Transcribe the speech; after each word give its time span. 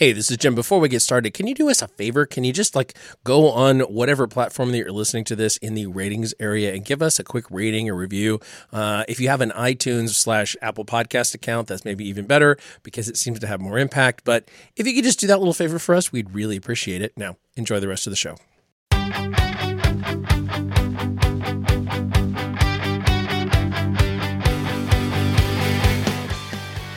Hey, 0.00 0.12
this 0.12 0.30
is 0.30 0.38
Jim. 0.38 0.54
Before 0.54 0.80
we 0.80 0.88
get 0.88 1.00
started, 1.00 1.34
can 1.34 1.46
you 1.46 1.54
do 1.54 1.68
us 1.68 1.82
a 1.82 1.88
favor? 1.88 2.24
Can 2.24 2.42
you 2.42 2.54
just 2.54 2.74
like 2.74 2.94
go 3.22 3.50
on 3.50 3.80
whatever 3.80 4.26
platform 4.26 4.70
that 4.70 4.78
you're 4.78 4.90
listening 4.90 5.24
to 5.24 5.36
this 5.36 5.58
in 5.58 5.74
the 5.74 5.88
ratings 5.88 6.32
area 6.40 6.72
and 6.72 6.82
give 6.82 7.02
us 7.02 7.18
a 7.18 7.22
quick 7.22 7.44
rating 7.50 7.90
or 7.90 7.94
review? 7.94 8.40
Uh, 8.72 9.04
if 9.08 9.20
you 9.20 9.28
have 9.28 9.42
an 9.42 9.50
iTunes 9.50 10.14
slash 10.14 10.56
Apple 10.62 10.86
Podcast 10.86 11.34
account, 11.34 11.68
that's 11.68 11.84
maybe 11.84 12.08
even 12.08 12.24
better 12.24 12.56
because 12.82 13.10
it 13.10 13.18
seems 13.18 13.40
to 13.40 13.46
have 13.46 13.60
more 13.60 13.78
impact. 13.78 14.24
But 14.24 14.48
if 14.74 14.86
you 14.86 14.94
could 14.94 15.04
just 15.04 15.20
do 15.20 15.26
that 15.26 15.38
little 15.38 15.52
favor 15.52 15.78
for 15.78 15.94
us, 15.94 16.10
we'd 16.10 16.34
really 16.34 16.56
appreciate 16.56 17.02
it. 17.02 17.12
Now, 17.18 17.36
enjoy 17.56 17.78
the 17.78 17.88
rest 17.88 18.06
of 18.06 18.10
the 18.10 18.16
show. 18.16 18.36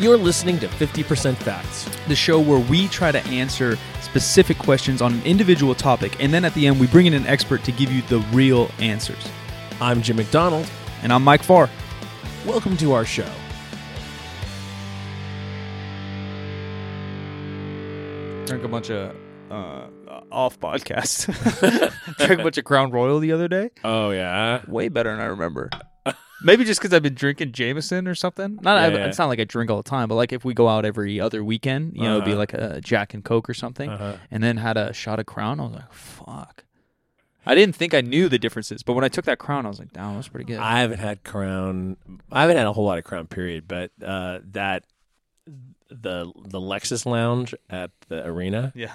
You're 0.04 0.18
listening 0.18 0.60
to 0.60 0.68
50% 0.68 1.38
Facts. 1.38 1.90
the 2.10 2.16
show 2.16 2.38
where 2.38 2.60
we 2.60 2.90
try 2.90 3.10
to 3.14 3.24
answer 3.28 3.78
specific 4.02 4.58
questions 4.58 5.02
on 5.02 5.14
an 5.14 5.22
individual 5.24 5.74
topic, 5.74 6.22
and 6.22 6.34
then 6.34 6.44
at 6.44 6.54
the 6.56 6.68
end, 6.68 6.78
we 6.78 6.88
bring 6.88 7.06
in 7.06 7.14
an 7.14 7.26
expert 7.26 7.64
to 7.64 7.72
give 7.72 7.90
you 7.90 8.02
the 8.10 8.20
real 8.34 8.70
answers. 8.80 9.26
I'm 9.80 10.02
Jim 10.02 10.18
McDonald. 10.18 10.70
And 11.04 11.14
I'm 11.14 11.24
Mike 11.24 11.42
Farr. 11.42 11.70
Welcome 12.46 12.76
to 12.76 12.92
our 12.92 13.06
show. 13.06 13.32
Drank 18.46 18.66
a 18.66 18.68
bunch 18.68 18.92
of 18.92 19.16
uh, 19.50 19.88
off 20.30 20.60
podcasts. 20.60 21.28
Drank 22.18 22.42
a 22.42 22.44
bunch 22.44 22.58
of 22.58 22.66
Crown 22.66 22.92
Royal 22.92 23.22
the 23.22 23.32
other 23.32 23.48
day. 23.48 23.70
Oh, 23.86 24.10
yeah. 24.10 24.64
Way 24.68 24.90
better 24.90 25.12
than 25.12 25.22
I 25.22 25.28
remember. 25.28 25.70
Maybe 26.44 26.66
just 26.66 26.80
because 26.82 26.94
I've 26.94 27.02
been 27.04 27.14
drinking 27.16 27.54
Jameson 27.54 28.08
or 28.08 28.16
something. 28.16 28.60
Not, 28.62 28.76
Yeah, 28.76 28.86
I, 28.98 29.00
yeah. 29.02 29.06
it's 29.08 29.18
not 29.18 29.28
like 29.28 29.40
I 29.40 29.46
drink 29.46 29.72
all 29.72 29.78
the 29.78 29.90
time, 29.90 30.10
but 30.10 30.16
like 30.16 30.34
if 30.34 30.44
we 30.44 30.54
go 30.54 30.68
out 30.68 30.84
every 30.86 31.20
other 31.20 31.44
weekend, 31.44 31.94
you 31.96 32.04
know, 32.04 32.14
it'd 32.16 32.26
be 32.26 32.32
Uh-huh. 32.32 32.40
like 32.40 32.54
a 32.54 32.82
Jack 32.82 33.14
and 33.14 33.24
Coke 33.24 33.50
or 33.50 33.54
something, 33.54 33.90
Uh-huh. 33.90 34.18
and 34.30 34.44
then 34.44 34.58
had 34.58 34.76
a 34.78 34.92
shot 34.94 35.20
of 35.20 35.26
Crown. 35.26 35.60
I 35.60 35.64
was 35.64 35.74
like, 35.74 35.94
fuck. 35.94 36.66
I 37.46 37.56
didn't 37.56 37.76
think 37.76 37.94
I 37.94 38.02
knew 38.02 38.30
the 38.30 38.40
differences, 38.40 38.84
but 38.84 38.94
when 38.94 39.04
I 39.04 39.10
took 39.10 39.26
that 39.26 39.38
Crown, 39.40 39.66
I 39.66 39.70
was 39.70 39.78
like, 39.80 39.92
damn, 39.92 40.16
that's 40.16 40.30
pretty 40.30 40.46
good. 40.46 40.60
I 40.60 40.80
haven't 40.80 41.00
had 41.00 41.24
Crown. 41.24 41.98
I 42.32 42.42
haven't 42.42 42.56
had 42.58 42.66
a 42.68 42.72
whole 42.74 42.86
lot 42.86 42.98
of 42.98 43.04
Crown, 43.04 43.28
period. 43.28 43.68
But 43.68 43.92
uh, 44.02 44.40
that 44.52 44.86
the 45.90 46.32
the 46.46 46.60
Lexus 46.60 47.06
Lounge 47.06 47.54
at 47.70 47.92
the 48.08 48.26
arena, 48.26 48.72
yeah. 48.76 48.94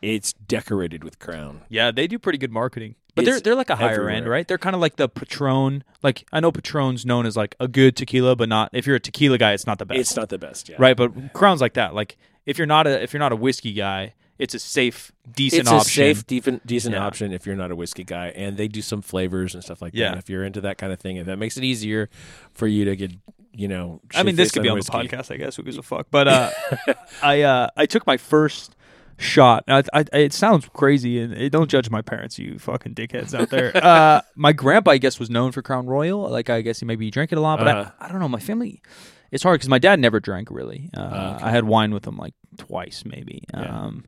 it's 0.00 0.32
decorated 0.32 1.02
with 1.04 1.18
Crown. 1.18 1.62
Yeah, 1.68 1.90
they 1.90 2.06
do 2.06 2.18
pretty 2.20 2.38
good 2.38 2.52
marketing. 2.52 2.94
But 3.14 3.24
they're 3.26 3.40
they're 3.40 3.54
like 3.54 3.68
a 3.70 3.76
higher 3.76 4.08
end, 4.08 4.26
right? 4.28 4.46
They're 4.48 4.58
kind 4.58 4.74
of 4.74 4.80
like 4.80 4.96
the 4.96 5.08
Patron. 5.08 5.84
Like 6.02 6.26
I 6.32 6.40
know 6.40 6.50
Patron's 6.50 7.04
known 7.04 7.26
as 7.26 7.36
like 7.36 7.54
a 7.60 7.68
good 7.68 7.96
tequila, 7.96 8.36
but 8.36 8.48
not 8.48 8.70
if 8.72 8.86
you're 8.86 8.96
a 8.96 9.00
tequila 9.00 9.36
guy, 9.38 9.52
it's 9.52 9.66
not 9.66 9.78
the 9.78 9.84
best. 9.86 10.00
It's 10.00 10.16
not 10.16 10.28
the 10.30 10.38
best, 10.38 10.68
yeah. 10.68 10.76
right, 10.78 10.96
but 10.96 11.32
Crown's 11.34 11.60
like 11.60 11.74
that. 11.74 11.94
Like 11.94 12.16
if 12.46 12.56
you're 12.58 12.66
not 12.66 12.86
a 12.86 13.02
if 13.02 13.12
you're 13.12 13.20
not 13.20 13.32
a 13.32 13.36
whiskey 13.36 13.72
guy, 13.74 14.14
it's 14.38 14.54
a 14.54 14.58
safe, 14.58 15.12
decent 15.34 15.60
It's 15.62 15.70
option. 15.70 16.02
a 16.02 16.14
safe, 16.14 16.26
decent, 16.26 16.66
decent 16.66 16.94
Yeah. 16.94 17.04
option 17.04 17.32
if 17.32 17.44
you're 17.46 17.54
not 17.54 17.70
a 17.70 17.76
whiskey 17.76 18.02
guy, 18.02 18.28
and 18.28 18.56
they 18.56 18.66
do 18.66 18.80
some 18.82 19.02
flavors 19.02 19.54
and 19.54 19.62
stuff 19.62 19.82
like 19.82 19.92
Yeah. 19.94 20.10
that. 20.10 20.18
If 20.18 20.30
you're 20.30 20.42
into 20.44 20.62
that 20.62 20.78
kind 20.78 20.92
of 20.92 20.98
thing, 20.98 21.16
if 21.16 21.26
that 21.26 21.36
makes 21.36 21.56
it 21.58 21.64
easier 21.64 22.08
for 22.54 22.66
you 22.66 22.84
to 22.86 22.96
get, 22.96 23.12
you 23.54 23.68
know, 23.68 24.00
I 24.14 24.22
mean, 24.22 24.36
this 24.36 24.50
could 24.50 24.62
be 24.62 24.70
on 24.70 24.76
whiskey. 24.78 24.90
the 25.06 25.16
podcast, 25.16 25.30
I 25.32 25.36
guess. 25.36 25.56
Who 25.56 25.62
gives 25.62 25.76
a 25.76 25.82
fuck? 25.82 26.06
But 26.10 26.26
uh, 26.28 26.50
I 27.22 27.42
uh, 27.42 27.68
I 27.76 27.84
took 27.86 28.06
my 28.06 28.16
first 28.16 28.74
shot. 29.18 29.64
I, 29.68 29.82
I, 29.92 30.04
it 30.12 30.32
sounds 30.32 30.68
crazy, 30.72 31.20
and 31.20 31.34
eh, 31.36 31.48
don't 31.48 31.68
judge 31.70 31.90
my 31.90 32.02
parents, 32.02 32.38
you 32.38 32.58
fucking 32.58 32.94
dickheads 32.94 33.38
out 33.38 33.50
there. 33.50 33.70
uh, 33.84 34.20
my 34.36 34.52
grandpa, 34.52 34.92
I 34.92 34.98
guess, 34.98 35.18
was 35.18 35.30
known 35.30 35.52
for 35.52 35.62
Crown 35.62 35.86
Royal. 35.86 36.28
Like, 36.30 36.50
I 36.50 36.60
guess 36.62 36.80
he 36.80 36.86
maybe 36.86 37.10
drank 37.10 37.32
it 37.32 37.38
a 37.38 37.40
lot, 37.40 37.58
but 37.58 37.68
Uh-huh. 37.68 37.90
I, 37.98 38.06
I 38.06 38.08
don't 38.08 38.20
know. 38.20 38.28
My 38.28 38.40
family, 38.40 38.82
it's 39.30 39.42
hard 39.42 39.60
because 39.60 39.68
my 39.68 39.78
dad 39.78 40.00
never 40.00 40.20
drank 40.20 40.50
really. 40.50 40.90
Uh, 40.96 41.00
Oh, 41.12 41.34
okay. 41.36 41.44
I 41.44 41.50
had 41.50 41.64
wine 41.64 41.92
with 41.94 42.06
him 42.06 42.16
like 42.16 42.34
twice, 42.58 43.04
maybe. 43.06 43.44
Yeah. 43.54 43.60
Um, 43.62 44.04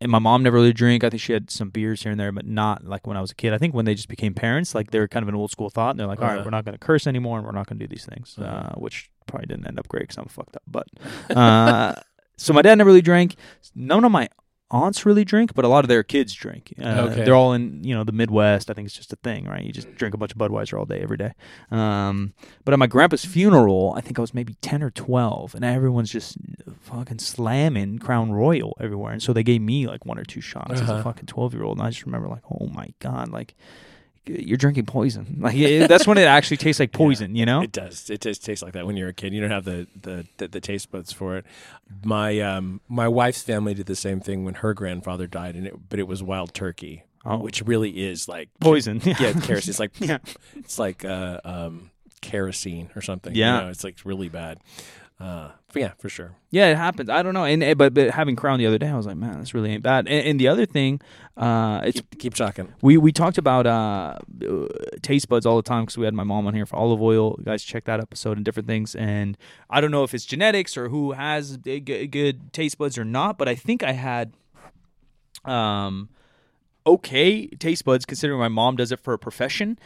and 0.00 0.10
my 0.10 0.18
mom 0.18 0.42
never 0.42 0.56
really 0.56 0.72
drank. 0.72 1.04
I 1.04 1.10
think 1.10 1.22
she 1.22 1.32
had 1.32 1.48
some 1.48 1.70
beers 1.70 2.02
here 2.02 2.10
and 2.10 2.18
there, 2.20 2.32
but 2.32 2.44
not 2.44 2.84
like 2.84 3.06
when 3.06 3.16
I 3.16 3.20
was 3.20 3.30
a 3.30 3.36
kid. 3.36 3.52
I 3.54 3.58
think 3.58 3.72
when 3.72 3.84
they 3.84 3.94
just 3.94 4.08
became 4.08 4.34
parents, 4.34 4.74
like 4.74 4.90
they're 4.90 5.06
kind 5.06 5.22
of 5.22 5.28
an 5.28 5.36
old 5.36 5.52
school 5.52 5.70
thought, 5.70 5.90
and 5.90 6.00
they're 6.00 6.08
like, 6.08 6.20
"All 6.20 6.26
right, 6.26 6.34
Uh-huh. 6.38 6.42
we're 6.44 6.50
not 6.50 6.64
going 6.64 6.72
to 6.72 6.78
curse 6.84 7.06
anymore, 7.06 7.38
and 7.38 7.46
we're 7.46 7.52
not 7.52 7.68
going 7.68 7.78
to 7.78 7.86
do 7.86 7.88
these 7.88 8.04
things," 8.04 8.36
Uh-huh. 8.36 8.50
uh, 8.52 8.74
which 8.80 9.10
probably 9.28 9.46
didn't 9.46 9.68
end 9.68 9.78
up 9.78 9.86
great 9.86 10.02
because 10.08 10.16
I'm 10.18 10.24
fucked 10.26 10.56
up. 10.56 10.62
But 10.66 10.88
uh, 11.36 11.94
so 12.42 12.52
my 12.52 12.62
dad 12.62 12.76
never 12.78 12.88
really 12.88 13.02
drank. 13.02 13.36
None 13.74 14.04
of 14.04 14.12
my 14.12 14.28
aunts 14.70 15.04
really 15.04 15.22
drink, 15.22 15.52
but 15.54 15.66
a 15.66 15.68
lot 15.68 15.84
of 15.84 15.88
their 15.88 16.02
kids 16.02 16.32
drink. 16.32 16.72
Uh, 16.82 17.08
Okay. 17.10 17.24
They're 17.24 17.34
all 17.34 17.52
in 17.52 17.84
you 17.84 17.94
know 17.94 18.04
the 18.04 18.12
Midwest. 18.12 18.70
I 18.70 18.72
think 18.74 18.86
it's 18.86 18.96
just 18.96 19.12
a 19.12 19.16
thing, 19.16 19.44
right? 19.44 19.62
You 19.62 19.70
just 19.72 19.94
drink 19.96 20.14
a 20.14 20.16
bunch 20.18 20.32
of 20.32 20.38
Budweiser 20.38 20.78
all 20.78 20.86
day, 20.86 21.00
every 21.00 21.18
day. 21.18 21.32
Um, 21.70 22.32
but 22.64 22.72
at 22.72 22.78
my 22.78 22.86
grandpa's 22.86 23.24
funeral, 23.24 23.92
I 23.96 24.00
think 24.00 24.18
I 24.18 24.22
was 24.22 24.32
maybe 24.32 24.54
ten 24.62 24.82
or 24.82 24.90
twelve, 24.90 25.54
and 25.54 25.62
everyone's 25.64 26.10
just 26.10 26.38
fucking 26.80 27.18
slamming 27.18 27.98
Crown 27.98 28.32
Royal 28.32 28.74
everywhere. 28.80 29.12
And 29.12 29.22
so 29.22 29.32
they 29.34 29.42
gave 29.42 29.60
me 29.60 29.86
like 29.86 30.06
one 30.06 30.18
or 30.18 30.24
two 30.24 30.40
shots 30.40 30.72
as 30.72 30.80
Uh-huh. 30.82 30.94
a 31.00 31.02
fucking 31.02 31.26
twelve 31.26 31.52
year 31.52 31.64
old, 31.64 31.76
and 31.78 31.86
I 31.86 31.90
just 31.90 32.06
remember 32.06 32.28
like, 32.28 32.44
oh 32.50 32.66
my 32.68 32.88
god, 32.98 33.28
like. 33.28 33.54
You're 34.26 34.56
drinking 34.56 34.86
poison. 34.86 35.36
Like 35.40 35.56
it- 35.56 35.88
that's 35.88 36.06
when 36.06 36.16
it 36.18 36.26
actually 36.26 36.56
tastes 36.58 36.78
like 36.80 36.92
poison, 37.04 37.34
you 37.34 37.44
know. 37.44 37.62
It 37.62 37.72
does. 37.72 38.08
It 38.10 38.20
just 38.20 38.44
tastes 38.44 38.62
like 38.62 38.72
that 38.74 38.86
when 38.86 38.96
you're 38.96 39.08
a 39.08 39.12
kid. 39.12 39.32
You 39.34 39.40
don't 39.40 39.50
have 39.50 39.64
the 39.64 39.86
the, 40.00 40.26
the, 40.36 40.48
the 40.48 40.60
taste 40.60 40.90
buds 40.92 41.12
for 41.12 41.36
it. 41.36 41.44
My 42.04 42.38
um 42.40 42.80
my 42.88 43.08
wife's 43.08 43.42
family 43.42 43.74
did 43.74 43.86
the 43.86 43.96
same 43.96 44.20
thing 44.20 44.44
when 44.44 44.54
her 44.54 44.74
grandfather 44.74 45.26
died, 45.26 45.56
and 45.56 45.66
it 45.66 45.88
but 45.88 45.98
it 45.98 46.06
was 46.06 46.22
wild 46.22 46.54
turkey, 46.54 47.04
Oh. 47.24 47.38
which 47.38 47.62
really 47.62 47.90
is 48.04 48.28
like 48.28 48.48
Poison. 48.60 49.00
Yeah, 49.04 49.32
kerosene. 49.32 49.70
It's 49.70 49.80
like 49.80 49.92
Yeah. 50.00 50.18
it's 50.54 50.78
like 50.78 51.04
uh, 51.04 51.40
um 51.44 51.90
kerosene 52.20 52.90
or 52.94 53.02
something. 53.02 53.34
Yeah. 53.34 53.58
you 53.58 53.64
know, 53.64 53.70
it's 53.70 53.82
like 53.84 53.96
really 54.04 54.28
bad. 54.28 54.58
Uh, 55.22 55.52
yeah, 55.74 55.92
for 55.98 56.08
sure. 56.08 56.32
Yeah, 56.50 56.70
it 56.72 56.76
happens. 56.76 57.08
I 57.08 57.22
don't 57.22 57.32
know. 57.32 57.44
And 57.44 57.62
eh, 57.62 57.74
but, 57.74 57.94
but 57.94 58.10
having 58.10 58.34
Crown 58.34 58.58
the 58.58 58.66
other 58.66 58.76
day, 58.76 58.88
I 58.88 58.96
was 58.96 59.06
like, 59.06 59.16
man, 59.16 59.38
this 59.38 59.54
really 59.54 59.70
ain't 59.70 59.82
bad. 59.82 60.08
And, 60.08 60.26
and 60.26 60.40
the 60.40 60.48
other 60.48 60.66
thing, 60.66 61.00
uh, 61.36 61.80
it's 61.84 62.00
Keep, 62.00 62.18
keep 62.18 62.34
talking. 62.34 62.74
we 62.82 62.96
we 62.96 63.12
talked 63.12 63.38
about 63.38 63.64
uh, 63.66 64.18
uh, 64.44 64.66
taste 65.00 65.28
buds 65.28 65.46
all 65.46 65.56
the 65.56 65.62
time 65.62 65.84
because 65.84 65.96
we 65.96 66.04
had 66.04 66.12
my 66.12 66.24
mom 66.24 66.48
on 66.48 66.54
here 66.54 66.66
for 66.66 66.74
olive 66.74 67.00
oil. 67.00 67.36
You 67.38 67.44
guys, 67.44 67.62
check 67.62 67.84
that 67.84 68.00
episode 68.00 68.36
and 68.36 68.44
different 68.44 68.66
things. 68.66 68.96
And 68.96 69.38
I 69.70 69.80
don't 69.80 69.92
know 69.92 70.02
if 70.02 70.12
it's 70.12 70.24
genetics 70.24 70.76
or 70.76 70.88
who 70.88 71.12
has 71.12 71.56
g- 71.58 71.78
good 71.80 72.52
taste 72.52 72.76
buds 72.76 72.98
or 72.98 73.04
not, 73.04 73.38
but 73.38 73.48
I 73.48 73.54
think 73.54 73.84
I 73.84 73.92
had 73.92 74.32
um 75.44 76.08
okay 76.86 77.46
taste 77.46 77.84
buds 77.84 78.04
considering 78.04 78.38
my 78.40 78.48
mom 78.48 78.76
does 78.76 78.90
it 78.90 78.98
for 78.98 79.14
a 79.14 79.18
profession. 79.18 79.78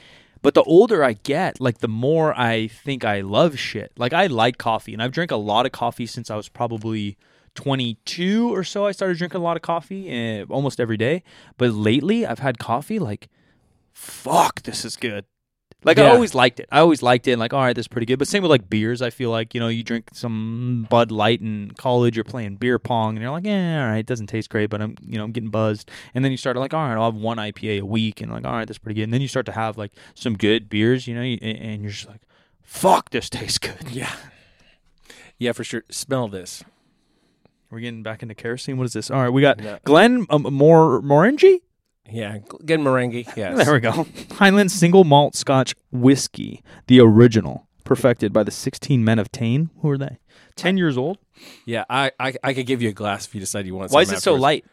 But 0.47 0.55
the 0.55 0.63
older 0.63 1.03
I 1.03 1.15
get, 1.15 1.61
like 1.61 1.79
the 1.79 1.89
more 1.89 2.33
I 2.39 2.69
think 2.69 3.05
I 3.05 3.21
love 3.21 3.59
shit. 3.59 3.91
Like 3.97 4.13
I 4.13 4.29
like 4.29 4.59
coffee, 4.59 4.93
and 4.93 5.03
I've 5.03 5.11
drank 5.11 5.33
a 5.33 5.37
lot 5.37 5.67
of 5.67 5.73
coffee 5.73 6.07
since 6.07 6.31
I 6.31 6.37
was 6.37 6.49
probably 6.49 7.17
22 7.57 8.55
or 8.55 8.63
so. 8.63 8.87
I 8.87 8.93
started 8.93 9.19
drinking 9.19 9.41
a 9.41 9.43
lot 9.43 9.57
of 9.57 9.63
coffee 9.63 10.07
uh, 10.41 10.45
almost 10.49 10.79
every 10.79 10.97
day. 10.97 11.25
But 11.57 11.73
lately, 11.73 12.25
I've 12.25 12.39
had 12.39 12.61
coffee 12.61 13.01
like, 13.01 13.29
fuck, 13.93 14.63
this 14.63 14.85
is 14.85 14.95
good. 14.95 15.25
Like 15.87 15.99
I 15.99 16.09
always 16.11 16.35
liked 16.35 16.61
it. 16.61 16.69
I 16.71 16.81
always 16.81 17.03
liked 17.03 17.27
it. 17.29 17.33
And 17.33 17.41
like, 17.41 17.55
all 17.55 17.63
right, 17.63 17.75
this 17.75 17.85
is 17.85 17.89
pretty 17.89 18.05
good. 18.07 18.19
But 18.19 18.29
same 18.29 18.43
with 18.43 18.51
like 18.51 18.69
beers. 18.69 19.01
I 19.01 19.11
feel 19.11 19.31
like 19.31 19.55
you 19.55 19.61
know, 19.61 19.69
you 19.69 19.83
drink 19.83 20.09
some 20.13 20.87
Bud 20.91 21.11
Light 21.11 21.41
in 21.41 21.71
college. 21.79 22.17
You're 22.17 22.25
playing 22.25 22.57
beer 22.57 22.79
pong, 22.79 23.17
and 23.17 23.23
you're 23.23 23.31
like, 23.31 23.45
yeah, 23.47 23.85
all 23.85 23.91
right, 23.91 23.99
it 23.99 24.07
doesn't 24.07 24.27
taste 24.27 24.51
great, 24.51 24.69
but 24.69 24.83
I'm 24.83 24.97
you 25.07 25.17
know 25.17 25.25
I'm 25.25 25.33
getting 25.33 25.51
buzzed. 25.51 25.91
And 26.15 26.25
then 26.25 26.33
you 26.33 26.37
start 26.37 26.57
like, 26.57 26.75
all 26.75 26.81
right, 26.87 26.95
I'll 26.97 27.11
have 27.13 27.15
one 27.21 27.39
IPA 27.39 27.81
a 27.81 27.87
week, 27.87 28.21
and 28.21 28.31
like, 28.33 28.45
all 28.45 28.53
right, 28.53 28.67
that's 28.67 28.79
pretty 28.79 28.97
good. 28.97 29.05
And 29.05 29.15
then 29.15 29.21
you 29.23 29.29
start 29.29 29.47
to 29.47 29.53
have 29.53 29.79
like 29.79 29.93
some 30.15 30.37
good 30.37 30.69
beers, 30.69 31.07
you 31.07 31.15
know, 31.15 31.23
you- 31.23 31.39
and 31.41 31.83
you're 31.83 31.93
just 31.93 32.09
like, 32.09 32.21
fuck, 32.63 33.11
this 33.11 33.31
tastes 33.31 33.59
good. 33.59 33.77
Yeah, 33.91 34.13
yeah, 35.39 35.53
for 35.53 35.65
sure. 35.65 35.85
Smell 35.91 36.29
this. 36.29 36.65
We're 37.71 37.81
getting 37.81 38.03
back 38.03 38.23
into 38.23 38.35
kerosene. 38.35 38.77
What 38.79 38.85
is 38.85 38.93
this? 38.93 39.11
All 39.11 39.23
right, 39.23 39.29
we 39.29 39.43
got 39.43 39.59
No. 39.59 39.79
Glen 39.85 40.27
um, 40.31 40.43
Mor 40.51 41.01
Morangi. 41.03 41.61
Yeah, 42.11 42.39
good 42.65 42.81
meringue. 42.81 43.13
Yes. 43.37 43.65
There 43.65 43.75
we 43.75 43.81
go. 43.81 44.07
Highland 44.33 44.71
single 44.73 45.05
malt 45.05 45.35
Scotch 45.35 45.75
whiskey, 45.91 46.63
the 46.87 47.01
original, 47.01 47.67
perfected 47.85 48.33
by 48.33 48.43
the 48.43 48.51
16 48.51 49.05
men 49.05 49.19
of 49.19 49.31
Tain. 49.33 49.71
Who 49.81 49.91
are 49.91 49.99
they? 49.99 50.19
10 50.57 50.77
years 50.77 50.97
old. 50.97 51.19
Yeah, 51.65 51.85
I, 51.91 52.13
I 52.19 52.35
I 52.43 52.55
could 52.55 52.67
give 52.67 52.81
you 52.81 52.89
a 52.89 52.93
glass 52.93 53.27
if 53.27 53.35
you 53.35 53.41
decide 53.41 53.67
you 53.67 53.75
want. 53.75 53.91
Why 53.93 54.03
is 54.03 54.09
it 54.11 54.15
so 54.23 54.33
afterwards. 54.33 54.43
light? 54.43 54.65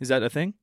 Is 0.00 0.08
that 0.08 0.22
a 0.22 0.30
thing? 0.30 0.54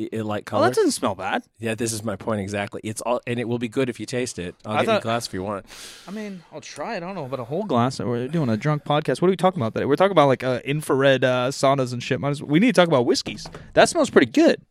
I- 0.00 0.08
I 0.14 0.20
light 0.22 0.46
color. 0.46 0.64
Oh, 0.64 0.68
that 0.68 0.74
doesn't 0.74 0.92
smell 0.92 1.14
bad. 1.14 1.44
yeah, 1.58 1.74
this 1.74 1.92
is 1.92 2.02
my 2.02 2.16
point 2.16 2.40
exactly. 2.40 2.80
It's 2.82 3.02
all, 3.02 3.20
and 3.26 3.38
it 3.38 3.46
will 3.46 3.58
be 3.58 3.68
good 3.68 3.90
if 3.90 4.00
you 4.00 4.06
taste 4.06 4.38
it. 4.38 4.54
I'll 4.64 4.72
I 4.72 4.76
give 4.80 4.86
you 4.86 4.90
a 4.92 4.94
thought- 4.96 5.02
glass 5.02 5.26
if 5.26 5.34
you 5.34 5.42
want. 5.42 5.66
I 6.08 6.10
mean, 6.10 6.42
I'll 6.52 6.62
try 6.62 6.94
it. 6.94 6.98
I 6.98 7.00
don't 7.00 7.14
know 7.14 7.26
about 7.26 7.38
a 7.40 7.44
whole 7.44 7.64
glass. 7.64 8.00
We're 8.00 8.26
doing 8.26 8.48
a 8.48 8.56
drunk 8.56 8.84
podcast. 8.84 9.20
What 9.20 9.28
are 9.28 9.30
we 9.30 9.36
talking 9.36 9.60
about 9.60 9.74
today? 9.74 9.84
We're 9.84 9.96
talking 9.96 10.12
about 10.12 10.28
like 10.28 10.42
uh, 10.42 10.60
infrared 10.64 11.22
uh, 11.22 11.50
saunas 11.50 11.92
and 11.92 12.02
shit. 12.02 12.18
Might 12.18 12.30
as- 12.30 12.42
We 12.42 12.58
need 12.60 12.68
to 12.74 12.80
talk 12.80 12.88
about 12.88 13.04
whiskeys. 13.04 13.46
That 13.74 13.88
smells 13.90 14.08
pretty 14.10 14.30
good. 14.32 14.62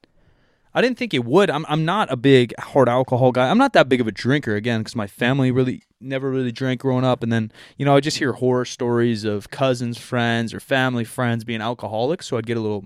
I 0.74 0.82
didn't 0.82 0.98
think 0.98 1.14
it 1.14 1.26
would. 1.26 1.50
I'm 1.50 1.66
I'm 1.68 1.84
not 1.86 2.12
a 2.12 2.16
big 2.16 2.54
hard 2.60 2.88
alcohol 2.90 3.32
guy. 3.32 3.50
I'm 3.50 3.58
not 3.58 3.74
that 3.74 3.90
big 3.90 4.02
of 4.02 4.08
a 4.08 4.12
drinker 4.12 4.56
again 4.56 4.82
because 4.82 4.96
my 4.96 5.08
family 5.08 5.52
really 5.52 5.84
never 6.00 6.30
really 6.30 6.52
drank 6.52 6.82
growing 6.82 7.04
up, 7.04 7.24
and 7.24 7.32
then 7.34 7.52
you 7.78 7.86
know 7.86 7.96
I 7.96 8.00
just 8.00 8.18
hear 8.18 8.34
horror 8.34 8.66
stories 8.66 9.24
of 9.24 9.50
cousins, 9.50 9.98
friends, 9.98 10.54
or 10.54 10.60
family 10.60 11.04
friends 11.04 11.44
being 11.44 11.62
alcoholics. 11.62 12.28
So 12.28 12.38
I'd 12.38 12.46
get 12.46 12.58
a 12.58 12.62
little 12.62 12.86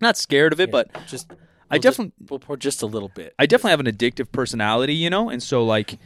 not 0.00 0.16
scared 0.16 0.52
of 0.52 0.60
it, 0.60 0.70
but 0.70 0.88
just 1.06 1.30
I 1.70 1.74
we'll 1.76 1.82
just- 1.82 1.98
definitely 1.98 2.26
we'll 2.30 2.38
pour 2.38 2.56
just 2.56 2.82
a 2.82 2.86
little 2.86 3.10
bit. 3.10 3.34
I 3.38 3.46
definitely 3.46 3.70
have 3.72 3.80
an 3.80 3.86
addictive 3.86 4.32
personality, 4.32 4.94
you 4.94 5.10
know, 5.10 5.28
and 5.28 5.42
so 5.42 5.64
like 5.64 5.98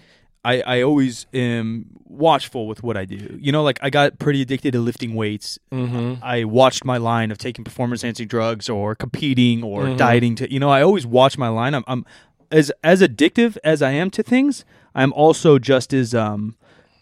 I, 0.44 0.60
I 0.62 0.82
always 0.82 1.26
am 1.32 1.86
watchful 2.04 2.66
with 2.66 2.82
what 2.82 2.96
I 2.96 3.04
do. 3.04 3.38
You 3.40 3.52
know, 3.52 3.62
like 3.62 3.78
I 3.80 3.90
got 3.90 4.18
pretty 4.18 4.42
addicted 4.42 4.72
to 4.72 4.80
lifting 4.80 5.14
weights. 5.14 5.58
Mm-hmm. 5.70 6.22
I 6.22 6.42
watched 6.44 6.84
my 6.84 6.96
line 6.96 7.30
of 7.30 7.38
taking 7.38 7.64
performance 7.64 8.02
enhancing 8.02 8.26
drugs 8.26 8.68
or 8.68 8.94
competing 8.96 9.62
or 9.62 9.84
Mhm. 9.84 9.96
dieting 9.96 10.34
to 10.36 10.52
you 10.52 10.58
know, 10.58 10.68
I 10.68 10.82
always 10.82 11.06
watch 11.06 11.38
my 11.38 11.48
line. 11.48 11.74
I'm, 11.74 11.84
I'm 11.86 12.04
as 12.50 12.72
as 12.82 13.00
addictive 13.02 13.56
as 13.62 13.82
I 13.82 13.92
am 13.92 14.10
to 14.10 14.22
things, 14.22 14.64
I'm 14.96 15.12
also 15.12 15.58
just 15.60 15.92
as 15.94 16.12
um 16.14 16.56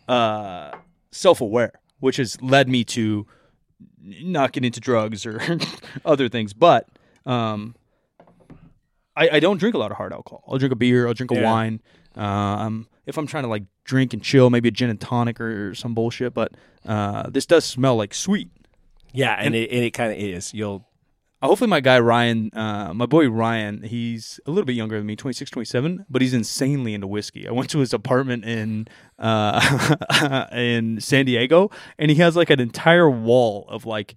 uh 0.06 0.72
self 1.10 1.40
aware, 1.40 1.72
which 2.00 2.16
has 2.19 2.40
led 2.42 2.69
me 2.69 2.84
to 2.84 3.26
not 4.02 4.52
get 4.52 4.64
into 4.66 4.81
drugs 4.81 5.25
or 5.25 5.40
other 6.04 6.28
things. 6.28 6.52
But 6.52 6.88
um 7.25 7.75
I, 9.16 9.28
I 9.32 9.40
don't 9.40 9.58
drink 9.58 9.75
a 9.75 9.78
lot 9.78 9.90
of 9.90 9.96
hard 9.96 10.12
alcohol. 10.12 10.44
I'll 10.48 10.58
drink 10.58 10.72
a 10.72 10.76
beer, 10.76 11.06
I'll 11.08 11.14
drink 11.14 11.31
a 11.32 11.37
Yeah. 11.37 11.50
wine. 11.50 11.81
Um 12.16 12.87
if 13.06 13.17
I'm 13.19 13.26
trying 13.26 13.44
to 13.44 13.49
like 13.49 13.64
drink 13.85 14.12
and 14.12 14.23
chill, 14.23 14.50
maybe 14.50 14.69
a 14.69 14.73
gin 14.73 14.91
and 14.91 15.00
tonic 15.00 15.41
or, 15.41 15.75
some 15.75 15.94
bullshit, 15.94 16.35
but 16.35 16.52
uh 16.87 17.29
this 17.31 17.47
does 17.47 17.64
smell 17.64 17.97
like 17.97 18.14
sweet. 18.14 18.49
Yeah, 19.12 19.35
and, 19.38 19.55
it, 19.56 19.70
and 19.73 19.82
it 19.85 19.91
kind 19.91 20.12
of 20.12 20.19
is. 20.19 20.55
You'll 20.55 20.87
hopefully 21.43 21.69
my 21.70 21.81
guy 21.81 21.99
Ryan, 21.99 22.50
uh, 22.55 22.93
my 22.94 23.06
boy 23.06 23.29
Ryan, 23.29 23.82
he's 23.82 24.38
a 24.47 24.50
little 24.50 24.67
bit 24.67 24.75
younger 24.76 24.99
than 24.99 25.06
me, 25.06 25.17
26, 25.17 25.50
27, 25.50 26.05
but 26.08 26.23
he's 26.23 26.35
insanely 26.35 26.94
into 26.94 27.06
whiskey. 27.06 27.49
I 27.49 27.52
went 27.52 27.70
to 27.70 27.79
his 27.79 27.93
apartment 27.93 28.44
in 28.44 28.87
uh, 29.19 30.47
in 30.52 31.00
San 31.00 31.25
Diego, 31.26 31.70
and 31.99 32.11
he 32.11 32.19
has 32.19 32.37
like 32.37 32.50
an 32.50 32.61
entire 32.61 33.08
wall 33.11 33.67
of 33.69 33.87
like 33.87 34.17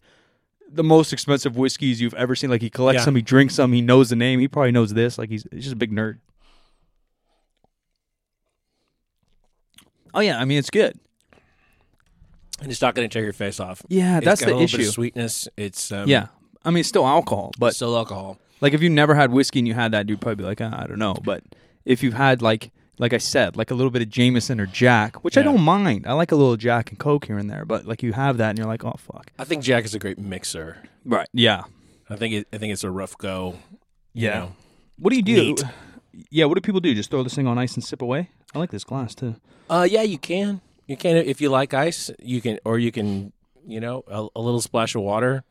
the 0.70 0.84
most 0.84 1.14
expensive 1.14 1.56
whiskeys 1.56 2.02
you've 2.02 2.14
ever 2.16 2.36
seen. 2.36 2.50
Like 2.50 2.62
he 2.62 2.70
collects 2.70 3.02
Yeah. 3.02 3.06
some, 3.06 3.16
he 3.16 3.22
drinks 3.22 3.56
some, 3.56 3.74
he 3.74 3.82
knows 3.82 4.10
the 4.10 4.16
name, 4.16 4.40
he 4.40 4.48
probably 4.48 4.72
knows 4.72 4.94
this. 4.94 5.18
Like 5.18 5.30
he's, 5.30 5.46
he's 5.52 5.64
just 5.64 5.74
a 5.74 5.78
big 5.78 5.92
nerd. 5.92 6.20
Oh 10.14 10.20
yeah, 10.20 10.40
I 10.40 10.46
mean 10.46 10.58
it's 10.60 10.70
good. 10.70 10.98
and 12.62 12.72
it's 12.72 12.82
not 12.82 12.96
going 12.96 13.08
to 13.10 13.14
tear 13.14 13.24
your 13.24 13.34
face 13.34 13.60
off. 13.60 13.82
Yeah, 13.90 14.18
It's 14.18 14.26
that's 14.26 14.42
got 14.42 14.48
the 14.48 14.54
a 14.54 14.56
little 14.56 14.66
issue. 14.66 14.78
Bit 14.78 14.88
of 14.88 14.94
sweetness. 14.94 15.48
It's 15.58 15.92
um, 15.92 16.08
yeah, 16.08 16.28
I 16.64 16.70
mean 16.70 16.80
it's 16.80 16.90
still 16.90 17.06
alcohol, 17.06 17.52
but 17.58 17.76
still 17.76 17.96
alcohol. 17.98 18.38
Like 18.62 18.74
if 18.74 18.82
you 18.82 18.90
never 18.90 19.16
had 19.16 19.32
whiskey 19.32 19.60
and 19.60 19.68
you 19.68 19.74
had 19.74 19.92
that, 19.92 20.08
you'd 20.08 20.22
probably 20.22 20.36
be 20.36 20.44
like, 20.44 20.62
ah, 20.62 20.84
I 20.84 20.88
don't 20.88 21.00
know. 21.00 21.16
But 21.16 21.44
if 21.84 22.02
you've 22.02 22.14
had 22.14 22.42
like, 22.42 22.72
like 22.98 23.12
I 23.12 23.18
said, 23.18 23.58
like 23.58 23.72
a 23.72 23.74
little 23.74 23.92
bit 23.92 24.02
of 24.02 24.10
Jameson 24.10 24.62
or 24.62 24.66
Jack, 24.66 25.24
which 25.24 25.38
I 25.38 25.42
don't 25.42 25.62
mind. 25.62 26.06
I 26.08 26.14
like 26.14 26.32
a 26.32 26.36
little 26.36 26.56
Jack 26.56 26.90
and 26.92 27.00
Coke 27.00 27.26
here 27.26 27.38
and 27.38 27.50
there. 27.50 27.66
But 27.66 27.86
like 27.86 28.04
you 28.04 28.14
have 28.14 28.38
that 28.38 28.52
and 28.52 28.58
you're 28.58 28.68
like, 28.68 28.86
oh 28.86 28.96
fuck. 28.98 29.32
I 29.38 29.44
think 29.44 29.64
Jack 29.64 29.84
is 29.84 29.94
a 29.94 30.00
great 30.00 30.18
mixer. 30.18 30.78
Right. 31.04 31.28
Yeah. 31.34 31.64
I 32.10 32.16
think 32.16 32.34
it, 32.36 32.48
I 32.54 32.58
think 32.58 32.72
it's 32.72 32.84
a 32.86 32.92
rough 32.92 33.18
go. 33.18 33.56
Yeah. 34.14 34.40
know. 34.40 34.56
What 35.00 35.10
do 35.10 35.16
you 35.18 35.24
do? 35.24 35.34
Neat. 35.36 35.64
Yeah. 36.30 36.46
What 36.46 36.56
do 36.56 36.62
people 36.62 36.80
do? 36.82 36.94
Just 36.94 37.10
throw 37.12 37.24
this 37.24 37.34
thing 37.36 37.48
on 37.48 37.58
ice 37.58 37.76
and 37.76 37.84
sip 37.84 38.02
away? 38.02 38.30
I 38.54 38.60
like 38.60 38.72
this 38.72 38.84
glass 38.84 39.16
too. 39.16 39.36
Uh, 39.70 39.88
yeah, 39.90 40.02
you 40.04 40.18
can. 40.18 40.62
You 40.88 40.98
can 40.98 41.16
if 41.18 41.42
you 41.42 41.50
like 41.50 41.74
ice. 41.74 42.12
You 42.20 42.42
can, 42.42 42.60
or 42.66 42.78
you 42.78 42.92
can, 42.92 43.32
you 43.66 43.80
know, 43.80 44.04
a, 44.08 44.28
a 44.36 44.42
little 44.42 44.62
splash 44.62 44.96
of 44.96 45.02
water. 45.02 45.44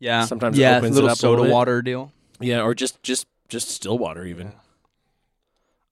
Yeah. 0.00 0.24
Sometimes 0.24 0.58
it 0.58 0.62
yeah, 0.62 0.78
opens 0.78 0.92
it 0.92 0.94
little 0.94 1.10
up 1.10 1.16
a 1.16 1.18
soda 1.18 1.30
little 1.32 1.44
bit. 1.46 1.52
water 1.52 1.82
deal. 1.82 2.12
Yeah, 2.40 2.62
or 2.62 2.74
just 2.74 3.02
just 3.02 3.26
just 3.48 3.68
still 3.68 3.98
water 3.98 4.24
even. 4.24 4.52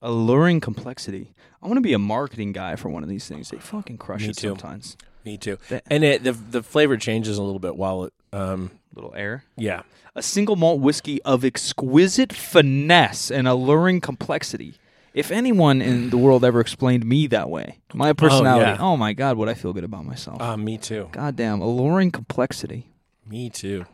Alluring 0.01 0.59
complexity. 0.61 1.33
I 1.61 1.67
want 1.67 1.77
to 1.77 1.81
be 1.81 1.93
a 1.93 1.99
marketing 1.99 2.53
guy 2.53 2.75
for 2.75 2.89
one 2.89 3.03
of 3.03 3.09
these 3.09 3.27
things. 3.27 3.49
They 3.51 3.57
fucking 3.59 3.99
crush 3.99 4.23
Me 4.23 4.29
it 4.29 4.37
too. 4.37 4.49
sometimes. 4.49 4.97
Me 5.23 5.37
too. 5.37 5.59
That- 5.69 5.83
And 5.91 6.03
it, 6.03 6.23
the 6.23 6.31
the 6.31 6.63
flavor 6.63 6.97
changes 6.97 7.37
a 7.37 7.43
little 7.43 7.59
bit 7.59 7.75
while 7.75 8.05
it. 8.05 8.13
Um, 8.33 8.71
Little 8.95 9.13
air. 9.15 9.43
yeah. 9.57 9.83
a 10.15 10.21
single 10.21 10.55
malt 10.55 10.79
whiskey 10.81 11.21
of 11.23 11.45
exquisite 11.45 12.33
finesse 12.33 13.31
and 13.31 13.47
alluring 13.47 14.01
complexity. 14.01 14.75
If 15.13 15.31
anyone 15.31 15.81
in 15.81 16.09
the 16.09 16.17
world 16.17 16.45
ever 16.45 16.61
explained 16.61 17.05
me 17.05 17.27
that 17.27 17.49
way, 17.49 17.79
my 17.93 18.13
personality, 18.13 18.77
oh, 18.79 18.93
yeah. 18.93 18.97
my 18.97 19.11
god, 19.13 19.37
would 19.37 19.49
I 19.49 19.53
feel 19.53 19.73
good 19.73 19.83
about 19.83 20.05
myself? 20.05 20.41
Uh, 20.41 20.55
me 20.55 20.77
too. 20.77 21.09
Goddamn, 21.11 21.61
alluring 21.61 22.11
complexity. 22.11 22.87
Me 23.25 23.49
too. 23.49 23.85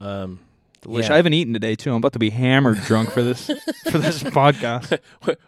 Um, 0.00 0.38
Delish. 0.82 1.08
Yeah. 1.08 1.14
I 1.14 1.16
haven't 1.16 1.34
eaten 1.34 1.52
today 1.52 1.74
too. 1.74 1.90
I'm 1.90 1.96
about 1.96 2.14
to 2.14 2.18
be 2.18 2.30
hammered 2.30 2.78
drunk 2.84 3.10
for 3.10 3.22
this 3.22 3.46
for 3.90 3.98
this 3.98 4.22
podcast. 4.40 4.98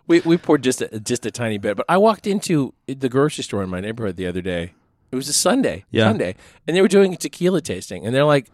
we 0.07 0.21
we 0.21 0.37
poured 0.37 0.63
just 0.63 0.83
a, 0.83 1.01
just 1.01 1.25
a 1.25 1.31
tiny 1.31 1.59
bit, 1.59 1.77
but 1.77 1.87
I 1.89 1.97
walked 1.97 2.27
into 2.27 2.75
the 2.87 3.09
grocery 3.09 3.45
store 3.45 3.63
in 3.63 3.71
my 3.71 3.81
neighborhood 3.81 4.17
the 4.17 4.27
other 4.27 4.43
day. 4.43 4.73
It 5.13 5.17
was 5.17 5.29
a 5.29 5.33
Sunday, 5.35 5.85
Yeah. 5.91 6.05
Sunday, 6.09 6.37
and 6.67 6.75
they 6.75 6.81
were 6.81 6.89
doing 6.89 7.13
a 7.13 7.17
tequila 7.19 7.61
tasting, 7.61 8.07
and 8.07 8.15
they're 8.15 8.25
like 8.25 8.47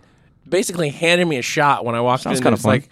basically 0.48 0.88
handing 0.90 1.28
me 1.28 1.38
a 1.38 1.42
shot 1.42 1.84
when 1.84 1.94
I 1.94 2.00
walked 2.00 2.24
Sounds 2.24 2.38
in. 2.38 2.42
kinda 2.42 2.56
fun. 2.56 2.70
like, 2.72 2.88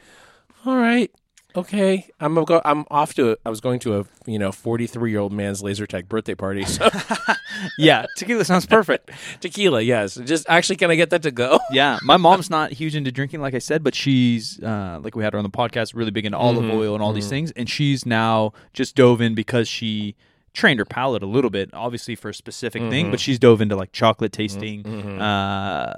all 0.65 0.77
right, 0.77 1.11
okay, 1.57 2.09
I'm 2.21 2.35
go. 2.45 2.63
I'm 2.65 2.85
off 2.93 3.15
to. 3.15 3.33
A, 3.33 3.37
I 3.45 3.51
was 3.51 3.61
going 3.61 3.81
to 3.81 3.99
a 3.99 4.05
you 4.25 4.39
know 4.39 4.53
43 4.53 5.11
year 5.11 5.19
old 5.19 5.33
man's 5.33 5.65
laser 5.65 5.85
tag 5.85 6.09
birthday 6.09 6.37
party. 6.37 6.65
So 6.65 6.89
yeah, 7.79 8.07
tequila 8.17 8.45
sounds 8.45 8.67
perfect. 8.67 9.11
tequila, 9.41 9.81
yes. 9.81 10.15
Just 10.15 10.47
actually, 10.49 10.77
can 10.77 10.93
I 10.93 10.95
get 10.95 11.11
that 11.11 11.23
to 11.23 11.33
go? 11.33 11.59
Yeah, 11.73 11.99
my 12.05 12.17
mom's 12.17 12.49
not 12.49 12.71
huge 12.73 12.95
into 12.95 13.11
drinking, 13.11 13.41
like 13.41 13.55
I 13.55 13.59
said, 13.59 13.83
but 13.83 13.97
she's 13.97 14.63
uh, 14.63 15.01
like 15.03 15.17
we 15.17 15.25
had 15.25 15.33
her 15.33 15.41
on 15.41 15.45
the 15.45 15.51
podcast, 15.51 15.93
really 15.93 16.13
big 16.13 16.25
into 16.25 16.39
olive 16.39 16.67
Mhm, 16.67 16.73
oil 16.73 16.95
and 16.95 17.03
all 17.03 17.13
these 17.13 17.29
things, 17.29 17.51
and 17.51 17.69
she's 17.69 18.07
now 18.07 18.53
just 18.73 18.95
dove 18.95 19.21
in 19.21 19.35
because 19.35 19.67
she 19.67 20.15
trained 20.57 20.79
her 20.79 20.85
palate 20.85 21.23
a 21.23 21.27
little 21.27 21.51
bit, 21.51 21.71
obviously 21.73 22.15
for 22.17 22.31
a 22.31 22.35
specific 22.35 22.83
thing, 22.91 23.07
Mhm. 23.07 23.11
but 23.13 23.21
she's 23.21 23.39
dove 23.39 23.61
into 23.61 23.77
like 23.77 23.93
chocolate 23.93 24.33
tasting, 24.33 24.83
Mhm. 24.83 25.21
uh, 25.21 25.95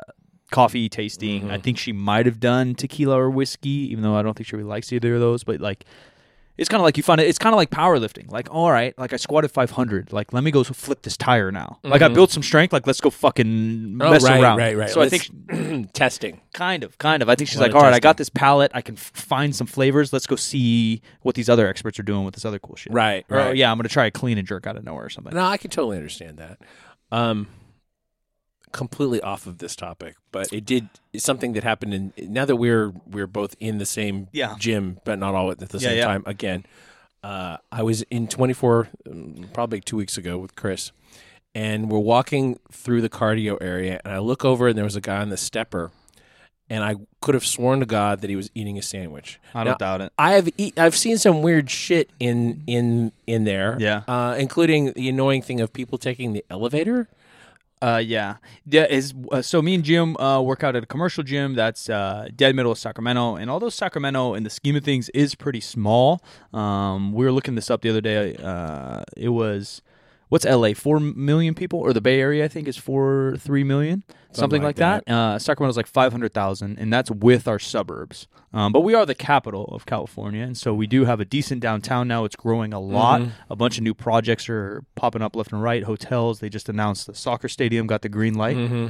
coffee 0.51 0.89
tasting. 0.89 1.51
I 1.51 1.59
Mhm. 1.59 1.63
think 1.63 1.79
she 1.79 1.93
might 1.93 2.27
have 2.27 2.41
done 2.41 2.75
tequila 2.75 3.17
or 3.19 3.31
whiskey, 3.31 3.71
even 3.93 4.03
though 4.03 4.17
I 4.17 4.23
don't 4.23 4.37
think 4.37 4.47
she 4.49 4.57
really 4.57 4.69
likes 4.69 4.93
either 4.93 5.15
of 5.15 5.21
those. 5.21 5.45
But 5.45 5.61
like, 5.61 5.85
it's 6.59 6.69
kind 6.69 6.81
of 6.81 6.85
like 6.85 6.97
you 6.97 7.03
find 7.03 7.21
it. 7.21 7.27
It's 7.29 7.39
kind 7.39 7.55
of 7.55 7.57
like 7.57 7.71
powerlifting. 7.71 8.31
Like, 8.31 8.49
all 8.53 8.71
right, 8.71 8.93
like 8.99 9.13
I 9.13 9.17
squatted 9.17 9.51
500. 9.51 10.13
Like, 10.13 10.33
let 10.33 10.43
me 10.45 10.51
go 10.51 10.65
flip 10.65 11.03
this 11.03 11.17
tire 11.17 11.51
now. 11.53 11.79
Like, 11.85 12.03
I 12.03 12.09
Mhm. 12.09 12.15
built 12.15 12.31
some 12.33 12.43
strength. 12.43 12.73
Like, 12.73 12.87
let's 12.87 13.01
go 13.01 13.09
fucking 13.11 13.99
Oh, 14.03 14.11
mess 14.11 14.25
right, 14.25 14.43
around. 14.43 14.59
right, 14.59 14.77
right. 14.77 14.91
So 14.91 15.01
I 15.01 15.05
Let's- 15.05 15.29
think 15.29 15.93
testing. 15.95 16.41
Kind 16.53 16.83
of, 16.85 16.99
kind 16.99 17.23
of. 17.23 17.29
I 17.29 17.35
think 17.37 17.49
she's 17.49 17.61
like, 17.61 17.75
all 17.75 17.83
right, 17.83 17.95
I 17.95 18.01
got 18.01 18.17
this 18.17 18.29
palette. 18.29 18.73
I 18.75 18.83
can 18.83 18.97
f- 18.97 19.13
find 19.15 19.55
some 19.57 19.67
flavors. 19.67 20.13
Let's 20.13 20.27
go 20.27 20.37
see 20.37 21.01
what 21.23 21.35
these 21.37 21.49
other 21.49 21.69
experts 21.69 21.99
are 21.99 22.03
doing 22.03 22.25
with 22.25 22.35
this 22.35 22.45
other 22.45 22.59
cool 22.59 22.75
shit. 22.77 22.93
Right, 22.93 23.25
Or, 23.31 23.37
right. 23.39 23.57
yeah, 23.57 23.71
I'm 23.71 23.79
gonna 23.79 23.89
try 23.89 24.07
a 24.07 24.11
clean 24.11 24.37
and 24.39 24.47
jerk 24.49 24.67
out 24.67 24.77
of 24.77 24.85
nowhere 24.85 25.05
or 25.07 25.11
something. 25.11 25.33
No, 25.35 25.45
I 25.45 25.57
can 25.57 25.71
totally 25.71 25.97
understand 25.97 26.39
that. 26.39 26.59
Um, 27.13 27.47
completely 28.73 29.21
off 29.21 29.47
of 29.47 29.59
this 29.59 29.75
topic, 29.77 30.17
but 30.33 30.53
it 30.53 30.65
did 30.65 30.89
something 31.17 31.53
that 31.55 31.65
happened 31.65 31.95
in 31.95 32.13
now 32.19 32.45
that 32.45 32.57
we're 32.57 32.93
we're 33.07 33.27
both 33.27 33.57
in 33.61 33.79
the 33.79 33.87
same 33.87 34.29
Yeah. 34.33 34.55
gym, 34.59 34.99
but 35.05 35.19
not 35.19 35.35
all 35.35 35.51
at 35.51 35.59
the 35.59 35.81
same 35.81 35.97
yeah. 35.99 36.05
time. 36.07 36.23
Again, 36.27 36.65
uh, 37.23 37.59
I 37.73 37.83
was 37.83 38.03
in 38.03 38.29
24, 38.29 38.89
um, 39.11 39.49
probably 39.53 39.81
two 39.81 39.97
weeks 39.97 40.17
ago 40.17 40.39
with 40.39 40.55
Chris, 40.55 40.93
and 41.55 41.91
we're 41.91 41.99
walking 41.99 42.59
through 42.71 43.01
the 43.01 43.09
cardio 43.09 43.59
area, 43.61 44.01
and 44.05 44.13
I 44.15 44.19
look 44.19 44.45
over 44.45 44.69
and 44.69 44.77
there 44.77 44.85
was 44.85 44.97
a 44.97 45.01
guy 45.01 45.17
on 45.21 45.29
the 45.31 45.37
stepper, 45.37 45.91
and 46.71 46.85
I 46.85 46.95
could 47.21 47.35
have 47.35 47.45
sworn 47.47 47.81
to 47.81 47.87
God 47.87 48.21
that 48.21 48.31
he 48.31 48.37
was 48.37 48.51
eating 48.55 48.79
a 48.79 48.83
sandwich. 48.83 49.41
I 49.55 49.65
don't 49.65 49.79
doubt 49.79 50.01
it. 50.03 50.13
I 50.19 50.33
have 50.35 50.49
eat, 50.59 50.79
I've 50.79 50.95
seen 50.97 51.19
some 51.19 51.43
weird 51.43 51.71
shit 51.71 52.11
in 52.21 52.63
in 52.67 53.13
in 53.27 53.45
there. 53.45 53.77
Yeah. 53.81 54.03
uh, 54.07 54.37
including 54.39 54.93
the 54.93 55.09
annoying 55.09 55.43
thing 55.43 55.61
of 55.61 55.73
people 55.73 55.99
taking 55.99 56.33
the 56.35 56.45
elevator. 56.51 57.09
Uh, 57.81 58.03
yeah, 58.05 58.37
yeah. 58.67 58.87
Is 58.87 59.15
uh, 59.31 59.41
so 59.41 59.63
me 59.63 59.75
and 59.75 59.85
Jim 59.85 60.17
uh, 60.17 60.41
work 60.41 60.65
out 60.65 60.75
at 60.75 60.83
a 60.83 60.87
commercial 60.87 61.23
gym 61.23 61.55
that's 61.55 61.89
uh, 61.89 62.29
dead 62.35 62.57
middle 62.57 62.73
of 62.73 62.79
Sacramento, 62.79 63.37
and 63.37 63.49
although 63.51 63.69
Sacramento, 63.69 64.35
in 64.35 64.43
the 64.43 64.51
scheme 64.51 64.75
of 64.75 64.83
things, 64.83 65.09
is 65.11 65.37
pretty 65.37 65.61
small, 65.61 66.21
um, 66.53 67.13
we 67.13 67.25
were 67.25 67.31
looking 67.33 67.55
this 67.55 67.71
up 67.71 67.83
the 67.83 67.91
other 67.91 68.01
day. 68.01 68.35
Uh, 68.37 69.03
it 69.17 69.29
was 69.29 69.81
what's 70.29 70.45
LA? 70.45 70.73
Four 70.75 71.01
million 71.01 71.55
people, 71.55 71.81
or 71.81 71.93
the 71.93 72.01
Bay 72.01 72.21
Area? 72.21 72.45
I 72.45 72.49
think 72.49 72.69
is 72.69 72.77
four 72.77 73.37
three 73.39 73.65
million, 73.65 74.05
something, 74.33 74.63
like 74.63 74.79
like, 74.79 75.05
that. 75.05 75.13
Uh, 75.13 75.39
Sacramento's 75.39 75.77
like 75.77 75.87
five 75.87 76.13
hundred 76.13 76.33
thousand, 76.33 76.79
and 76.79 76.93
that's 76.93 77.11
with 77.11 77.49
our 77.49 77.59
suburbs. 77.59 78.27
Um, 78.53 78.73
but 78.73 78.81
we 78.81 78.95
are 78.95 79.05
the 79.05 79.15
capital 79.15 79.67
of 79.67 79.85
California, 79.87 80.43
and 80.43 80.57
so 80.57 80.73
we 80.73 80.87
do 80.87 81.05
have 81.05 81.21
a 81.21 81.25
decent 81.25 81.61
downtown 81.61 82.09
now. 82.09 82.25
It's 82.25 82.37
growing 82.37 82.73
a 82.73 82.81
lot. 82.81 83.23
A 83.51 83.57
bunch 83.57 83.79
of 83.79 83.85
new 83.85 83.95
projects 83.95 84.49
are 84.49 84.83
popping 84.95 85.23
up 85.23 85.37
left 85.37 85.53
and 85.53 85.63
right. 85.63 85.85
Hotels. 85.85 86.41
They 86.41 86.49
just 86.49 86.69
announced 86.69 87.07
the 87.07 87.15
soccer 87.15 87.49
stadium 87.49 87.87
got 87.87 88.03
the 88.03 88.09
green 88.09 88.35
light. 88.35 88.57
Mm-hmm. 88.57 88.87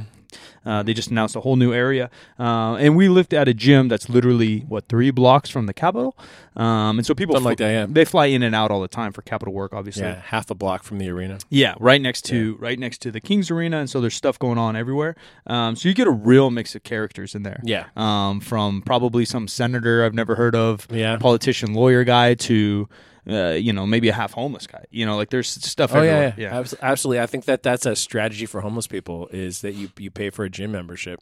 Uh, 0.65 0.83
they 0.83 0.93
just 0.93 1.09
announced 1.09 1.35
a 1.35 1.39
whole 1.39 1.55
new 1.55 1.73
area, 1.73 2.09
uh, 2.39 2.75
and 2.75 2.95
we 2.95 3.07
lived 3.09 3.33
at 3.33 3.47
a 3.47 3.53
gym 3.53 3.87
that's 3.87 4.09
literally 4.09 4.59
what 4.67 4.87
three 4.87 5.09
blocks 5.11 5.49
from 5.49 5.65
the 5.65 5.73
Capitol, 5.73 6.15
um, 6.55 6.99
and 6.99 7.05
so 7.05 7.15
people 7.15 7.35
fl- 7.37 7.43
like 7.45 7.57
that, 7.57 7.69
yeah. 7.71 7.85
They 7.89 8.05
fly 8.05 8.25
in 8.27 8.43
and 8.43 8.53
out 8.53 8.69
all 8.71 8.81
the 8.81 8.87
time 8.87 9.11
for 9.13 9.21
Capitol 9.21 9.53
work, 9.53 9.73
obviously. 9.73 10.03
Yeah, 10.03 10.21
half 10.21 10.49
a 10.51 10.55
block 10.55 10.83
from 10.83 10.97
the 10.99 11.09
arena. 11.09 11.39
Yeah, 11.49 11.75
right 11.79 12.01
next 12.01 12.23
to 12.25 12.57
right 12.59 12.77
next 12.77 12.99
to 13.03 13.11
the 13.11 13.21
Kings 13.21 13.49
Arena, 13.49 13.77
and 13.79 13.89
so 13.89 14.01
there's 14.01 14.15
stuff 14.15 14.37
going 14.37 14.57
on 14.57 14.75
everywhere. 14.75 15.15
Um, 15.47 15.75
so 15.75 15.87
you 15.89 15.95
get 15.95 16.07
a 16.07 16.11
real 16.11 16.51
mix 16.51 16.75
of 16.75 16.83
characters 16.83 17.33
in 17.35 17.43
there. 17.43 17.61
Yeah. 17.63 17.85
Um, 17.95 18.39
from 18.41 18.81
probably 18.81 19.25
some 19.25 19.47
senator 19.47 20.03
I've 20.05 20.13
never 20.13 20.35
heard 20.35 20.55
of, 20.55 20.87
Yeah. 20.91 21.17
politician, 21.17 21.73
lawyer 21.73 22.03
guy, 22.03 22.33
to 22.35 22.87
uh, 23.27 23.49
you 23.51 23.73
know 23.73 23.85
maybe 23.87 24.09
a 24.09 24.13
half 24.13 24.33
homeless 24.33 24.67
guy. 24.67 24.85
You 24.91 25.05
know, 25.05 25.17
like 25.17 25.29
there's 25.29 25.47
stuff. 25.49 25.93
Oh 25.93 25.97
everywhere. 25.97 26.33
yeah, 26.37 26.49
yeah, 26.51 26.59
Abs- 26.59 26.75
absolutely. 26.81 27.21
I 27.21 27.25
think 27.25 27.45
that 27.45 27.63
that's 27.63 27.85
a 27.85 27.95
strategy 27.95 28.45
for 28.45 28.61
homeless 28.61 28.87
people 28.87 29.27
is 29.29 29.61
that 29.61 29.73
you 29.73 29.89
you 29.97 30.11
pay 30.11 30.29
for 30.29 30.45
a 30.45 30.49
gym 30.49 30.71
membership. 30.71 31.19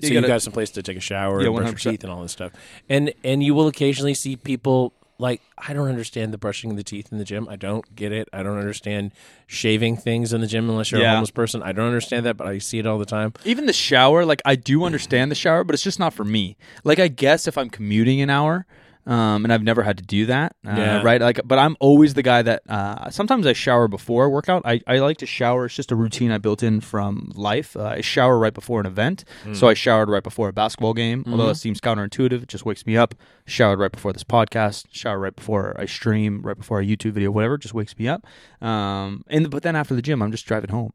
So 0.00 0.08
You 0.08 0.08
you, 0.08 0.14
gotta- 0.20 0.26
got 0.28 0.42
some 0.42 0.52
place 0.52 0.70
to 0.70 0.82
take 0.82 0.96
a 0.96 1.00
shower 1.00 1.40
Yeah, 1.40 1.48
and 1.48 1.56
brush 1.56 1.84
your 1.84 1.92
teeth 1.92 2.02
and 2.02 2.12
all 2.12 2.22
this 2.22 2.32
stuff. 2.32 2.52
And 2.88 3.12
and 3.22 3.42
you 3.42 3.54
will 3.54 3.68
occasionally 3.68 4.14
see 4.14 4.34
people 4.36 4.92
like 5.18 5.40
I 5.56 5.72
don't 5.72 5.86
understand 5.88 6.32
the 6.34 6.38
brushing 6.38 6.72
of 6.72 6.76
the 6.76 6.82
teeth 6.82 7.12
in 7.12 7.18
the 7.18 7.24
gym. 7.24 7.48
I 7.48 7.54
don't 7.54 7.94
get 7.94 8.10
it. 8.10 8.28
I 8.32 8.42
don't 8.42 8.58
understand 8.58 9.12
shaving 9.46 9.96
things 9.96 10.32
in 10.32 10.40
the 10.40 10.48
gym 10.48 10.68
unless 10.68 10.90
you're 10.90 11.00
a 11.02 11.08
homeless 11.08 11.30
person. 11.30 11.62
I 11.62 11.70
don't 11.70 11.86
understand 11.86 12.26
that, 12.26 12.36
but 12.36 12.48
I 12.48 12.58
see 12.58 12.80
it 12.80 12.86
all 12.86 12.98
the 12.98 13.04
time. 13.06 13.32
Even 13.44 13.66
the 13.66 13.72
shower, 13.72 14.24
like 14.24 14.42
I 14.44 14.56
do 14.56 14.82
understand 14.84 15.30
the 15.30 15.36
shower, 15.36 15.62
but 15.62 15.74
it's 15.74 15.84
just 15.84 16.00
not 16.00 16.12
for 16.12 16.24
me. 16.24 16.56
Like 16.82 16.98
I 16.98 17.06
guess 17.06 17.46
if 17.46 17.56
I'm 17.56 17.70
commuting 17.70 18.20
an 18.20 18.30
hour, 18.30 18.66
um, 19.06 19.44
and 19.44 19.52
I've 19.52 19.62
never 19.62 19.82
had 19.82 19.98
to 19.98 20.02
do 20.04 20.26
that, 20.26 20.56
uh, 20.66 20.70
Yeah. 20.76 21.02
right? 21.02 21.20
Like, 21.20 21.40
but 21.44 21.58
I'm 21.58 21.76
always 21.80 22.14
the 22.14 22.22
guy 22.22 22.42
that 22.42 22.62
uh, 22.68 23.10
sometimes 23.10 23.46
I 23.46 23.52
shower 23.52 23.86
before 23.88 24.24
a 24.24 24.28
workout. 24.30 24.62
I, 24.64 24.80
I 24.86 24.98
like 24.98 25.18
to 25.18 25.26
shower. 25.26 25.66
It's 25.66 25.74
just 25.74 25.92
a 25.92 25.96
routine 25.96 26.30
I 26.30 26.38
built 26.38 26.62
in 26.62 26.80
from 26.80 27.32
life. 27.34 27.76
Uh, 27.76 27.84
I 27.84 28.00
shower 28.00 28.38
right 28.38 28.54
before 28.54 28.80
an 28.80 28.86
event, 28.86 29.24
so 29.52 29.68
I 29.68 29.74
showered 29.74 30.08
right 30.08 30.22
before 30.22 30.48
a 30.48 30.52
basketball 30.52 30.94
game. 30.94 31.24
Although 31.28 31.50
it 31.50 31.56
seems 31.56 31.80
counterintuitive, 31.80 32.42
it 32.44 32.48
just 32.48 32.64
wakes 32.64 32.86
me 32.86 32.96
up. 32.96 33.14
Showered 33.46 33.78
right 33.78 33.92
before 33.92 34.12
this 34.12 34.24
podcast. 34.24 34.86
Shower 34.90 35.18
right 35.18 35.36
before 35.36 35.76
I 35.78 35.84
stream. 35.86 36.40
Right 36.42 36.56
before 36.56 36.80
a 36.80 36.84
YouTube 36.84 37.12
video, 37.12 37.30
whatever, 37.30 37.58
just 37.58 37.74
wakes 37.74 37.96
me 37.98 38.08
up. 38.08 38.24
Um, 38.62 39.22
and 39.28 39.50
but 39.50 39.62
then 39.62 39.76
after 39.76 39.94
the 39.94 40.02
gym, 40.02 40.22
I'm 40.22 40.30
just 40.30 40.46
driving 40.46 40.70
home. 40.70 40.92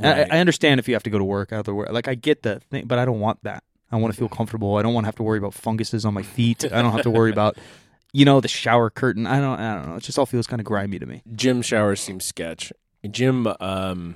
Right. 0.00 0.30
I, 0.32 0.36
I 0.36 0.40
understand 0.40 0.80
if 0.80 0.88
you 0.88 0.94
have 0.94 1.02
to 1.02 1.10
go 1.10 1.18
to 1.18 1.24
work 1.24 1.52
out 1.52 1.66
the 1.66 1.74
work. 1.74 1.90
Like 1.92 2.08
I 2.08 2.14
get 2.14 2.42
the 2.42 2.60
thing, 2.60 2.86
but 2.86 2.98
I 2.98 3.04
don't 3.04 3.20
want 3.20 3.42
that. 3.42 3.62
I 3.92 3.96
want 3.96 4.12
to 4.14 4.18
feel 4.18 4.28
comfortable. 4.28 4.76
I 4.76 4.82
don't 4.82 4.94
want 4.94 5.04
to 5.04 5.08
have 5.08 5.16
to 5.16 5.22
worry 5.22 5.38
about 5.38 5.54
funguses 5.54 6.04
on 6.04 6.14
my 6.14 6.22
feet. 6.22 6.64
I 6.64 6.80
don't 6.82 6.92
have 6.92 7.02
to 7.02 7.10
worry 7.10 7.30
about, 7.30 7.56
you 8.12 8.24
know, 8.24 8.40
the 8.40 8.48
shower 8.48 8.88
curtain. 8.90 9.26
I 9.26 9.38
don't. 9.40 9.60
I 9.60 9.74
don't 9.74 9.88
know. 9.90 9.96
It 9.96 10.02
just 10.02 10.18
all 10.18 10.26
feels 10.26 10.46
kind 10.46 10.60
of 10.60 10.64
grimy 10.66 10.98
to 10.98 11.06
me. 11.06 11.22
Gym 11.34 11.60
showers 11.62 12.00
seem 12.00 12.18
sketch. 12.20 12.72
Gym, 13.10 13.46
um, 13.60 14.14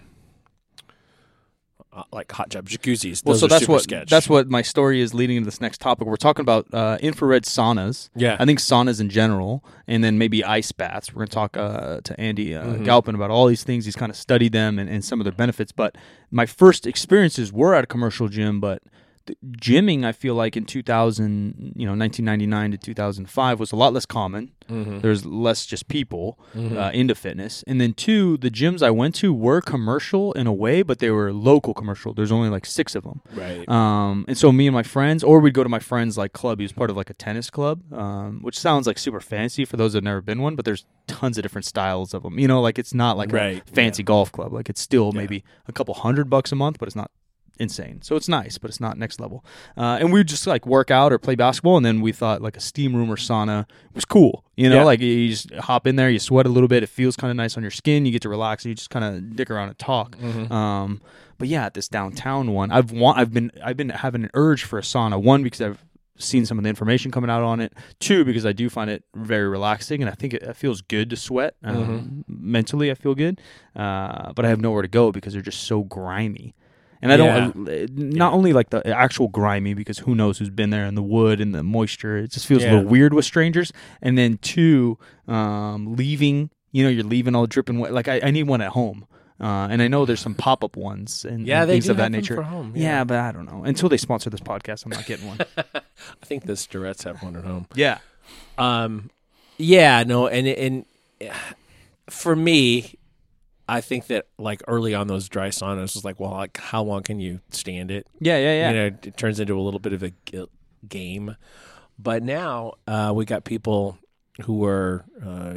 uh, 1.93 2.03
like 2.13 2.31
hot 2.31 2.51
tub 2.51 2.69
jacuzzis. 2.69 3.25
Well, 3.25 3.37
so 3.37 3.47
are 3.47 3.49
that's 3.49 3.67
what 3.67 3.83
sketch. 3.83 4.11
that's 4.11 4.29
what 4.29 4.49
my 4.49 4.61
story 4.63 5.01
is 5.01 5.15
leading 5.15 5.37
into 5.39 5.47
this 5.47 5.61
next 5.61 5.81
topic. 5.81 6.07
We're 6.07 6.17
talking 6.17 6.43
about 6.43 6.67
uh, 6.73 6.99
infrared 7.01 7.45
saunas. 7.45 8.11
yeah. 8.15 8.37
I 8.39 8.45
think 8.45 8.59
saunas 8.61 9.01
in 9.01 9.09
general, 9.09 9.65
and 9.87 10.05
then 10.05 10.19
maybe 10.19 10.45
ice 10.45 10.73
baths. 10.73 11.13
We're 11.13 11.21
going 11.21 11.29
to 11.29 11.35
talk 11.35 11.57
uh, 11.57 12.01
to 12.03 12.21
Andy 12.21 12.55
uh, 12.55 12.65
Mhm. 12.65 12.85
Galpin 12.85 13.15
about 13.15 13.31
all 13.31 13.47
these 13.47 13.65
things. 13.65 13.87
He's 13.87 13.97
kind 13.97 14.11
of 14.11 14.17
studied 14.17 14.53
them 14.53 14.79
and, 14.79 14.91
and 14.91 15.05
some 15.05 15.21
of 15.21 15.25
their 15.25 15.33
benefits. 15.33 15.73
But 15.73 15.97
my 16.31 16.45
first 16.47 16.87
experiences 16.87 17.53
were 17.53 17.75
at 17.75 17.85
a 17.85 17.87
commercial 17.87 18.29
gym, 18.29 18.61
but 18.61 18.83
gymming, 19.59 20.05
I 20.05 20.13
feel 20.13 20.35
like 20.35 20.57
in 20.57 20.65
2000, 20.65 21.73
you 21.77 21.87
know, 21.87 21.95
1999 21.95 22.73
to 22.73 22.79
2005 22.79 23.61
was 23.61 23.73
a 23.73 23.77
lot 23.77 23.93
less 23.93 24.07
common. 24.07 24.53
Mhm. 24.69 25.01
There's 25.01 25.25
less 25.25 25.65
just 25.67 25.87
people 25.89 26.39
Mhm. 26.55 26.77
uh, 26.77 26.91
into 26.93 27.15
fitness. 27.15 27.63
And 27.69 27.81
then 27.81 27.93
two, 27.93 28.37
the 28.39 28.51
gyms 28.51 28.83
I 28.83 28.91
went 28.91 29.15
to 29.17 29.33
were 29.33 29.61
commercial 29.61 30.33
in 30.33 30.47
a 30.47 30.53
way, 30.53 30.83
but 30.83 30.99
they 30.99 31.11
were 31.11 31.33
local 31.33 31.73
commercial. 31.75 32.15
There's 32.15 32.33
only 32.33 32.49
like 32.49 32.67
six 32.67 32.95
of 32.95 33.05
them. 33.05 33.21
right. 33.37 33.69
Um, 33.69 34.25
and 34.29 34.37
so 34.37 34.51
me 34.53 34.67
and 34.67 34.75
my 34.75 34.83
friends, 34.83 35.23
or 35.23 35.39
we'd 35.41 35.55
go 35.55 35.63
to 35.63 35.69
my 35.69 35.79
friend's 35.79 36.19
like 36.19 36.33
club. 36.33 36.59
He 36.59 36.65
was 36.65 36.73
part 36.73 36.91
of 36.91 36.97
like 36.97 37.11
a 37.11 37.15
tennis 37.15 37.49
club, 37.51 37.83
um, 37.93 38.41
which 38.43 38.59
sounds 38.59 38.87
like 38.87 38.99
super 38.99 39.21
fancy 39.21 39.65
for 39.65 39.77
those 39.77 39.93
that 39.93 39.99
have 39.99 40.05
never 40.05 40.21
been 40.21 40.41
one. 40.43 40.57
But 40.57 40.65
there's 40.65 40.85
tons 41.07 41.39
of 41.39 41.43
different 41.43 41.65
styles 41.65 42.13
of 42.15 42.23
them. 42.25 42.39
You 42.39 42.49
know, 42.49 42.61
like 42.61 42.79
it's 42.79 42.95
not 42.95 43.17
like 43.17 43.33
Right, 43.33 43.63
a 43.67 43.71
fancy 43.73 44.03
golf 44.03 44.33
club. 44.33 44.53
Like 44.53 44.69
it's 44.69 44.81
still 44.81 45.11
Yeah. 45.15 45.21
maybe 45.21 45.45
a 45.69 45.73
couple 45.73 45.95
hundred 45.95 46.29
bucks 46.29 46.51
a 46.53 46.57
month, 46.57 46.79
but 46.81 46.89
it's 46.89 46.97
not 46.97 47.11
insane. 47.59 48.01
So 48.03 48.17
it's 48.17 48.29
nice, 48.29 48.59
but 48.59 48.69
it's 48.71 48.81
not 48.81 48.99
next 48.99 49.21
level. 49.21 49.45
Uh, 49.77 49.99
and 50.01 50.13
we 50.13 50.21
would 50.21 50.29
just 50.29 50.47
like 50.47 50.67
work 50.67 50.91
out 50.91 51.13
or 51.13 51.19
play 51.19 51.35
basketball, 51.35 51.77
and 51.77 51.85
then 51.87 52.01
we 52.01 52.13
thought 52.13 52.43
like 52.43 52.57
a 52.57 52.61
steam 52.61 52.95
room 52.95 53.11
or 53.11 53.17
sauna 53.17 53.67
was 53.95 54.05
cool. 54.05 54.45
You 54.57 54.69
know, 54.69 54.77
Yeah. 54.77 54.85
like 54.85 55.01
you 55.01 55.29
just 55.29 55.53
hop 55.55 55.87
in 55.87 55.97
there, 55.97 56.11
you 56.11 56.19
sweat 56.19 56.47
a 56.47 56.49
little 56.49 56.69
bit, 56.69 56.83
it 56.83 56.89
feels 56.89 57.17
kind 57.17 57.31
of 57.31 57.37
nice 57.37 57.57
on 57.57 57.63
your 57.63 57.71
skin, 57.71 58.07
you 58.07 58.13
get 58.13 58.23
to 58.23 58.29
relax, 58.29 58.65
and 58.65 58.71
you 58.71 58.75
just 58.75 58.91
kind 58.91 59.05
of 59.05 59.37
dick 59.37 59.51
around 59.51 59.69
and 59.69 59.79
talk. 59.79 60.17
Mhm. 60.19 60.51
Um, 60.51 61.01
but 61.39 61.49
yeah, 61.49 61.67
at 61.67 61.75
this 61.75 61.89
downtown 61.89 62.53
one, 62.53 62.71
I've 62.71 62.93
want 62.93 63.19
I've 63.19 63.33
been 63.33 63.51
I've 63.65 63.77
been 63.77 63.91
having 63.91 64.25
an 64.25 64.31
urge 64.35 64.65
for 64.65 64.79
a 64.79 64.83
sauna. 64.83 65.21
One 65.23 65.43
because 65.43 65.61
I've 65.61 65.85
seen 66.19 66.47
some 66.47 66.57
of 66.57 66.65
the 66.65 66.71
information 66.71 67.11
coming 67.11 67.29
out 67.29 67.43
on 67.43 67.61
it. 67.61 67.75
Two 68.01 68.25
because 68.25 68.47
I 68.47 68.53
do 68.53 68.71
find 68.71 68.89
it 68.89 69.05
very 69.15 69.47
relaxing, 69.47 70.01
and 70.01 70.09
I 70.11 70.15
think 70.15 70.33
it, 70.33 70.43
it 70.43 70.57
feels 70.57 70.81
good 70.81 71.11
to 71.11 71.17
sweat. 71.17 71.57
Um, 71.63 72.25
Mentally, 72.27 72.91
I 72.91 72.95
feel 72.95 73.15
good, 73.15 73.39
uh, 73.75 74.33
but 74.33 74.47
I 74.47 74.49
have 74.49 74.59
nowhere 74.61 74.81
to 74.81 74.89
go 74.89 75.13
because 75.13 75.35
they're 75.35 75.43
just 75.43 75.65
so 75.65 75.83
grimy. 75.83 76.55
And 77.03 77.13
I 77.13 77.17
don't 77.17 77.69
uh, 77.69 77.87
not 77.93 78.33
only 78.33 78.53
like 78.53 78.71
the 78.71 78.87
actual 78.87 79.29
grimy 79.29 79.75
because 79.75 79.99
who 79.99 80.15
knows 80.15 80.39
who's 80.39 80.51
been 80.51 80.71
there 80.71 80.87
in 80.87 80.95
the 80.95 81.03
wood 81.03 81.41
and 81.41 81.55
the 81.55 81.63
moisture. 81.63 82.19
It 82.19 82.31
just 82.31 82.47
feels 82.47 82.65
a 82.65 82.71
little 82.71 82.85
weird 82.85 83.13
with 83.15 83.25
strangers. 83.25 83.73
And 84.03 84.17
then 84.17 84.39
two, 84.39 84.99
um, 85.29 85.95
leaving. 85.97 86.51
You 86.73 86.85
know, 86.85 86.91
you're 86.91 87.05
leaving 87.05 87.35
all 87.35 87.47
dripping 87.47 87.79
wet. 87.79 87.93
Like 87.93 88.09
I, 88.09 88.21
I 88.25 88.31
need 88.31 88.45
one 88.45 88.61
at 88.61 88.71
home. 88.71 89.07
Uh, 89.39 89.69
and 89.71 89.83
I 89.83 89.89
know 89.89 90.07
there's 90.07 90.21
some 90.21 90.35
pop 90.47 90.65
up 90.65 90.77
ones 90.77 91.25
and, 91.25 91.47
Yeah, 91.47 91.63
and 91.63 91.71
things 91.71 91.89
of 91.89 91.99
that 91.99 92.11
nature. 92.11 92.37
for 92.37 92.43
home, 92.43 92.73
yeah. 92.75 92.83
yeah. 92.83 93.05
but 93.05 93.19
I 93.19 93.33
don't 93.33 93.45
know. 93.45 93.65
Until 93.65 93.89
they 93.89 93.99
sponsor 93.99 94.31
this 94.31 94.41
podcast, 94.41 94.85
I'm 94.85 94.91
not 94.91 95.05
getting 95.07 95.27
one. 95.27 95.39
I 95.75 96.25
think 96.25 96.45
the 96.47 96.55
Sturettes 96.55 97.05
have 97.05 97.23
one 97.23 97.37
at 97.37 97.45
home. 97.45 97.67
yeah. 97.75 97.99
Um, 98.59 99.11
yeah, 99.59 100.03
no, 100.05 100.27
and 100.27 100.47
and 100.47 100.85
for 102.11 102.35
me, 102.35 102.96
I 103.69 103.81
think 103.81 104.07
that 104.09 104.27
like 104.39 104.63
early 104.69 104.95
on 104.95 105.09
those 105.09 105.29
dry 105.29 105.49
saunas 105.49 105.95
was 105.95 106.05
like, 106.05 106.21
well, 106.21 106.31
like 106.33 106.57
how 106.59 106.83
long 106.83 107.03
can 107.03 107.19
you 107.21 107.41
stand 107.51 107.91
it? 107.91 108.07
Yeah, 108.21 108.39
yeah, 108.39 108.53
yeah. 108.61 108.71
You 108.71 108.77
know, 108.77 108.87
it 109.03 109.17
turns 109.17 109.41
into 109.41 109.59
a 109.59 109.63
little 109.63 109.81
bit 109.81 109.93
of 109.93 110.03
a 110.03 110.13
g- 110.25 110.47
game. 110.89 111.37
But 111.99 112.23
now 112.23 112.75
uh, 112.87 113.13
we 113.15 113.25
got 113.25 113.45
people 113.45 113.99
who 114.45 114.65
are 114.65 115.05
uh, 115.25 115.55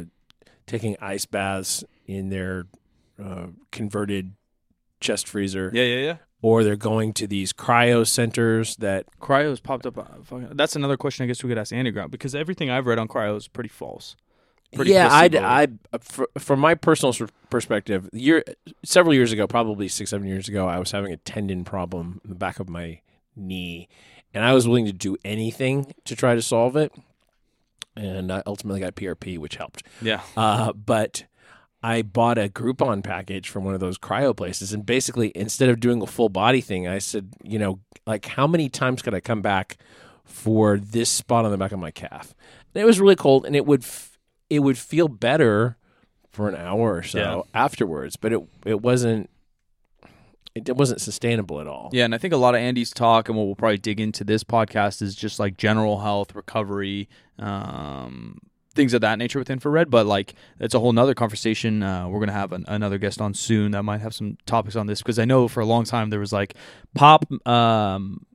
taking 0.66 0.96
ice 1.00 1.26
baths 1.26 1.84
in 2.06 2.30
their 2.30 2.66
uh, 3.22 3.48
converted 3.70 4.32
chest 5.00 5.28
freezer, 5.28 5.70
yeah, 5.72 5.82
yeah, 5.84 5.98
yeah. 6.00 6.16
or 6.42 6.64
they're 6.64 6.76
going 6.76 7.12
to 7.14 7.26
these 7.26 7.52
cryo 7.52 8.06
centers 8.06 8.76
that 8.76 9.06
Cryos 9.20 9.62
popped 9.62 9.86
up. 9.86 9.96
uh, 9.98 10.04
That's 10.52 10.76
another 10.76 10.96
question 10.96 11.24
I 11.24 11.26
guess 11.26 11.42
we 11.42 11.48
could 11.48 11.58
ask 11.58 11.72
Andy 11.72 11.90
Grant 11.90 12.10
because 12.10 12.34
everything 12.34 12.70
I've 12.70 12.86
read 12.86 12.98
on 12.98 13.08
cryo 13.08 13.36
is 13.36 13.48
pretty 13.48 13.68
false. 13.68 14.16
Pretty 14.74 14.92
yeah, 14.92 15.08
I. 15.10 15.28
I, 15.34 15.98
from 16.38 16.60
my 16.60 16.74
personal 16.74 17.28
perspective, 17.50 18.08
year 18.12 18.44
several 18.84 19.14
years 19.14 19.32
ago, 19.32 19.46
probably 19.46 19.88
six, 19.88 20.10
seven 20.10 20.26
years 20.28 20.48
ago, 20.48 20.68
I 20.68 20.78
was 20.78 20.92
having 20.92 21.12
a 21.12 21.16
tendon 21.16 21.64
problem 21.64 22.20
in 22.24 22.30
the 22.30 22.36
back 22.36 22.60
of 22.60 22.68
my 22.68 23.00
knee, 23.34 23.88
and 24.32 24.44
I 24.44 24.52
was 24.52 24.68
willing 24.68 24.86
to 24.86 24.92
do 24.92 25.16
anything 25.24 25.92
to 26.04 26.14
try 26.14 26.34
to 26.34 26.42
solve 26.42 26.76
it. 26.76 26.92
And 27.96 28.32
I 28.32 28.42
ultimately 28.46 28.80
got 28.80 28.94
PRP, 28.94 29.38
which 29.38 29.56
helped. 29.56 29.82
Yeah. 30.00 30.20
Uh, 30.36 30.72
but 30.72 31.24
I 31.82 32.02
bought 32.02 32.38
a 32.38 32.48
Groupon 32.48 33.02
package 33.02 33.48
from 33.48 33.64
one 33.64 33.74
of 33.74 33.80
those 33.80 33.98
cryo 33.98 34.36
places, 34.36 34.72
and 34.72 34.84
basically, 34.84 35.32
instead 35.34 35.68
of 35.68 35.80
doing 35.80 36.02
a 36.02 36.06
full 36.06 36.28
body 36.28 36.60
thing, 36.60 36.86
I 36.86 36.98
said, 36.98 37.32
you 37.42 37.58
know, 37.58 37.80
like 38.06 38.26
how 38.26 38.46
many 38.46 38.68
times 38.68 39.02
could 39.02 39.14
I 39.14 39.20
come 39.20 39.42
back 39.42 39.78
for 40.24 40.78
this 40.78 41.10
spot 41.10 41.44
on 41.44 41.50
the 41.50 41.56
back 41.56 41.72
of 41.72 41.78
my 41.78 41.90
calf? 41.90 42.34
And 42.74 42.82
it 42.82 42.86
was 42.86 43.00
really 43.00 43.16
cold, 43.16 43.46
and 43.46 43.56
it 43.56 43.66
would 43.66 43.82
f- 43.82 44.09
it 44.50 44.58
would 44.60 44.76
feel 44.76 45.08
better 45.08 45.78
for 46.32 46.48
an 46.48 46.54
hour 46.56 46.96
or 46.96 47.02
so 47.02 47.18
Yeah. 47.18 47.42
afterwards, 47.60 48.16
but 48.16 48.32
it 48.32 48.40
it 48.66 48.82
wasn't 48.82 49.30
it 50.54 50.76
wasn't 50.76 51.00
sustainable 51.00 51.60
at 51.60 51.68
all. 51.68 51.90
Yeah, 51.92 52.04
and 52.04 52.14
I 52.14 52.18
think 52.18 52.34
a 52.34 52.36
lot 52.36 52.54
of 52.56 52.60
Andy's 52.60 52.90
talk 52.90 53.28
and 53.28 53.38
what 53.38 53.46
we'll 53.46 53.54
probably 53.54 53.78
dig 53.78 54.00
into 54.00 54.24
this 54.24 54.42
podcast 54.42 55.00
is 55.00 55.14
just 55.14 55.38
like 55.38 55.56
general 55.56 56.00
health, 56.00 56.34
recovery, 56.34 57.08
um, 57.38 58.38
things 58.74 58.92
of 58.92 59.00
that 59.00 59.16
nature 59.18 59.38
with 59.38 59.48
infrared. 59.48 59.90
But 59.90 60.06
like, 60.06 60.34
it's 60.58 60.74
a 60.74 60.80
whole 60.80 60.92
nother 60.92 61.14
conversation. 61.14 61.82
Uh, 61.84 62.08
we're 62.08 62.18
gonna 62.20 62.32
have 62.32 62.52
an, 62.52 62.64
another 62.66 62.98
guest 62.98 63.20
on 63.20 63.32
soon 63.32 63.70
that 63.72 63.84
might 63.84 64.00
have 64.00 64.12
some 64.14 64.38
topics 64.44 64.74
on 64.74 64.86
this 64.88 65.00
because 65.00 65.18
I 65.20 65.24
know 65.24 65.46
for 65.46 65.60
a 65.60 65.66
long 65.66 65.84
time 65.84 66.10
there 66.10 66.20
was 66.20 66.32
like 66.32 66.54
pop 66.96 67.24
um, 67.46 68.26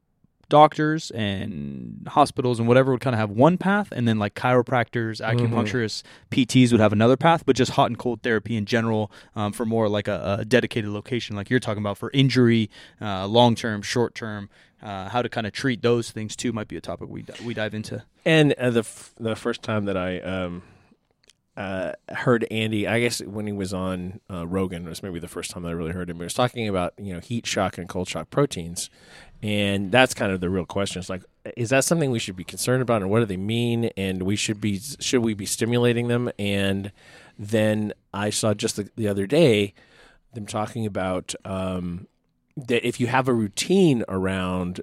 doctors 0.50 1.12
and 1.12 2.08
hospitals 2.08 2.60
and 2.60 2.68
whatever 2.68 2.92
would 2.92 3.02
kind 3.02 3.14
of 3.14 3.20
have 3.20 3.32
one 3.32 3.58
path, 3.58 3.90
and 3.92 4.08
then 4.08 4.20
like 4.20 4.36
chiropractors, 4.36 5.22
acupuncturists, 5.22 6.04
PTs 6.32 6.72
would 6.72 6.80
have 6.82 6.94
another 6.94 7.18
path, 7.18 7.46
but 7.46 7.56
just 7.56 7.72
hot 7.72 7.88
and 7.88 7.98
cold 7.98 8.22
therapy 8.22 8.56
in 8.56 8.66
general 8.66 9.12
um, 9.36 9.52
for 9.52 9.66
more 9.66 9.90
like 9.90 10.08
a, 10.08 10.38
a 10.40 10.46
dedicated 10.46 10.90
location, 10.90 11.36
like 11.36 11.50
you're 11.50 11.60
talking 11.60 11.82
about 11.82 11.98
for 11.98 12.12
injury, 12.14 12.70
uh, 13.02 13.28
long 13.28 13.56
term, 13.56 13.82
short 13.82 14.16
term. 14.16 14.50
Uh, 14.84 15.10
how 15.10 15.22
to 15.22 15.30
kind 15.30 15.48
of 15.48 15.54
treat 15.54 15.82
those 15.82 16.12
things 16.12 16.36
too 16.36 16.54
might 16.54 16.68
be 16.68 16.76
a 16.76 16.82
topic 16.82 17.10
we 17.10 17.26
we 17.44 17.56
dive 17.56 17.74
into. 17.74 18.04
And 18.24 18.54
uh, 18.54 18.70
the 18.70 18.82
f- 18.82 19.14
the 19.18 19.36
first 19.36 19.64
time 19.64 19.86
that 19.86 19.98
I 19.98 20.20
um, 20.20 20.62
uh, 21.58 21.94
heard 22.10 22.46
Andy, 22.52 22.88
I 22.88 23.00
guess 23.00 23.22
when 23.22 23.48
he 23.48 23.54
was 23.54 23.74
on 23.74 24.20
uh, 24.30 24.46
Rogan, 24.46 24.86
was 24.86 25.02
maybe 25.02 25.20
the 25.20 25.28
first 25.28 25.52
time 25.52 25.64
that 25.64 25.70
I 25.70 25.72
really 25.72 25.94
heard 25.94 26.10
him. 26.10 26.18
He 26.18 26.24
was 26.24 26.34
talking 26.34 26.68
about 26.68 26.94
you 26.98 27.14
know 27.14 27.20
heat 27.20 27.48
shock 27.48 27.78
and 27.78 27.88
cold 27.88 28.10
shock 28.10 28.30
proteins, 28.30 28.90
and 29.46 29.92
that's 29.92 30.14
kind 30.14 30.32
of 30.32 30.40
the 30.42 30.50
real 30.50 30.66
question. 30.66 31.00
It's 31.00 31.10
like, 31.10 31.24
is 31.56 31.70
that 31.70 31.84
something 31.84 32.10
we 32.12 32.20
should 32.20 32.36
be 32.36 32.44
concerned 32.44 32.82
about, 32.82 33.02
and 33.02 33.12
what 33.12 33.20
do 33.20 33.26
they 33.26 33.38
mean? 33.38 33.86
And 33.96 34.24
we 34.24 34.36
should 34.36 34.60
be 34.60 34.80
should 35.00 35.22
we 35.22 35.34
be 35.34 35.46
stimulating 35.46 36.08
them? 36.08 36.32
And 36.40 36.92
then 37.38 37.94
I 38.14 38.30
saw 38.32 38.54
just 38.54 38.76
the, 38.78 38.90
the 38.96 39.08
other 39.08 39.28
day 39.28 39.74
them 40.34 40.46
talking 40.46 40.86
about 40.86 41.36
um, 41.46 42.08
that 42.58 42.86
if 42.88 43.00
you 43.00 43.08
have 43.08 43.28
a 43.28 43.34
routine 43.34 44.04
around 44.10 44.82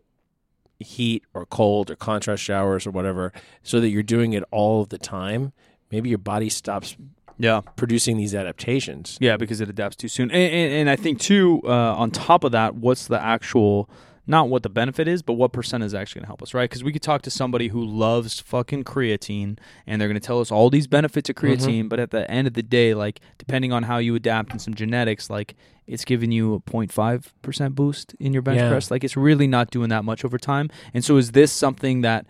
heat 0.78 1.25
or 1.35 1.45
cold 1.47 1.90
or 1.90 1.97
contrast 1.97 2.42
showers 2.42 2.87
or 2.87 2.90
whatever, 2.90 3.33
so 3.62 3.81
that 3.81 3.88
you're 3.88 4.02
doing 4.02 4.33
it 4.33 4.45
all 4.50 4.85
the 4.85 4.99
time, 4.99 5.52
maybe 5.90 6.09
your 6.09 6.19
body 6.19 6.49
stops 6.49 6.97
Yeah, 7.38 7.61
producing 7.76 8.16
these 8.16 8.35
adaptations. 8.35 9.19
yeah, 9.21 9.37
because 9.37 9.61
it 9.61 9.69
adapts 9.69 9.97
too 9.97 10.09
soon. 10.09 10.31
And, 10.31 10.52
and, 10.52 10.73
and 10.73 10.90
I 10.90 10.97
think 10.97 11.21
too, 11.21 11.61
uh, 11.64 11.95
on 11.97 12.11
top 12.11 12.45
of 12.45 12.52
that, 12.52 12.75
what's 12.76 13.07
the 13.09 13.21
actual 13.21 13.88
not 14.26 14.49
what 14.49 14.62
the 14.62 14.69
benefit 14.69 15.09
is, 15.09 15.21
but 15.23 15.33
what 15.33 15.52
percent 15.52 15.83
is 15.83 15.95
actually 15.95 16.21
going 16.21 16.25
to 16.25 16.29
help 16.29 16.43
us, 16.43 16.55
right? 16.55 16.71
Because 16.71 16.85
we 16.85 16.93
could 16.93 17.02
talk 17.02 17.23
to 17.23 17.31
somebody 17.31 17.69
who 17.69 17.85
loves 17.85 18.38
fucking 18.41 18.85
creatine 18.85 19.59
and 19.87 20.00
they're 20.00 20.09
going 20.09 20.21
to 20.21 20.25
tell 20.26 20.41
us 20.41 20.52
all 20.52 20.71
these 20.71 20.87
benefits 20.87 21.29
of 21.29 21.37
Mm-hmm. 21.37 21.64
creatine, 21.67 21.88
but 21.88 21.99
at 21.99 22.11
the 22.12 22.31
end 22.31 22.47
of 22.47 22.55
the 22.55 22.62
day, 22.62 22.95
like 22.95 23.21
depending 23.38 23.73
on 23.73 23.83
how 23.85 23.99
you 23.99 24.14
adapt 24.14 24.52
and 24.52 24.62
some 24.62 24.75
genetics, 24.75 25.29
like 25.29 25.55
it's 25.88 26.05
giving 26.05 26.31
you 26.31 26.55
a 26.55 26.61
0.5% 26.61 27.75
boost 27.75 28.14
in 28.21 28.33
your 28.33 28.43
bench 28.43 28.61
Yeah. 28.61 28.69
press. 28.69 28.91
Like 28.91 29.02
it's 29.05 29.17
really 29.17 29.47
not 29.49 29.71
doing 29.71 29.88
that 29.88 30.05
much 30.05 30.25
over 30.25 30.38
time. 30.38 30.71
And 30.95 31.05
so 31.05 31.17
is 31.17 31.33
this 31.33 31.50
something 31.50 32.02
that 32.02 32.25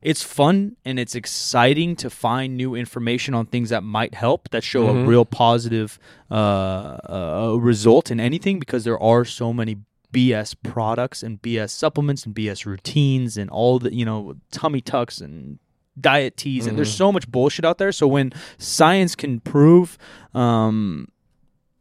it's 0.00 0.22
fun 0.22 0.76
and 0.84 0.98
it's 0.98 1.14
exciting 1.14 1.96
to 1.96 2.10
find 2.10 2.56
new 2.56 2.74
information 2.74 3.34
on 3.34 3.46
things 3.46 3.68
that 3.70 3.82
might 3.82 4.14
help 4.14 4.48
that 4.50 4.62
show 4.64 4.86
Mhm. 4.86 5.04
a 5.04 5.06
real 5.06 5.24
positive 5.24 5.98
uh, 6.30 6.34
uh, 6.34 7.56
result 7.60 8.10
in 8.10 8.18
anything 8.20 8.58
because 8.58 8.84
there 8.84 8.98
are 8.98 9.24
so 9.24 9.52
many 9.52 9.76
BS 10.14 10.54
products 10.62 11.22
and 11.22 11.42
BS 11.42 11.70
supplements 11.70 12.24
and 12.24 12.34
BS 12.34 12.64
routines 12.64 13.36
and 13.36 13.50
all 13.50 13.78
the 13.78 13.92
you 13.94 14.04
know 14.04 14.36
tummy 14.50 14.80
tucks 14.80 15.20
and 15.20 15.58
diet 16.00 16.36
teas 16.36 16.66
and 16.66 16.76
there's 16.76 16.92
Mhm. 16.92 16.96
so 16.98 17.12
much 17.12 17.30
bullshit 17.30 17.64
out 17.64 17.78
there. 17.78 17.92
So 17.92 18.06
when 18.08 18.32
science 18.58 19.14
can 19.14 19.40
prove 19.40 19.96
um, 20.34 21.08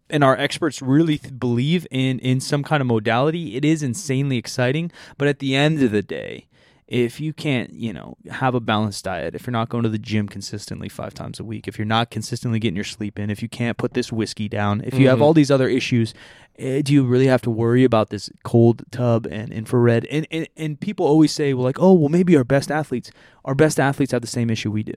and 0.10 0.24
our 0.24 0.38
experts 0.38 0.82
really 0.82 1.18
th- 1.18 1.40
believe 1.40 1.88
in 1.90 2.20
in 2.20 2.40
some 2.40 2.64
kind 2.64 2.82
of 2.82 2.88
modality, 2.88 3.56
it 3.56 3.66
is 3.66 3.82
insanely 3.82 4.38
exciting. 4.38 4.92
But 5.18 5.28
at 5.28 5.40
the 5.40 5.56
end 5.56 5.82
of 5.82 5.92
the 5.92 6.04
day, 6.04 6.48
if 6.88 7.20
you 7.20 7.34
can't, 7.34 7.72
you 7.74 7.94
know, 7.94 8.18
have 8.30 8.54
a 8.56 8.60
balanced 8.60 9.06
diet, 9.06 9.36
if 9.36 9.48
you're 9.48 9.52
not 9.52 9.70
going 9.70 9.84
to 9.84 9.90
the 9.90 9.98
gym 9.98 10.28
consistently 10.28 10.90
five 10.90 11.14
times 11.14 11.40
a 11.40 11.44
week, 11.44 11.68
if 11.68 11.78
you're 11.78 11.86
not 11.86 12.10
consistently 12.10 12.60
getting 12.60 12.76
your 12.76 12.84
sleep 12.84 13.18
in, 13.18 13.30
if 13.30 13.42
you 13.42 13.50
can't 13.50 13.78
put 13.78 13.94
this 13.94 14.12
whiskey 14.12 14.50
down, 14.50 14.82
if 14.86 14.96
you 14.96 15.08
have 15.08 15.20
Mhm. 15.20 15.22
all 15.22 15.34
these 15.34 15.50
other 15.50 15.68
issues, 15.70 16.14
eh, 16.60 16.82
do 16.82 16.94
you 16.94 17.04
really 17.04 17.28
have 17.28 17.42
to 17.44 17.50
worry 17.50 17.84
about 17.84 18.10
this 18.10 18.30
cold 18.44 18.84
tub 18.92 19.26
and 19.32 19.52
infrared? 19.52 20.06
And, 20.12 20.28
and 20.30 20.48
and 20.58 20.80
people 20.80 21.06
always 21.06 21.32
say, 21.32 21.54
well, 21.54 21.64
like, 21.64 21.80
oh, 21.80 21.94
well, 21.94 22.10
maybe 22.10 22.36
our 22.36 22.44
best 22.44 22.70
athletes, 22.70 23.12
our 23.46 23.56
best 23.56 23.80
athletes 23.80 24.12
have 24.12 24.22
the 24.22 24.28
same 24.28 24.50
issue 24.50 24.70
we 24.72 24.84
do. 24.84 24.94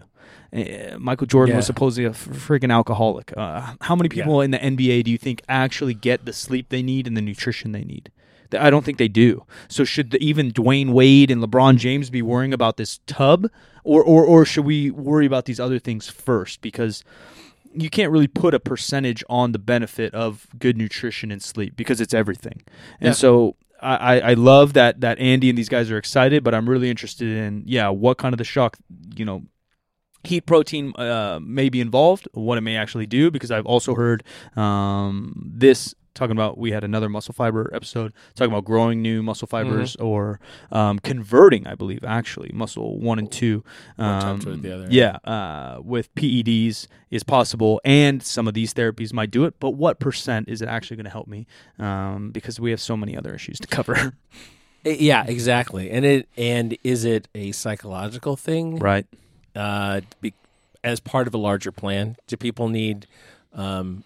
Uh, 0.52 0.99
Michael 0.99 1.26
Jordan 1.26 1.55
was 1.57 1.66
supposedly 1.66 2.05
a 2.05 2.11
freaking 2.11 2.73
alcoholic. 2.73 3.33
Uh, 3.37 3.75
how 3.83 3.95
many 3.97 4.09
people 4.09 4.40
in 4.40 4.50
the 4.50 4.59
NBA 4.59 5.02
do 5.05 5.11
you 5.11 5.19
think 5.19 5.43
actually 5.49 5.95
get 5.95 6.25
the 6.25 6.33
sleep 6.33 6.69
they 6.69 6.83
need 6.83 7.07
and 7.07 7.16
the 7.16 7.23
nutrition 7.23 7.73
they 7.73 7.85
need? 7.85 8.11
I 8.52 8.70
don't 8.70 8.84
think 8.84 8.98
they 8.98 9.08
do. 9.08 9.44
So 9.68 9.84
should 9.84 10.10
the, 10.10 10.22
even 10.22 10.52
Dwyane 10.52 10.90
Wade 10.92 11.30
and 11.30 11.42
LeBron 11.42 11.76
James 11.78 12.10
be 12.10 12.22
worrying 12.22 12.52
about 12.52 12.76
this 12.76 13.00
tub, 13.06 13.48
or 13.84 14.02
or 14.02 14.24
or 14.24 14.44
should 14.44 14.64
we 14.64 14.90
worry 14.90 15.26
about 15.26 15.44
these 15.46 15.60
other 15.60 15.78
things 15.78 16.08
first? 16.08 16.60
Because 16.60 17.02
you 17.74 17.90
can't 17.90 18.10
really 18.10 18.28
put 18.28 18.54
a 18.54 18.60
percentage 18.60 19.22
on 19.28 19.52
the 19.52 19.58
benefit 19.58 20.14
of 20.14 20.46
good 20.58 20.76
nutrition 20.78 21.30
and 21.30 21.42
sleep 21.42 21.76
because 21.76 22.00
it's 22.00 22.14
everything. 22.14 22.62
And 23.00 23.08
Yeah. 23.08 23.12
so 23.12 23.56
I, 23.82 23.96
I 23.96 24.30
I 24.30 24.34
love 24.34 24.72
that 24.72 25.00
that 25.02 25.18
Andy 25.18 25.50
and 25.50 25.58
these 25.58 25.68
guys 25.68 25.90
are 25.90 25.98
excited, 25.98 26.42
but 26.42 26.54
I'm 26.54 26.68
really 26.68 26.88
interested 26.90 27.28
in 27.28 27.62
yeah 27.66 27.88
what 27.90 28.16
kind 28.18 28.32
of 28.32 28.38
the 28.38 28.44
shock 28.44 28.78
you 29.14 29.24
know 29.24 29.42
heat 30.24 30.46
protein 30.46 30.92
uh, 30.96 31.38
may 31.40 31.68
be 31.68 31.80
involved, 31.80 32.26
what 32.32 32.58
it 32.58 32.62
may 32.62 32.76
actually 32.76 33.06
do, 33.06 33.30
because 33.30 33.52
I've 33.52 33.66
also 33.66 33.94
heard 33.94 34.24
um, 34.56 35.34
this 35.54 35.94
talking 36.16 36.32
about 36.32 36.58
we 36.58 36.73
had 36.73 36.82
another 36.82 37.08
muscle 37.08 37.32
fiber 37.32 37.70
episode 37.73 38.12
talking 38.35 38.50
about 38.52 38.64
growing 38.64 39.00
new 39.02 39.23
muscle 39.23 39.46
fibers 39.46 39.94
or 39.96 40.40
um, 40.73 40.99
converting, 40.99 41.66
I 41.68 41.75
believe, 41.76 42.02
actually 42.02 42.50
muscle 42.52 42.99
one 42.99 43.20
and 43.20 43.30
two. 43.30 43.62
One 43.94 44.08
Um, 44.25 44.40
to 44.40 44.56
the 44.56 44.75
other. 44.75 44.87
yeah, 44.90 45.18
uh, 45.25 45.80
with 45.85 46.12
PEDs 46.16 46.88
is 47.11 47.23
possible, 47.23 47.80
and 47.85 48.23
some 48.23 48.49
of 48.49 48.54
these 48.54 48.75
therapies 48.75 49.12
might 49.12 49.30
do 49.30 49.44
it. 49.44 49.54
But 49.61 49.70
what 49.70 50.00
percent 50.00 50.49
is 50.49 50.61
it 50.62 50.68
actually 50.68 50.96
going 50.96 51.04
to 51.04 51.11
help 51.11 51.28
me? 51.28 51.46
Um, 51.78 52.30
because 52.32 52.58
we 52.58 52.70
have 52.70 52.80
so 52.80 52.96
many 52.96 53.16
other 53.16 53.32
issues 53.35 53.61
to 53.61 53.68
cover. 53.68 54.14
Eh, 54.85 54.96
Yeah, 55.00 55.25
exactly. 55.26 55.90
And 55.90 56.04
it 56.04 56.28
and 56.37 56.76
is 56.85 57.04
it 57.04 57.26
a 57.35 57.50
psychological 57.52 58.37
thing? 58.37 58.78
right. 58.78 59.04
Uh, 59.54 60.02
be, 60.20 60.32
as 60.85 61.00
part 61.00 61.26
of 61.26 61.35
a 61.35 61.38
larger 61.38 61.73
plan, 61.73 62.14
do 62.28 62.37
people 62.37 62.68
need 62.68 63.06
um, 63.52 64.04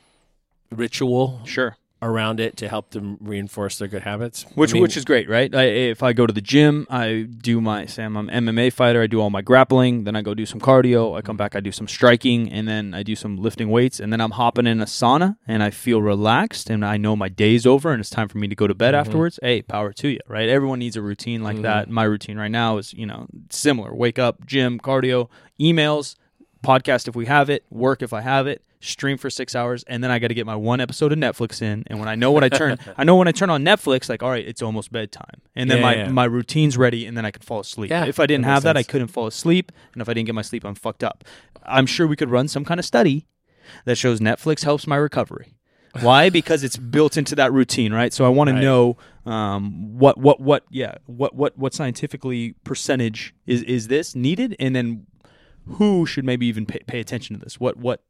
ritual 0.70 1.40
Sure. 1.44 1.76
Around 2.02 2.40
it 2.40 2.56
to 2.56 2.68
help 2.68 2.90
them 2.90 3.18
reinforce 3.20 3.78
their 3.78 3.88
good 3.88 4.02
habits? 4.02 4.44
Which 4.54 4.70
I 4.70 4.74
mean, 4.74 4.82
which 4.82 4.96
is 4.96 5.04
great, 5.04 5.28
right? 5.28 5.54
I, 5.54 5.64
if 5.64 6.02
I 6.02 6.12
go 6.12 6.26
to 6.26 6.32
the 6.32 6.40
gym, 6.40 6.86
I 6.90 7.22
do 7.22 7.60
my 7.60 7.86
Sam. 7.86 8.16
I'm 8.16 8.28
MMA 8.28 8.72
fighter. 8.72 9.02
I 9.02 9.06
do 9.06 9.20
all 9.20 9.30
my 9.30 9.42
grappling, 9.42 10.04
then 10.04 10.16
I 10.16 10.22
go 10.22 10.34
do 10.34 10.46
some 10.46 10.60
cardio. 10.60 11.16
I 11.16 11.22
come 11.22 11.36
back, 11.36 11.54
I 11.54 11.60
do 11.60 11.72
some 11.72 11.88
striking, 11.88 12.50
and 12.50 12.66
then 12.66 12.94
I 12.94 13.02
do 13.02 13.14
some 13.14 13.36
lifting 13.36 13.70
weights, 13.70 14.00
and 14.00 14.12
then 14.12 14.20
I'm 14.20 14.32
hopping 14.32 14.66
in 14.66 14.80
a 14.80 14.86
sauna, 14.86 15.36
and 15.46 15.62
I 15.62 15.70
feel 15.70 16.00
relaxed, 16.02 16.70
and 16.70 16.84
I 16.84 16.96
know 16.96 17.16
my 17.16 17.28
day's 17.28 17.66
over, 17.66 17.92
and 17.92 18.00
it's 18.00 18.10
time 18.10 18.28
for 18.28 18.38
me 18.38 18.48
to 18.48 18.54
go 18.54 18.66
to 18.66 18.74
bed 18.74 18.94
mm-hmm. 18.94 19.00
afterwards. 19.00 19.38
Hey, 19.42 19.62
power 19.62 19.92
to 19.92 20.08
you, 20.08 20.20
right? 20.26 20.48
Everyone 20.48 20.78
needs 20.78 20.96
a 20.96 21.02
routine 21.02 21.42
like 21.42 21.56
mm-hmm. 21.56 21.62
that. 21.62 21.90
My 21.90 22.04
routine 22.04 22.38
right 22.38 22.50
now 22.50 22.78
is 22.78 22.92
you 22.94 23.06
know 23.06 23.26
similar: 23.50 23.94
wake 23.94 24.18
up, 24.18 24.46
gym, 24.46 24.78
cardio, 24.78 25.28
emails, 25.60 26.16
podcast 26.64 27.08
if 27.08 27.14
we 27.16 27.26
have 27.26 27.50
it, 27.50 27.64
work 27.70 28.02
if 28.02 28.12
I 28.12 28.20
have 28.20 28.46
it, 28.46 28.62
stream 28.80 29.18
for 29.18 29.28
six 29.30 29.54
hours, 29.54 29.82
and 29.84 30.02
then 30.02 30.10
I 30.10 30.18
got 30.18 30.28
to 30.28 30.34
get 30.34 30.46
my 30.46 30.56
one 30.56 30.80
episode 30.80 31.12
of 31.12 31.18
Netflix 31.18 31.60
in. 31.62 31.84
And 31.88 31.98
when 32.00 32.08
I 32.08 32.14
know 32.14 32.32
when 32.32 32.44
I 32.44 32.48
turn, 32.48 32.78
I 32.96 33.04
know 33.04 33.16
when 33.16 33.28
I 33.28 33.32
turn 33.32 33.50
on 33.50 33.64
Netflix, 33.64 34.08
like 34.08 34.22
all 34.22 34.30
right, 34.30 34.46
it's 34.46 34.62
almost 34.62 34.90
bedtime, 34.92 35.40
and 35.54 35.70
then 35.70 35.78
Yeah, 35.78 35.82
my 35.82 35.94
yeah. 35.96 36.08
my 36.08 36.24
routine's 36.24 36.76
ready, 36.76 37.06
and 37.06 37.16
then 37.16 37.24
I 37.24 37.30
can 37.30 37.42
fall 37.42 37.60
asleep. 37.60 37.90
Yeah, 37.90 38.04
if 38.06 38.18
I 38.20 38.26
didn't 38.26 38.44
that 38.44 38.50
have 38.54 38.62
that, 38.64 38.76
I 38.76 38.82
couldn't 38.82 39.08
fall 39.08 39.26
asleep, 39.26 39.72
and 39.92 40.00
if 40.02 40.08
I 40.08 40.14
didn't 40.14 40.26
get 40.26 40.34
my 40.34 40.42
sleep, 40.42 40.64
I'm 40.64 40.74
fucked 40.74 41.04
up. 41.04 41.24
I'm 41.64 41.86
sure 41.86 42.06
we 42.06 42.16
could 42.16 42.30
run 42.30 42.48
some 42.48 42.64
kind 42.64 42.80
of 42.80 42.86
study 42.86 43.26
that 43.84 43.96
shows 43.96 44.20
Netflix 44.20 44.64
helps 44.64 44.86
my 44.86 44.96
recovery. 44.96 45.54
Why? 46.00 46.30
Because 46.40 46.62
it's 46.64 46.76
built 46.76 47.16
into 47.16 47.34
that 47.36 47.52
routine, 47.52 47.92
right? 47.92 48.12
So 48.12 48.24
I 48.24 48.28
want 48.28 48.48
Right. 48.50 48.56
to 48.56 48.62
know 48.62 48.96
um, 49.26 49.98
what 49.98 50.16
what 50.18 50.40
what 50.40 50.64
yeah 50.70 50.94
what 51.06 51.34
what 51.34 51.58
what 51.58 51.74
scientifically 51.74 52.54
percentage 52.64 53.34
is 53.46 53.62
is 53.64 53.88
this 53.88 54.14
needed, 54.14 54.56
and 54.58 54.74
then 54.74 55.06
who 55.66 56.06
should 56.06 56.24
maybe 56.24 56.46
even 56.46 56.66
pay, 56.66 56.80
pay 56.86 57.00
attention 57.00 57.36
to 57.38 57.44
this? 57.44 57.60
What 57.60 57.76
what 57.76 58.02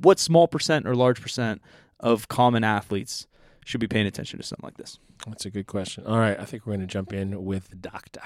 what 0.00 0.18
small 0.18 0.48
percent 0.48 0.86
or 0.86 0.94
large 0.94 1.20
percent 1.20 1.62
of 2.00 2.28
common 2.28 2.64
athletes 2.64 3.26
should 3.64 3.80
be 3.80 3.88
paying 3.88 4.06
attention 4.06 4.38
to 4.38 4.44
something 4.44 4.64
like 4.64 4.76
this? 4.76 4.98
That's 5.26 5.46
a 5.46 5.50
good 5.50 5.66
question. 5.66 6.06
All 6.06 6.18
right, 6.18 6.38
I 6.38 6.44
think 6.44 6.66
we're 6.66 6.74
going 6.74 6.86
to 6.86 6.92
jump 6.92 7.12
in 7.12 7.44
with 7.44 7.80
Doctor. 7.80 8.20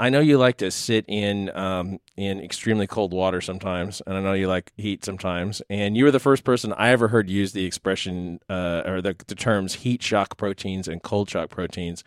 I 0.00 0.10
know 0.10 0.20
you 0.20 0.38
like 0.38 0.58
to 0.58 0.70
sit 0.70 1.04
in 1.08 1.50
um, 1.56 1.98
in 2.16 2.40
extremely 2.40 2.86
cold 2.86 3.12
water 3.12 3.40
sometimes, 3.40 4.00
and 4.06 4.16
I 4.16 4.20
know 4.20 4.32
you 4.32 4.46
like 4.46 4.72
heat 4.76 5.04
sometimes. 5.04 5.60
And 5.68 5.96
you 5.96 6.04
were 6.04 6.12
the 6.12 6.20
first 6.20 6.44
person 6.44 6.72
I 6.74 6.90
ever 6.90 7.08
heard 7.08 7.28
use 7.28 7.52
the 7.52 7.64
expression 7.64 8.38
uh, 8.48 8.82
or 8.86 9.02
the, 9.02 9.16
the 9.26 9.34
terms 9.34 9.74
heat 9.74 10.00
shock 10.00 10.36
proteins 10.36 10.86
and 10.86 11.02
cold 11.02 11.28
shock 11.28 11.50
proteins. 11.50 12.04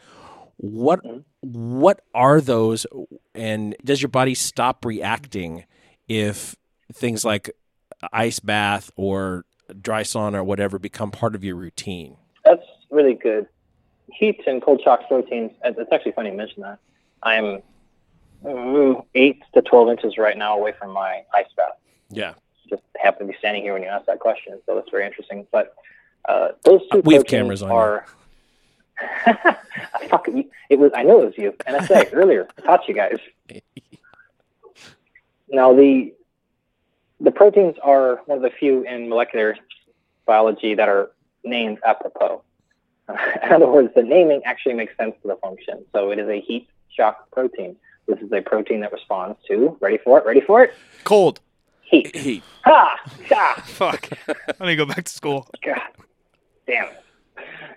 What 0.61 0.99
what 1.41 2.01
are 2.13 2.39
those, 2.39 2.85
and 3.33 3.75
does 3.83 3.99
your 3.99 4.09
body 4.09 4.35
stop 4.35 4.85
reacting 4.85 5.65
if 6.07 6.55
things 6.93 7.25
like 7.25 7.49
ice 8.13 8.39
bath 8.39 8.91
or 8.95 9.45
dry 9.81 10.03
sauna 10.03 10.35
or 10.35 10.43
whatever 10.43 10.77
become 10.77 11.09
part 11.09 11.33
of 11.33 11.43
your 11.43 11.55
routine? 11.55 12.15
That's 12.45 12.61
really 12.91 13.15
good. 13.15 13.47
Heat 14.13 14.39
and 14.45 14.61
cold 14.61 14.81
shock 14.83 15.07
proteins. 15.07 15.51
It's 15.63 15.91
actually 15.91 16.11
funny 16.11 16.29
you 16.29 16.37
mention 16.37 16.61
that. 16.61 16.77
I'm 17.23 17.63
mm, 18.45 19.03
eight 19.15 19.41
to 19.55 19.63
twelve 19.63 19.89
inches 19.89 20.19
right 20.19 20.37
now 20.37 20.55
away 20.55 20.73
from 20.77 20.91
my 20.91 21.23
ice 21.33 21.47
bath. 21.57 21.73
Yeah, 22.11 22.35
Just 22.69 22.83
happen 23.01 23.25
to 23.25 23.33
be 23.33 23.39
standing 23.39 23.63
here 23.63 23.73
when 23.73 23.81
you 23.81 23.87
asked 23.87 24.05
that 24.05 24.19
question, 24.19 24.59
so 24.67 24.75
that's 24.75 24.91
very 24.91 25.07
interesting. 25.07 25.47
But 25.51 25.73
uh, 26.29 26.49
those 26.63 26.81
two 26.91 27.01
We 27.03 27.15
have 27.15 27.25
cameras 27.25 27.63
on 27.63 27.71
you. 27.71 28.01
Are. 29.25 29.57
I 29.95 30.07
fucking, 30.07 30.49
it 30.69 30.79
was. 30.79 30.91
I 30.95 31.03
know 31.03 31.21
it 31.21 31.25
was 31.25 31.37
you. 31.37 31.53
NSA 31.67 32.09
earlier. 32.13 32.47
I 32.57 32.61
taught 32.61 32.87
you 32.87 32.93
guys. 32.93 33.17
Now 35.49 35.73
the 35.73 36.13
the 37.19 37.31
proteins 37.31 37.75
are 37.83 38.21
one 38.25 38.37
of 38.37 38.41
the 38.43 38.49
few 38.49 38.83
in 38.83 39.09
molecular 39.09 39.55
biology 40.25 40.75
that 40.75 40.89
are 40.89 41.11
named 41.43 41.79
apropos. 41.85 42.41
in 43.43 43.51
other 43.51 43.67
words, 43.67 43.93
the 43.95 44.03
naming 44.03 44.41
actually 44.45 44.73
makes 44.73 44.95
sense 44.97 45.15
to 45.21 45.27
the 45.27 45.35
function. 45.35 45.85
So 45.93 46.11
it 46.11 46.19
is 46.19 46.27
a 46.29 46.41
heat 46.41 46.67
shock 46.89 47.29
protein. 47.31 47.75
This 48.07 48.19
is 48.19 48.31
a 48.31 48.41
protein 48.41 48.81
that 48.81 48.91
responds 48.91 49.37
to 49.47 49.77
ready 49.79 49.97
for 49.97 50.17
it, 50.19 50.25
ready 50.25 50.41
for 50.41 50.63
it, 50.63 50.73
Cold. 51.03 51.39
heat. 51.81 52.15
heat. 52.15 52.43
Ha! 52.63 52.99
Ha! 53.29 53.63
Fuck. 53.65 54.09
I 54.27 54.65
need 54.65 54.71
to 54.71 54.75
go 54.77 54.85
back 54.85 55.05
to 55.05 55.11
school. 55.11 55.47
God 55.63 55.79
damn 56.65 56.85
it. 56.85 57.03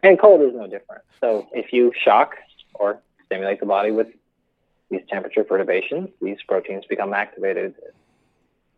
And 0.02 0.18
cold 0.18 0.42
is 0.42 0.54
no 0.54 0.66
different. 0.66 1.02
So 1.20 1.46
if 1.52 1.72
you 1.72 1.92
shock 2.04 2.36
or 2.74 3.00
stimulate 3.24 3.60
the 3.60 3.66
body 3.66 3.90
with 3.90 4.08
these 4.90 5.02
temperature 5.08 5.44
perturbations, 5.44 6.10
these 6.20 6.38
proteins 6.46 6.84
become 6.86 7.12
activated. 7.12 7.74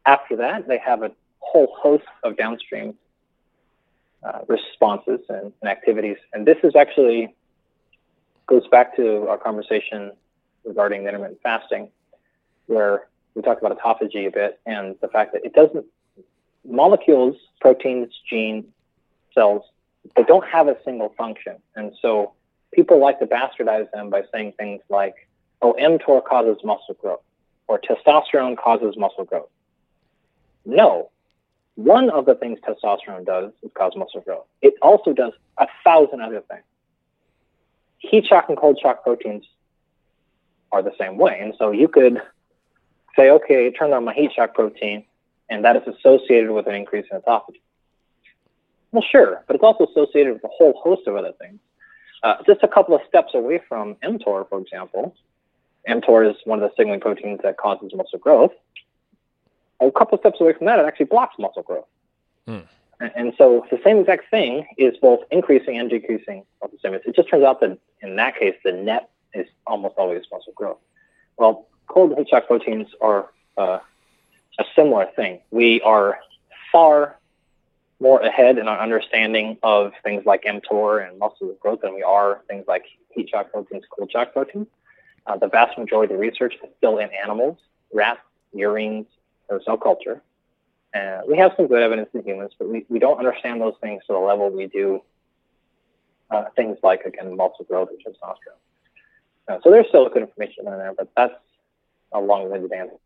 After 0.04 0.36
that, 0.36 0.68
they 0.68 0.78
have 0.78 1.02
a 1.02 1.10
whole 1.40 1.74
host 1.80 2.04
of 2.22 2.36
downstream 2.36 2.94
uh, 4.22 4.40
responses 4.48 5.20
and, 5.28 5.52
and 5.60 5.70
activities. 5.70 6.16
And 6.32 6.46
this 6.46 6.58
is 6.62 6.74
actually 6.76 7.34
goes 8.46 8.66
back 8.68 8.96
to 8.96 9.28
our 9.28 9.38
conversation 9.38 10.12
regarding 10.64 11.06
intermittent 11.06 11.40
fasting, 11.42 11.90
where 12.66 13.08
we 13.34 13.42
talked 13.42 13.62
about 13.62 13.76
autophagy 13.78 14.26
a 14.26 14.30
bit 14.30 14.60
and 14.66 14.96
the 15.00 15.08
fact 15.08 15.32
that 15.32 15.44
it 15.44 15.52
doesn't 15.52 15.84
molecules, 16.64 17.36
proteins, 17.60 18.12
gene, 18.28 18.66
cells, 19.34 19.62
they 20.14 20.22
don't 20.22 20.46
have 20.46 20.68
a 20.68 20.76
single 20.84 21.10
function. 21.16 21.56
And 21.74 21.92
so 22.00 22.32
people 22.72 23.00
like 23.00 23.18
to 23.20 23.26
bastardize 23.26 23.90
them 23.92 24.10
by 24.10 24.22
saying 24.32 24.52
things 24.58 24.82
like, 24.88 25.14
oh, 25.62 25.74
mTOR 25.80 26.24
causes 26.24 26.62
muscle 26.64 26.94
growth 27.00 27.20
or 27.68 27.80
testosterone 27.80 28.56
causes 28.56 28.96
muscle 28.96 29.24
growth. 29.24 29.48
No, 30.64 31.10
one 31.76 32.10
of 32.10 32.26
the 32.26 32.34
things 32.34 32.58
testosterone 32.60 33.24
does 33.24 33.52
is 33.62 33.70
cause 33.74 33.92
muscle 33.96 34.20
growth. 34.20 34.46
It 34.62 34.74
also 34.82 35.12
does 35.12 35.32
a 35.58 35.66
thousand 35.84 36.20
other 36.20 36.40
things. 36.40 36.64
Heat 37.98 38.26
shock 38.26 38.48
and 38.48 38.58
cold 38.58 38.78
shock 38.80 39.02
proteins 39.02 39.44
are 40.72 40.82
the 40.82 40.92
same 40.98 41.16
way. 41.16 41.38
And 41.40 41.54
so 41.58 41.70
you 41.70 41.88
could 41.88 42.20
say, 43.14 43.30
okay, 43.30 43.70
turn 43.70 43.92
on 43.92 44.04
my 44.04 44.14
heat 44.14 44.32
shock 44.34 44.54
protein, 44.54 45.04
and 45.48 45.64
that 45.64 45.76
is 45.76 45.82
associated 45.86 46.50
with 46.50 46.66
an 46.66 46.74
increase 46.74 47.06
in 47.10 47.20
autophagy. 47.20 47.60
Well, 48.96 49.04
sure, 49.12 49.44
but 49.46 49.56
it's 49.56 49.62
also 49.62 49.84
associated 49.84 50.32
with 50.32 50.44
a 50.44 50.48
whole 50.48 50.72
host 50.82 51.06
of 51.06 51.16
other 51.16 51.32
things. 51.38 51.60
Uh, 52.22 52.36
just 52.46 52.62
a 52.62 52.68
couple 52.68 52.94
of 52.94 53.02
steps 53.06 53.34
away 53.34 53.60
from 53.68 53.94
mTOR, 53.96 54.48
for 54.48 54.58
example, 54.58 55.14
mTOR 55.86 56.30
is 56.30 56.36
one 56.44 56.62
of 56.62 56.70
the 56.70 56.74
signaling 56.78 57.00
proteins 57.00 57.40
that 57.42 57.58
causes 57.58 57.92
muscle 57.94 58.18
growth. 58.18 58.52
A 59.82 59.90
couple 59.90 60.14
of 60.14 60.20
steps 60.20 60.40
away 60.40 60.54
from 60.54 60.64
that, 60.64 60.78
it 60.78 60.86
actually 60.86 61.04
blocks 61.04 61.34
muscle 61.38 61.62
growth. 61.62 61.84
Hmm. 62.46 62.60
And, 62.98 63.12
and, 63.14 63.32
so 63.36 63.66
the 63.70 63.78
same 63.84 63.98
exact 63.98 64.30
thing 64.30 64.66
is 64.78 64.96
both 64.96 65.20
increasing 65.30 65.78
and 65.78 65.90
decreasing 65.90 66.46
muscle 66.62 66.78
stimulus. 66.78 67.04
It 67.06 67.14
just 67.16 67.28
turns 67.28 67.44
out 67.44 67.60
that 67.60 67.78
in 68.00 68.16
that 68.16 68.38
case, 68.38 68.54
the 68.64 68.72
net 68.72 69.10
is 69.34 69.46
almost 69.66 69.96
always 69.98 70.22
muscle 70.32 70.54
growth. 70.54 70.78
Well, 71.36 71.66
cold 71.86 72.12
and 72.12 72.20
heat 72.20 72.30
shock 72.30 72.46
proteins 72.46 72.88
are 73.02 73.28
uh, 73.58 73.80
a 74.58 74.64
similar 74.74 75.04
thing. 75.14 75.40
We 75.50 75.82
are 75.82 76.18
far 76.72 77.18
more 78.00 78.20
ahead 78.20 78.58
in 78.58 78.68
our 78.68 78.78
understanding 78.78 79.56
of 79.62 79.92
things 80.04 80.24
like 80.26 80.44
mTOR 80.44 81.06
and 81.06 81.18
muscle 81.18 81.54
growth 81.60 81.80
than 81.82 81.94
we 81.94 82.02
are 82.02 82.42
things 82.48 82.64
like 82.68 82.84
heat 83.10 83.28
shock 83.30 83.50
proteins, 83.50 83.84
cold 83.90 84.10
shock 84.10 84.32
proteins. 84.32 84.66
Uh, 85.26 85.36
the 85.36 85.48
vast 85.48 85.76
majority 85.78 86.12
of 86.12 86.20
the 86.20 86.26
research 86.26 86.54
is 86.62 86.70
still 86.76 86.98
in 86.98 87.08
animals, 87.22 87.58
rats, 87.92 88.20
murines, 88.54 89.06
or 89.48 89.60
cell 89.64 89.76
culture. 89.76 90.22
Uh, 90.94 91.20
we 91.28 91.36
have 91.36 91.52
some 91.56 91.66
good 91.66 91.82
evidence 91.82 92.08
in 92.14 92.22
humans, 92.22 92.52
but 92.58 92.68
we, 92.68 92.86
we 92.88 92.98
don't 92.98 93.18
understand 93.18 93.60
those 93.60 93.74
things 93.80 94.02
to 94.06 94.12
the 94.12 94.18
level 94.18 94.50
we 94.50 94.66
do 94.66 95.02
uh, 96.30 96.44
things 96.54 96.78
like, 96.82 97.02
again, 97.02 97.36
muscle 97.36 97.64
growth 97.64 97.88
and 97.90 97.98
testosterone. 97.98 98.58
Uh, 99.48 99.58
so 99.62 99.70
there's 99.70 99.86
still 99.88 100.08
good 100.08 100.22
information 100.22 100.66
in 100.66 100.72
there, 100.72 100.92
but 100.96 101.08
that's 101.16 101.34
a 102.12 102.20
long-winded 102.20 102.72
answer. 102.72 102.96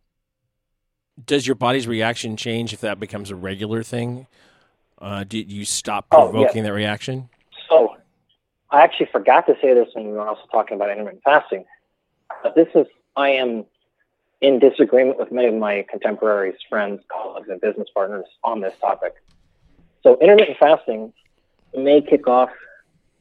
Does 1.24 1.46
your 1.46 1.54
body's 1.54 1.86
reaction 1.86 2.36
change 2.36 2.72
if 2.72 2.80
that 2.80 2.98
becomes 2.98 3.30
a 3.30 3.36
regular 3.36 3.82
thing? 3.82 4.26
Uh, 5.00 5.24
did 5.24 5.50
you 5.50 5.64
stop 5.64 6.10
provoking 6.10 6.46
oh, 6.46 6.52
yeah. 6.54 6.62
that 6.62 6.72
reaction? 6.72 7.28
So 7.68 7.96
I 8.70 8.82
actually 8.82 9.08
forgot 9.10 9.46
to 9.46 9.56
say 9.60 9.74
this 9.74 9.88
when 9.94 10.06
we 10.06 10.12
were 10.12 10.26
also 10.26 10.42
talking 10.52 10.76
about 10.76 10.90
intermittent 10.90 11.22
fasting. 11.24 11.64
But 12.42 12.54
this 12.54 12.68
is, 12.74 12.86
I 13.16 13.30
am 13.30 13.64
in 14.40 14.58
disagreement 14.58 15.18
with 15.18 15.32
many 15.32 15.48
of 15.48 15.54
my 15.54 15.84
contemporaries, 15.90 16.56
friends, 16.68 17.02
colleagues, 17.10 17.48
and 17.48 17.60
business 17.60 17.88
partners 17.94 18.26
on 18.44 18.60
this 18.60 18.74
topic. 18.80 19.14
So 20.02 20.18
intermittent 20.20 20.58
fasting 20.58 21.12
may 21.76 22.00
kick 22.00 22.26
off 22.26 22.50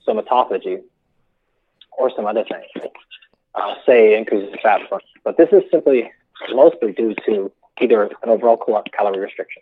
some 0.06 0.18
autophagy 0.18 0.82
or 1.98 2.12
some 2.16 2.26
other 2.26 2.44
things, 2.44 2.94
uh, 3.56 3.76
say 3.86 4.18
increases 4.18 4.56
fat 4.62 4.82
burn. 4.90 5.02
But 5.24 5.38
this 5.38 5.50
is 5.52 5.64
simply 5.72 6.12
mostly 6.52 6.94
due 6.94 7.16
to 7.26 7.52
either 7.82 8.04
an 8.04 8.30
overall 8.30 8.58
calorie 8.92 9.20
restriction. 9.20 9.62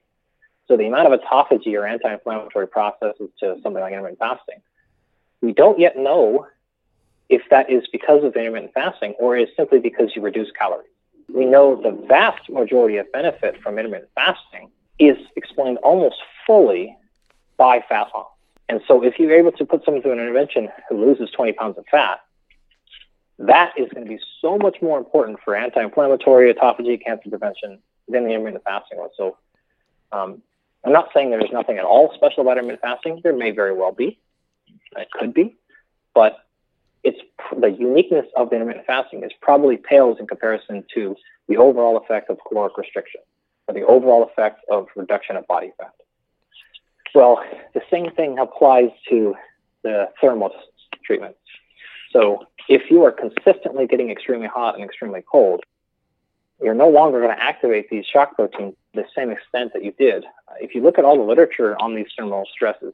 So 0.68 0.76
the 0.76 0.88
amount 0.88 1.12
of 1.12 1.20
autophagy 1.20 1.80
or 1.80 1.86
anti-inflammatory 1.86 2.68
processes 2.68 3.30
to 3.40 3.56
something 3.64 3.82
like 3.82 3.94
intermittent 3.94 4.20
fasting, 4.20 4.62
we 5.42 5.54
don't 5.54 5.80
yet 5.80 5.98
know 5.98 6.48
if 7.30 7.42
that 7.50 7.70
is 7.70 7.86
because 7.92 8.24
of 8.24 8.36
intermittent 8.36 8.74
fasting 8.74 9.14
or 9.20 9.38
is 9.38 9.50
simply 9.56 9.80
because 9.80 10.16
you 10.16 10.22
reduce 10.22 10.52
calories. 10.52 10.90
We 11.34 11.46
know 11.46 11.82
the 11.82 11.92
vast 12.08 12.50
majority 12.50 12.98
of 12.98 13.12
benefit 13.12 13.62
from 13.62 13.78
intermittent 13.78 14.10
fasting 14.16 14.70
is 15.00 15.18
explained 15.36 15.78
almost 15.80 16.16
fully 16.46 16.98
by 17.58 17.84
fat 17.88 18.08
loss. 18.14 18.28
And 18.70 18.82
so 18.88 19.04
if 19.04 19.20
you're 19.20 19.34
able 19.34 19.52
to 19.54 19.66
put 19.66 19.86
someone 19.86 20.02
through 20.02 20.14
an 20.14 20.20
intervention 20.20 20.70
who 20.90 21.06
loses 21.06 21.30
20 21.32 21.54
pounds 21.54 21.78
of 21.78 21.86
fat, 21.90 22.20
that 23.40 23.74
is 23.78 23.88
going 23.94 24.06
to 24.06 24.10
be 24.10 24.20
so 24.42 24.58
much 24.58 24.82
more 24.82 24.98
important 24.98 25.40
for 25.44 25.56
anti-inflammatory, 25.56 26.54
autophagy, 26.54 27.04
cancer 27.04 27.30
prevention 27.30 27.80
than 28.08 28.24
the 28.24 28.32
intermittent 28.32 28.64
fasting 28.64 28.98
was. 28.98 29.12
So 29.16 29.38
um, 30.12 30.42
I'm 30.88 30.94
not 30.94 31.10
saying 31.14 31.32
there's 31.32 31.52
nothing 31.52 31.78
at 31.78 31.84
all 31.84 32.14
special 32.16 32.44
about 32.44 32.54
intermittent 32.58 32.82
fasting. 32.82 33.20
There 33.22 33.36
may 33.36 33.52
very 33.52 33.74
well 33.74 33.92
be. 33.92 34.18
It 34.96 35.12
could 35.12 35.34
be. 35.34 35.58
But 36.16 36.38
it's 37.04 37.20
the 37.60 37.68
uniqueness 37.68 38.26
of 38.38 38.50
the 38.50 38.56
intermittent 38.56 38.86
fasting 38.86 39.22
is 39.24 39.32
probably 39.42 39.76
pales 39.76 40.18
in 40.18 40.28
comparison 40.28 40.86
to 40.94 41.18
the 41.50 41.58
overall 41.58 41.98
effect 41.98 42.30
of 42.30 42.38
caloric 42.48 42.78
restriction 42.78 43.20
or 43.68 43.74
the 43.74 43.86
overall 43.86 44.24
effect 44.24 44.64
of 44.72 44.88
reduction 44.96 45.36
of 45.36 45.46
body 45.46 45.74
fat. 45.78 45.92
Well, 47.14 47.44
the 47.74 47.82
same 47.92 48.10
thing 48.12 48.40
applies 48.40 48.90
to 49.10 49.36
the 49.84 50.10
thermal 50.22 50.54
treatment. 51.04 51.36
So 52.14 52.46
if 52.70 52.90
you 52.90 53.04
are 53.04 53.12
consistently 53.12 53.88
getting 53.88 54.10
extremely 54.10 54.48
hot 54.48 54.76
and 54.76 54.86
extremely 54.86 55.22
cold, 55.30 55.66
you're 56.62 56.74
no 56.74 56.90
longer 56.90 57.20
going 57.20 57.36
to 57.36 57.44
activate 57.44 57.90
these 57.90 58.06
shock 58.06 58.36
proteins 58.36 58.76
to 58.94 59.02
the 59.02 59.08
same 59.16 59.32
extent 59.32 59.74
that 59.74 59.84
you 59.84 59.92
did. 59.92 60.24
If 60.60 60.76
you 60.76 60.82
look 60.82 60.98
at 60.98 61.06
all 61.06 61.18
the 61.18 61.24
literature 61.24 61.76
on 61.80 61.96
these 61.96 62.08
thermal 62.18 62.46
stresses, 62.52 62.94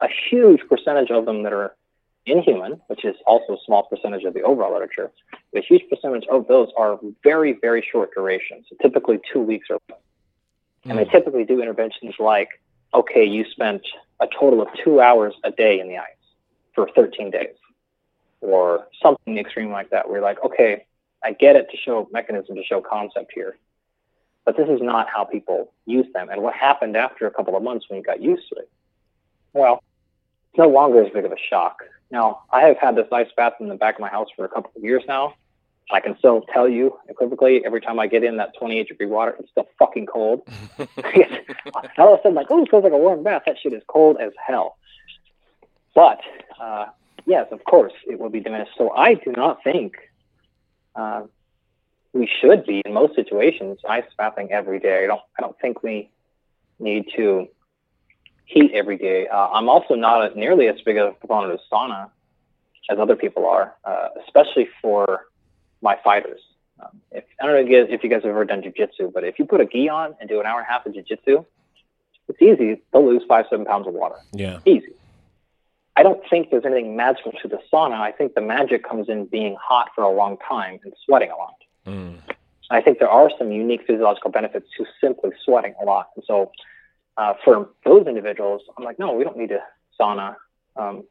a 0.00 0.08
huge 0.30 0.60
percentage 0.68 1.10
of 1.10 1.26
them 1.26 1.42
that 1.42 1.52
are 1.52 1.74
inhuman, 2.26 2.80
which 2.88 3.04
is 3.04 3.16
also 3.26 3.54
a 3.54 3.58
small 3.64 3.84
percentage 3.84 4.24
of 4.24 4.34
the 4.34 4.42
overall 4.42 4.72
literature, 4.72 5.10
a 5.54 5.60
huge 5.60 5.82
percentage 5.88 6.26
of 6.30 6.46
those 6.46 6.68
are 6.76 6.98
very, 7.22 7.58
very 7.60 7.86
short 7.90 8.10
durations, 8.14 8.66
so 8.68 8.76
typically 8.82 9.18
two 9.32 9.40
weeks 9.40 9.68
or 9.70 9.78
less. 9.88 9.98
Mm. 10.84 10.90
And 10.90 10.98
they 10.98 11.04
hmm. 11.04 11.10
typically 11.10 11.44
do 11.44 11.60
interventions 11.60 12.14
like, 12.18 12.48
okay, 12.94 13.24
you 13.24 13.44
spent 13.50 13.82
a 14.20 14.26
total 14.26 14.62
of 14.62 14.68
two 14.84 15.00
hours 15.00 15.34
a 15.44 15.50
day 15.50 15.80
in 15.80 15.88
the 15.88 15.98
ice 15.98 16.06
for 16.74 16.88
13 16.94 17.30
days, 17.30 17.56
or 18.40 18.86
something 19.02 19.38
extreme 19.38 19.70
like 19.70 19.90
that, 19.90 20.08
where 20.08 20.18
you're 20.18 20.24
like, 20.24 20.42
okay, 20.44 20.86
I 21.22 21.32
get 21.32 21.56
it 21.56 21.68
to 21.70 21.76
show 21.76 22.08
mechanism, 22.12 22.54
to 22.56 22.62
show 22.62 22.80
concept 22.80 23.32
here, 23.34 23.58
but 24.48 24.56
this 24.56 24.70
is 24.70 24.80
not 24.80 25.10
how 25.14 25.24
people 25.24 25.70
use 25.84 26.06
them. 26.14 26.30
And 26.30 26.40
what 26.40 26.54
happened 26.54 26.96
after 26.96 27.26
a 27.26 27.30
couple 27.30 27.54
of 27.54 27.62
months 27.62 27.84
when 27.86 27.98
you 27.98 28.02
got 28.02 28.22
used 28.22 28.48
to 28.48 28.54
it? 28.54 28.70
Well, 29.52 29.84
it's 30.48 30.58
no 30.58 30.68
longer 30.70 31.04
as 31.04 31.12
big 31.12 31.26
of 31.26 31.32
a 31.32 31.36
shock. 31.50 31.82
Now, 32.10 32.44
I 32.50 32.62
have 32.62 32.78
had 32.78 32.96
this 32.96 33.08
ice 33.12 33.28
bath 33.36 33.52
in 33.60 33.68
the 33.68 33.74
back 33.74 33.96
of 33.96 34.00
my 34.00 34.08
house 34.08 34.28
for 34.34 34.46
a 34.46 34.48
couple 34.48 34.70
of 34.74 34.82
years 34.82 35.02
now. 35.06 35.34
I 35.90 36.00
can 36.00 36.16
still 36.16 36.46
tell 36.50 36.66
you 36.66 36.98
equivocally 37.10 37.62
every 37.66 37.82
time 37.82 38.00
I 38.00 38.06
get 38.06 38.24
in 38.24 38.38
that 38.38 38.56
28 38.58 38.88
degree 38.88 39.04
water, 39.04 39.36
it's 39.38 39.50
still 39.50 39.68
fucking 39.78 40.06
cold. 40.06 40.48
all 40.78 42.14
of 42.14 42.20
a 42.20 42.22
sudden, 42.22 42.34
like, 42.34 42.46
oh, 42.48 42.62
it 42.62 42.70
feels 42.70 42.84
like 42.84 42.94
a 42.94 42.96
warm 42.96 43.22
bath. 43.22 43.42
That 43.44 43.58
shit 43.62 43.74
is 43.74 43.82
cold 43.86 44.16
as 44.18 44.32
hell. 44.42 44.78
But 45.94 46.22
uh, 46.58 46.86
yes, 47.26 47.48
of 47.50 47.64
course, 47.64 47.92
it 48.06 48.18
will 48.18 48.30
be 48.30 48.40
diminished. 48.40 48.72
So 48.78 48.92
I 48.92 49.12
do 49.12 49.30
not 49.30 49.62
think 49.62 49.98
uh, 50.94 51.24
we 52.12 52.26
should 52.40 52.64
be 52.64 52.82
in 52.84 52.92
most 52.92 53.14
situations 53.14 53.78
ice 53.88 54.04
bathing 54.18 54.50
every 54.50 54.78
day. 54.78 55.04
I 55.04 55.06
don't. 55.06 55.20
I 55.38 55.42
don't 55.42 55.58
think 55.60 55.82
we 55.82 56.10
need 56.78 57.06
to 57.16 57.48
heat 58.44 58.70
every 58.72 58.96
day. 58.96 59.28
Uh, 59.28 59.48
I'm 59.48 59.68
also 59.68 59.94
not 59.94 60.36
nearly 60.36 60.68
as 60.68 60.80
big 60.80 60.96
a 60.96 61.12
proponent 61.12 61.52
of 61.52 61.60
sauna 61.70 62.10
as 62.90 62.98
other 62.98 63.16
people 63.16 63.46
are, 63.46 63.74
uh, 63.84 64.08
especially 64.24 64.68
for 64.80 65.26
my 65.82 65.98
fighters. 66.02 66.40
Um, 66.80 67.00
if, 67.10 67.24
I 67.40 67.44
don't 67.44 67.54
know 67.54 67.60
if 67.60 67.68
you, 67.68 67.84
guys, 67.84 67.88
if 67.92 68.04
you 68.04 68.10
guys 68.10 68.22
have 68.22 68.30
ever 68.30 68.44
done 68.44 68.62
jujitsu, 68.62 69.12
but 69.12 69.24
if 69.24 69.38
you 69.38 69.44
put 69.44 69.60
a 69.60 69.66
gi 69.66 69.88
on 69.88 70.14
and 70.20 70.28
do 70.28 70.40
an 70.40 70.46
hour 70.46 70.60
and 70.60 70.66
a 70.66 70.70
half 70.70 70.86
of 70.86 70.94
jujitsu, 70.94 71.44
it's 72.28 72.40
easy. 72.40 72.80
They'll 72.92 73.06
lose 73.06 73.22
five, 73.28 73.46
seven 73.50 73.66
pounds 73.66 73.86
of 73.86 73.94
water. 73.94 74.16
Yeah. 74.32 74.60
Easy. 74.64 74.92
I 75.96 76.02
don't 76.02 76.22
think 76.30 76.50
there's 76.50 76.64
anything 76.64 76.96
magical 76.96 77.32
to 77.42 77.48
the 77.48 77.58
sauna. 77.72 78.00
I 78.00 78.12
think 78.12 78.34
the 78.34 78.40
magic 78.40 78.88
comes 78.88 79.08
in 79.08 79.26
being 79.26 79.56
hot 79.60 79.90
for 79.94 80.04
a 80.04 80.10
long 80.10 80.38
time 80.48 80.78
and 80.84 80.92
sweating 81.04 81.30
a 81.30 81.36
lot. 81.36 81.56
Mm. 81.88 82.18
I 82.70 82.82
think 82.82 82.98
there 82.98 83.10
are 83.10 83.30
some 83.38 83.50
unique 83.50 83.86
physiological 83.86 84.30
benefits 84.30 84.66
to 84.76 84.84
simply 85.00 85.30
sweating 85.44 85.74
a 85.80 85.84
lot. 85.84 86.10
And 86.16 86.24
so 86.26 86.52
uh, 87.16 87.34
for 87.44 87.70
those 87.84 88.06
individuals, 88.06 88.62
I'm 88.76 88.84
like, 88.84 88.98
no, 88.98 89.12
we 89.12 89.24
don't 89.24 89.36
need 89.36 89.50
a 89.50 89.62
sauna 89.98 90.36
um, 90.76 91.04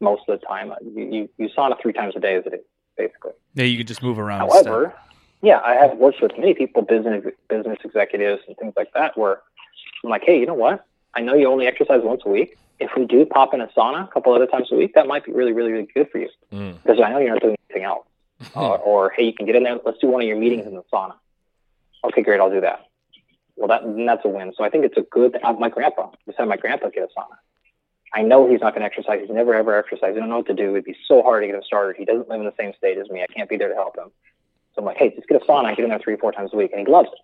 most 0.00 0.22
of 0.28 0.38
the 0.38 0.46
time. 0.46 0.72
You, 0.94 1.04
you, 1.04 1.28
you 1.38 1.48
sauna 1.56 1.80
three 1.80 1.92
times 1.92 2.14
a 2.16 2.20
day, 2.20 2.40
basically. 2.96 3.32
Yeah, 3.54 3.64
you 3.64 3.78
can 3.78 3.86
just 3.86 4.02
move 4.02 4.18
around. 4.18 4.40
However, 4.40 4.94
yeah, 5.42 5.60
I 5.64 5.74
have 5.74 5.96
worked 5.98 6.22
with 6.22 6.32
many 6.38 6.54
people, 6.54 6.82
business 6.82 7.24
business 7.48 7.78
executives 7.84 8.42
and 8.46 8.56
things 8.56 8.74
like 8.76 8.92
that, 8.94 9.18
where 9.18 9.40
I'm 10.04 10.10
like, 10.10 10.22
hey, 10.24 10.38
you 10.38 10.46
know 10.46 10.54
what? 10.54 10.84
I 11.14 11.20
know 11.20 11.34
you 11.34 11.48
only 11.48 11.66
exercise 11.66 12.00
once 12.02 12.22
a 12.24 12.28
week. 12.28 12.56
If 12.80 12.90
we 12.96 13.06
do 13.06 13.26
pop 13.26 13.54
in 13.54 13.60
a 13.60 13.66
sauna 13.68 14.08
a 14.08 14.12
couple 14.12 14.32
other 14.32 14.46
times 14.46 14.68
a 14.70 14.76
week, 14.76 14.94
that 14.94 15.08
might 15.08 15.24
be 15.24 15.32
really, 15.32 15.52
really, 15.52 15.72
really 15.72 15.88
good 15.92 16.08
for 16.10 16.18
you 16.18 16.28
mm. 16.52 16.80
because 16.82 17.00
I 17.00 17.10
know 17.10 17.18
you're 17.18 17.30
not 17.30 17.42
doing 17.42 17.56
anything 17.68 17.84
else. 17.84 18.06
Uh, 18.56 18.74
or 18.74 19.10
hey, 19.10 19.24
you 19.24 19.32
can 19.32 19.46
get 19.46 19.56
in 19.56 19.64
there. 19.64 19.78
Let's 19.84 19.98
do 19.98 20.08
one 20.08 20.22
of 20.22 20.28
your 20.28 20.38
meetings 20.38 20.66
in 20.66 20.74
the 20.74 20.82
sauna. 20.92 21.14
Okay, 22.04 22.22
great, 22.22 22.40
I'll 22.40 22.50
do 22.50 22.60
that 22.60 22.84
Well, 23.56 23.68
that 23.68 23.82
that's 24.06 24.24
a 24.24 24.28
win. 24.28 24.52
So 24.56 24.64
I 24.64 24.70
think 24.70 24.84
it's 24.84 24.96
a 24.96 25.02
good. 25.02 25.36
Uh, 25.42 25.52
my 25.54 25.68
grandpa, 25.68 26.10
I 26.28 26.32
had 26.36 26.48
my 26.48 26.56
grandpa 26.56 26.88
get 26.90 27.04
a 27.04 27.18
sauna. 27.18 27.36
I 28.14 28.22
know 28.22 28.50
he's 28.50 28.60
not 28.60 28.74
going 28.74 28.80
to 28.80 28.86
exercise. 28.86 29.20
He's 29.20 29.30
never 29.30 29.54
ever 29.54 29.76
exercised. 29.76 30.16
I 30.16 30.20
don't 30.20 30.28
know 30.28 30.38
what 30.38 30.46
to 30.46 30.54
do. 30.54 30.70
It'd 30.70 30.84
be 30.84 30.96
so 31.06 31.22
hard 31.22 31.42
to 31.42 31.46
get 31.46 31.56
him 31.56 31.62
started. 31.62 31.96
He 31.98 32.04
doesn't 32.04 32.28
live 32.28 32.40
in 32.40 32.46
the 32.46 32.54
same 32.58 32.72
state 32.78 32.98
as 32.98 33.10
me. 33.10 33.22
I 33.22 33.26
can't 33.26 33.48
be 33.48 33.56
there 33.56 33.68
to 33.68 33.74
help 33.74 33.96
him. 33.96 34.10
So 34.74 34.80
I'm 34.80 34.84
like, 34.84 34.96
hey, 34.96 35.14
just 35.14 35.28
get 35.28 35.42
a 35.42 35.44
sauna. 35.44 35.66
I 35.66 35.74
Get 35.74 35.84
in 35.84 35.90
there 35.90 35.98
three, 35.98 36.16
four 36.16 36.32
times 36.32 36.50
a 36.52 36.56
week, 36.56 36.70
and 36.72 36.86
he 36.86 36.90
loves 36.90 37.08
it. 37.12 37.18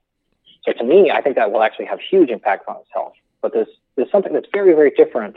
So 0.64 0.72
to 0.72 0.84
me, 0.84 1.10
I 1.10 1.20
think 1.20 1.36
that 1.36 1.52
will 1.52 1.62
actually 1.62 1.86
have 1.86 2.00
huge 2.00 2.30
impact 2.30 2.68
on 2.68 2.76
his 2.76 2.86
health. 2.92 3.14
But 3.40 3.52
there's 3.52 3.68
there's 3.96 4.10
something 4.10 4.32
that's 4.32 4.48
very, 4.52 4.74
very 4.74 4.90
different 4.90 5.36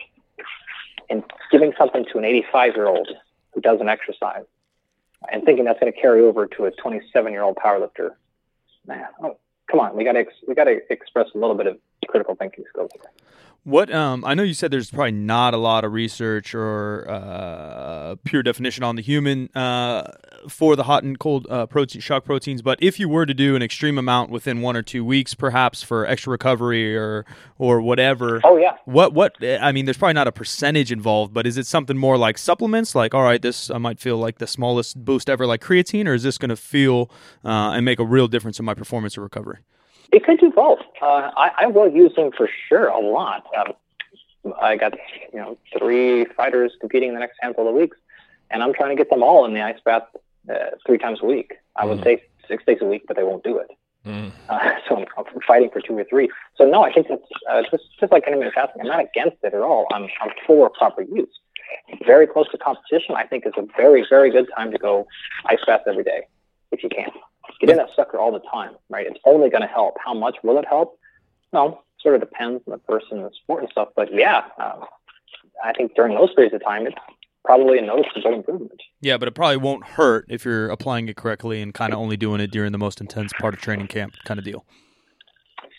in 1.10 1.24
giving 1.52 1.74
something 1.78 2.06
to 2.12 2.18
an 2.18 2.26
85 2.26 2.76
year 2.76 2.88
old 2.88 3.10
who 3.54 3.62
doesn't 3.62 3.88
exercise 3.88 4.46
and 5.32 5.44
thinking 5.44 5.66
that's 5.66 5.80
going 5.80 5.92
to 5.92 6.00
carry 6.00 6.22
over 6.22 6.48
to 6.48 6.66
a 6.66 6.72
27 6.72 7.32
year 7.32 7.44
old 7.44 7.58
powerlifter. 7.58 8.12
Man, 8.86 9.06
oh, 9.22 9.38
come 9.70 9.80
on, 9.80 9.96
we 9.96 10.04
got 10.04 10.14
to 10.14 10.20
ex- 10.20 10.44
we 10.48 10.56
got 10.56 10.66
to 10.66 10.80
express 10.90 11.28
a 11.36 11.38
little 11.38 11.56
bit 11.56 11.68
of 11.68 11.78
critical 12.08 12.36
thinking 12.36 12.64
skills 12.70 12.90
here. 12.94 13.12
What 13.68 13.94
um, 13.94 14.24
I 14.24 14.34
know 14.34 14.44
you 14.44 14.54
said 14.54 14.72
there's 14.72 14.92
probably 14.92 15.12
not 15.12 15.54
a 15.54 15.58
lot 15.58 15.84
of 15.84 15.92
research 15.92 16.56
or 16.56 17.06
uh, 17.10 18.16
pure 18.24 18.42
definition 18.42 18.82
on 18.86 18.96
the 18.96 19.02
human 19.02 19.50
uh, 19.54 20.10
for 20.48 20.78
the 20.78 20.84
hot 20.84 21.04
and 21.04 21.20
cold 21.20 21.48
uh, 21.50 21.66
protein 21.66 22.00
shock 22.00 22.24
proteins, 22.24 22.62
but 22.62 22.82
if 22.82 22.98
you 22.98 23.10
were 23.10 23.26
to 23.26 23.34
do 23.34 23.58
an 23.58 23.62
extreme 23.62 23.98
amount 23.98 24.32
within 24.32 24.62
one 24.62 24.78
or 24.78 24.84
two 24.84 25.04
weeks, 25.04 25.34
perhaps 25.34 25.84
for 25.84 26.08
extra 26.08 26.32
recovery 26.32 26.96
or 26.96 27.26
or 27.58 27.82
whatever. 27.82 28.40
Oh 28.46 28.56
yeah. 28.56 28.78
What 28.86 29.12
what 29.14 29.36
I 29.44 29.74
mean, 29.74 29.84
there's 29.84 29.98
probably 29.98 30.14
not 30.14 30.30
a 30.30 30.32
percentage 30.32 30.90
involved, 30.90 31.34
but 31.34 31.46
is 31.46 31.58
it 31.58 31.68
something 31.68 31.98
more 31.98 32.18
like 32.18 32.38
supplements? 32.38 32.96
Like, 32.96 33.14
all 33.14 33.24
right, 33.24 33.42
this 33.42 33.70
I 33.70 33.80
might 33.80 34.00
feel 34.00 34.16
like 34.16 34.38
the 34.38 34.48
smallest 34.48 35.04
boost 35.04 35.30
ever, 35.30 35.46
like 35.46 35.60
creatine, 35.60 36.08
or 36.08 36.14
is 36.14 36.24
this 36.24 36.38
going 36.38 36.52
to 36.52 36.56
feel 36.56 37.12
uh, 37.44 37.72
and 37.72 37.84
make 37.84 38.00
a 38.00 38.06
real 38.06 38.30
difference 38.30 38.60
in 38.60 38.66
my 38.66 38.76
performance 38.76 39.18
or 39.18 39.24
recovery? 39.24 39.58
It 40.12 40.24
could 40.24 40.40
do 40.40 40.52
both. 40.52 40.80
Uh, 41.02 41.32
I, 41.36 41.52
I 41.60 41.66
will 41.68 41.90
use 41.90 42.16
them 42.16 42.32
for 42.36 42.50
sure 42.70 42.88
a 42.88 43.00
lot. 43.00 43.46
Um, 43.58 43.74
I 44.62 44.78
got 44.78 44.94
you 45.34 45.40
know 45.40 45.58
three 45.78 46.26
fighters 46.26 46.74
competing 46.80 47.10
in 47.10 47.16
the 47.16 47.20
next 47.20 47.38
handful 47.42 47.68
of 47.68 47.76
weeks, 47.76 47.98
and 48.50 48.64
I'm 48.64 48.74
trying 48.74 48.96
to 48.96 48.96
get 48.96 49.10
them 49.10 49.24
all 49.24 49.46
in 49.46 49.54
the 49.54 49.62
ice 49.62 49.80
bath 49.84 50.04
uh, 50.50 50.56
three 50.86 50.98
times 50.98 51.20
a 51.22 51.26
week. 51.26 51.56
I 51.76 51.86
would 51.86 52.04
say 52.04 52.24
six 52.48 52.64
days 52.66 52.78
a 52.82 52.86
week, 52.86 53.04
but 53.08 53.18
they 53.18 53.24
won't 53.24 53.44
do 53.44 53.58
it. 53.58 53.68
Mm. 54.06 54.32
Uh, 54.48 54.72
so 54.90 54.98
I'm, 54.98 55.06
I'm 55.18 55.42
fighting 55.46 55.70
for 55.72 55.82
two 55.82 55.98
or 55.98 56.06
three. 56.06 56.30
So 56.56 56.66
no, 56.66 56.84
I 56.84 56.94
think 56.94 57.08
that's 57.10 57.22
uh, 57.50 57.64
just 57.70 57.84
just 58.00 58.12
like 58.12 58.24
intermittent 58.26 58.56
fasting. 58.56 58.82
I'm 58.82 58.88
not 58.88 59.02
against 59.02 59.38
it 59.44 59.54
at 59.54 59.62
all. 59.62 59.88
I'm 59.92 60.04
I'm 60.22 60.32
for 60.46 60.70
proper 60.70 61.02
use. 61.02 61.30
Very 62.06 62.28
close 62.28 62.50
to 62.52 62.58
competition, 62.58 63.16
I 63.16 63.26
think 63.26 63.46
is 63.46 63.54
a 63.58 63.66
very 63.76 64.06
very 64.10 64.32
good 64.32 64.48
time 64.56 64.72
to 64.72 64.78
go 64.78 65.08
ice 65.46 65.60
bath 65.66 65.82
every 65.88 66.04
day 66.04 66.22
if 66.72 66.84
you 66.84 66.90
can. 66.90 67.10
Get 67.60 67.70
in 67.70 67.78
that 67.78 67.90
sucker 67.96 68.18
all 68.18 68.32
the 68.32 68.42
time, 68.52 68.76
right? 68.90 69.08
It's 69.08 69.20
only 69.26 69.50
going 69.50 69.62
to 69.62 69.68
help. 69.68 69.96
How 70.04 70.14
much 70.14 70.38
will 70.44 70.58
it 70.60 70.66
help? 70.70 71.00
Well, 71.52 71.84
sort 72.02 72.16
of 72.16 72.22
depends 72.22 72.64
on 72.68 72.72
the 72.72 72.78
person, 72.78 73.18
and 73.18 73.26
the 73.26 73.32
sport, 73.42 73.64
and 73.64 73.72
stuff. 73.72 73.90
But 73.96 74.14
yeah, 74.14 74.44
um, 74.60 74.84
I 75.64 75.74
think 75.74 75.96
during 75.96 76.16
those 76.16 76.34
periods 76.34 76.54
of 76.54 76.64
time, 76.64 76.86
it's 76.86 76.96
probably 77.44 77.80
a 77.80 77.82
noticeable 77.82 78.34
improvement. 78.34 78.82
Yeah, 79.02 79.18
but 79.18 79.28
it 79.28 79.32
probably 79.32 79.58
won't 79.58 79.86
hurt 79.86 80.26
if 80.30 80.46
you're 80.46 80.70
applying 80.70 81.08
it 81.08 81.16
correctly 81.16 81.62
and 81.62 81.74
kind 81.74 81.94
of 81.94 82.00
only 82.00 82.18
doing 82.18 82.42
it 82.42 82.52
during 82.52 82.74
the 82.74 82.78
most 82.78 83.02
intense 83.02 83.32
part 83.40 83.54
of 83.54 83.62
training 83.62 83.88
camp, 83.88 84.14
kind 84.26 84.38
of 84.38 84.44
deal. 84.44 84.66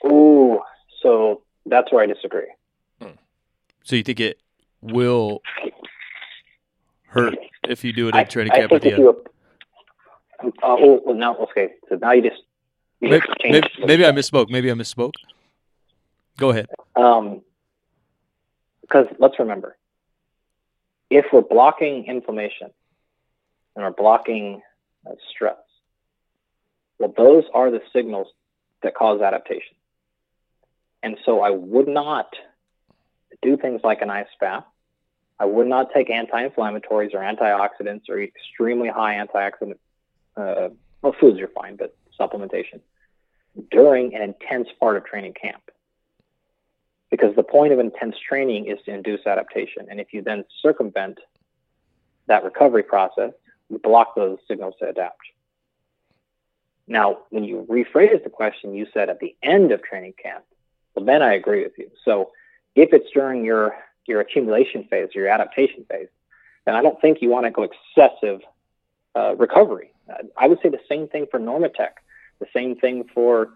Ooh, 0.06 0.60
so 1.02 1.42
that's 1.66 1.92
where 1.92 2.02
I 2.02 2.06
disagree. 2.06 2.48
So 3.84 3.96
you 3.96 4.02
think 4.02 4.20
it 4.20 4.38
will 4.82 5.40
hurt 7.06 7.38
if 7.66 7.84
you 7.84 7.92
do 7.94 8.08
it 8.08 8.14
I, 8.14 8.20
at 8.20 8.30
training 8.30 8.52
I 8.52 8.56
camp 8.58 8.72
at 8.72 8.82
think 8.82 8.82
the 8.82 8.88
if 8.88 8.94
end? 8.94 9.02
you, 9.02 9.24
uh, 10.44 10.50
oh, 10.62 11.00
well, 11.04 11.14
now 11.14 11.36
okay, 11.36 11.70
so 11.88 11.96
now 11.96 12.12
you 12.12 12.22
just 12.22 12.42
you 13.00 13.10
Maybe, 13.10 13.26
just 13.26 13.40
maybe, 13.44 13.68
maybe 13.86 14.06
I 14.06 14.10
misspoke. 14.10 14.50
Maybe 14.50 14.70
I 14.70 14.74
misspoke. 14.74 15.14
Go 16.36 16.50
ahead. 16.50 16.66
Um, 16.96 17.42
because 18.82 19.06
let's 19.18 19.38
remember, 19.38 19.76
if 21.10 21.26
we're 21.32 21.42
blocking 21.42 22.06
inflammation 22.06 22.70
and 23.76 23.84
we're 23.84 23.90
blocking 23.90 24.62
uh, 25.06 25.14
stress, 25.30 25.56
well, 26.98 27.12
those 27.16 27.44
are 27.54 27.70
the 27.70 27.82
signals 27.92 28.28
that 28.82 28.94
cause 28.94 29.20
adaptation. 29.20 29.76
And 31.02 31.16
so 31.24 31.40
I 31.40 31.50
would 31.50 31.88
not 31.88 32.34
do 33.42 33.56
things 33.56 33.82
like 33.84 34.02
an 34.02 34.10
ice 34.10 34.26
bath. 34.40 34.64
I 35.38 35.44
would 35.44 35.68
not 35.68 35.92
take 35.94 36.10
anti-inflammatories 36.10 37.14
or 37.14 37.20
antioxidants 37.20 38.08
or 38.08 38.20
extremely 38.20 38.88
high 38.88 39.14
antioxidant. 39.14 39.78
Uh, 40.38 40.68
well, 41.02 41.14
foods 41.20 41.40
are 41.40 41.48
fine, 41.48 41.76
but 41.76 41.96
supplementation 42.18 42.80
during 43.70 44.14
an 44.14 44.22
intense 44.22 44.68
part 44.78 44.96
of 44.96 45.04
training 45.04 45.34
camp 45.34 45.62
because 47.10 47.34
the 47.34 47.42
point 47.42 47.72
of 47.72 47.78
intense 47.78 48.16
training 48.26 48.66
is 48.66 48.78
to 48.84 48.92
induce 48.92 49.26
adaptation. 49.26 49.86
And 49.90 50.00
if 50.00 50.12
you 50.12 50.22
then 50.22 50.44
circumvent 50.62 51.18
that 52.26 52.44
recovery 52.44 52.82
process, 52.82 53.32
you 53.68 53.78
block 53.78 54.14
those 54.14 54.38
signals 54.46 54.74
to 54.80 54.88
adapt. 54.88 55.20
Now, 56.86 57.18
when 57.30 57.44
you 57.44 57.66
rephrase 57.68 58.22
the 58.22 58.30
question, 58.30 58.74
you 58.74 58.86
said 58.94 59.10
at 59.10 59.20
the 59.20 59.34
end 59.42 59.72
of 59.72 59.82
training 59.82 60.14
camp. 60.22 60.44
Well, 60.94 61.04
then 61.04 61.22
I 61.22 61.34
agree 61.34 61.62
with 61.62 61.72
you. 61.78 61.90
So 62.04 62.30
if 62.74 62.90
it's 62.92 63.10
during 63.12 63.44
your, 63.44 63.76
your 64.06 64.20
accumulation 64.20 64.84
phase, 64.84 65.10
your 65.14 65.28
adaptation 65.28 65.84
phase, 65.90 66.08
then 66.64 66.74
I 66.74 66.82
don't 66.82 67.00
think 67.00 67.18
you 67.20 67.28
want 67.28 67.46
to 67.46 67.50
go 67.50 67.64
excessive 67.64 68.40
uh, 69.14 69.34
recovery. 69.36 69.92
I 70.36 70.46
would 70.46 70.58
say 70.62 70.68
the 70.68 70.80
same 70.88 71.08
thing 71.08 71.26
for 71.30 71.38
Normatec, 71.38 71.90
the 72.40 72.46
same 72.52 72.76
thing 72.76 73.04
for 73.14 73.50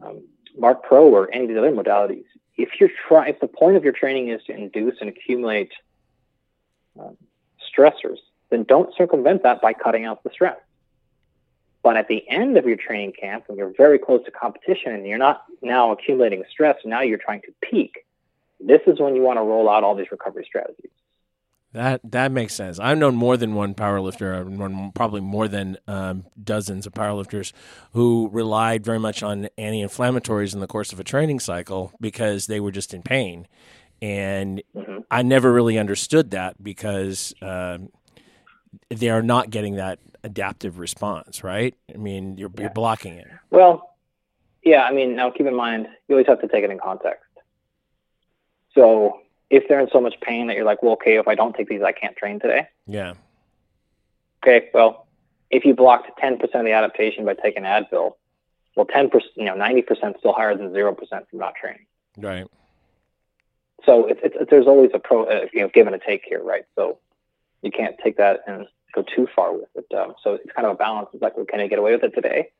um, 0.00 0.22
Marc 0.56 0.82
Pro 0.82 1.08
or 1.08 1.32
any 1.32 1.44
of 1.44 1.50
the 1.50 1.58
other 1.58 1.72
modalities 1.72 2.24
if 2.56 2.80
you're 2.80 2.90
try, 3.08 3.28
if 3.28 3.40
the 3.40 3.48
point 3.48 3.76
of 3.76 3.84
your 3.84 3.92
training 3.92 4.28
is 4.28 4.42
to 4.44 4.52
induce 4.52 4.96
and 5.00 5.08
accumulate 5.08 5.72
um, 6.98 7.16
stressors, 7.60 8.18
then 8.50 8.64
don't 8.64 8.94
circumvent 8.96 9.42
that 9.42 9.60
by 9.62 9.72
cutting 9.72 10.04
out 10.04 10.22
the 10.22 10.30
stress. 10.30 10.58
But 11.82 11.96
at 11.96 12.08
the 12.08 12.28
end 12.28 12.56
of 12.56 12.66
your 12.66 12.76
training 12.76 13.12
camp, 13.18 13.44
when 13.46 13.58
you're 13.58 13.72
very 13.76 13.98
close 13.98 14.24
to 14.26 14.30
competition 14.30 14.92
and 14.92 15.06
you're 15.06 15.18
not 15.18 15.42
now 15.62 15.90
accumulating 15.90 16.44
stress, 16.48 16.76
now 16.84 17.00
you're 17.00 17.18
trying 17.18 17.40
to 17.42 17.52
peak. 17.60 18.04
This 18.60 18.82
is 18.86 19.00
when 19.00 19.16
you 19.16 19.22
want 19.22 19.38
to 19.38 19.42
roll 19.42 19.68
out 19.68 19.82
all 19.82 19.96
these 19.96 20.12
recovery 20.12 20.44
strategies. 20.46 20.92
That 21.72 22.00
that 22.10 22.32
makes 22.32 22.54
sense. 22.54 22.78
I've 22.78 22.98
known 22.98 23.14
more 23.14 23.36
than 23.36 23.54
one 23.54 23.74
powerlifter, 23.74 24.38
I've 24.38 24.48
known 24.48 24.92
probably 24.92 25.22
more 25.22 25.48
than 25.48 25.78
um, 25.88 26.26
dozens 26.42 26.86
of 26.86 26.92
powerlifters 26.92 27.52
who 27.92 28.28
relied 28.30 28.84
very 28.84 28.98
much 28.98 29.22
on 29.22 29.48
anti-inflammatories 29.56 30.52
in 30.52 30.60
the 30.60 30.66
course 30.66 30.92
of 30.92 31.00
a 31.00 31.04
training 31.04 31.40
cycle 31.40 31.92
because 32.00 32.46
they 32.46 32.60
were 32.60 32.72
just 32.72 32.92
in 32.92 33.02
pain, 33.02 33.48
and 34.02 34.62
Mm-hmm. 34.92 35.00
I 35.10 35.22
never 35.22 35.52
really 35.52 35.78
understood 35.78 36.30
that 36.30 36.62
because 36.62 37.34
um, 37.42 37.90
they 38.88 39.10
are 39.10 39.22
not 39.22 39.50
getting 39.50 39.76
that 39.76 39.98
adaptive 40.24 40.78
response, 40.78 41.44
right? 41.44 41.74
I 41.92 41.98
mean, 41.98 42.38
you're, 42.38 42.50
you're 42.58 42.70
blocking 42.70 43.14
it. 43.14 43.26
Well, 43.50 43.94
yeah, 44.64 44.84
I 44.84 44.92
mean, 44.92 45.16
now 45.16 45.30
keep 45.30 45.46
in 45.46 45.56
mind, 45.56 45.88
you 46.08 46.14
always 46.14 46.26
have 46.28 46.40
to 46.40 46.48
take 46.48 46.64
it 46.64 46.70
in 46.70 46.78
context. 46.78 47.24
So 48.74 49.20
if 49.52 49.68
they're 49.68 49.80
in 49.80 49.88
so 49.92 50.00
much 50.00 50.14
pain 50.22 50.46
that 50.48 50.56
you're 50.56 50.64
like, 50.64 50.82
well, 50.82 50.94
okay, 50.94 51.18
if 51.18 51.28
I 51.28 51.34
don't 51.34 51.54
take 51.54 51.68
these, 51.68 51.82
I 51.82 51.92
can't 51.92 52.16
train 52.16 52.40
today. 52.40 52.66
Yeah, 52.86 53.14
Okay, 54.42 54.70
well, 54.74 55.06
if 55.50 55.64
you 55.64 55.72
blocked 55.74 56.10
10% 56.20 56.42
of 56.42 56.64
the 56.64 56.72
adaptation 56.72 57.24
by 57.24 57.34
taking 57.34 57.62
Advil, 57.62 58.14
well, 58.74 58.86
10%, 58.86 59.10
you 59.36 59.44
know, 59.44 59.54
90% 59.54 59.88
is 59.90 59.98
still 60.18 60.32
higher 60.32 60.56
than 60.56 60.70
0% 60.70 60.96
from 61.06 61.38
not 61.38 61.54
training. 61.54 61.86
right. 62.16 62.46
So 63.84 64.06
it's, 64.06 64.20
it's, 64.22 64.36
there's 64.48 64.66
always 64.66 64.90
a 64.94 64.98
pro, 65.00 65.24
uh, 65.24 65.46
you 65.52 65.60
know, 65.60 65.68
give 65.68 65.86
and 65.88 65.94
a 65.96 65.98
take 65.98 66.22
here, 66.24 66.40
right? 66.42 66.64
So 66.76 66.98
you 67.62 67.70
can't 67.72 67.96
take 68.02 68.16
that 68.16 68.40
and 68.46 68.66
go 68.94 69.02
too 69.02 69.26
far 69.34 69.52
with 69.52 69.68
it. 69.74 69.92
Um, 69.94 70.14
so 70.22 70.34
it's 70.34 70.52
kind 70.54 70.66
of 70.66 70.72
a 70.74 70.76
balance. 70.76 71.08
It's 71.12 71.20
like, 71.22 71.36
well, 71.36 71.46
can 71.46 71.58
I 71.60 71.66
get 71.66 71.80
away 71.80 71.90
with 71.92 72.04
it 72.04 72.14
today? 72.14 72.50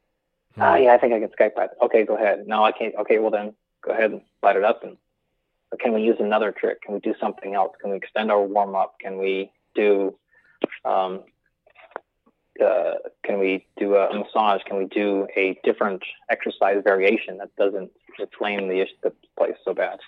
Ah, 0.59 0.75
yeah, 0.77 0.93
I 0.93 0.99
think 0.99 1.13
I 1.15 1.21
can 1.21 1.29
Skype 1.29 1.55
that. 1.57 1.71
Okay, 1.81 2.05
go 2.05 2.17
ahead. 2.17 2.47
No, 2.47 2.65
I 2.65 2.73
can't. 2.73 2.95
Okay, 2.97 3.19
well 3.21 3.31
then 3.31 3.55
go 3.83 3.93
ahead 3.93 4.11
and 4.11 4.21
light 4.43 4.57
it 4.57 4.65
up. 4.65 4.83
And 4.83 4.97
can 5.81 5.93
we 5.93 6.03
use 6.03 6.17
another 6.21 6.53
trick? 6.53 6.83
Can 6.83 6.95
we 6.95 7.01
do 7.01 7.15
something 7.21 7.55
else? 7.55 7.73
Can 7.81 7.91
we 7.91 7.97
extend 7.97 8.31
our 8.31 8.43
warm 8.43 8.75
up? 8.75 8.97
Can 9.01 9.19
we 9.19 9.51
do, 9.75 10.17
um, 10.85 11.25
uh, 12.63 12.95
can 13.25 13.39
we 13.39 13.67
do 13.79 13.97
a 13.97 14.15
massage? 14.15 14.63
Can 14.65 14.77
we 14.79 14.87
do 14.87 15.27
a 15.37 15.59
different 15.65 16.03
exercise 16.31 16.83
variation 16.85 17.39
that 17.39 17.55
doesn't 17.57 17.91
inflame 18.19 18.69
the, 18.69 18.87
the 19.03 19.13
place 19.39 19.57
so 19.65 19.75
bad? 19.75 19.99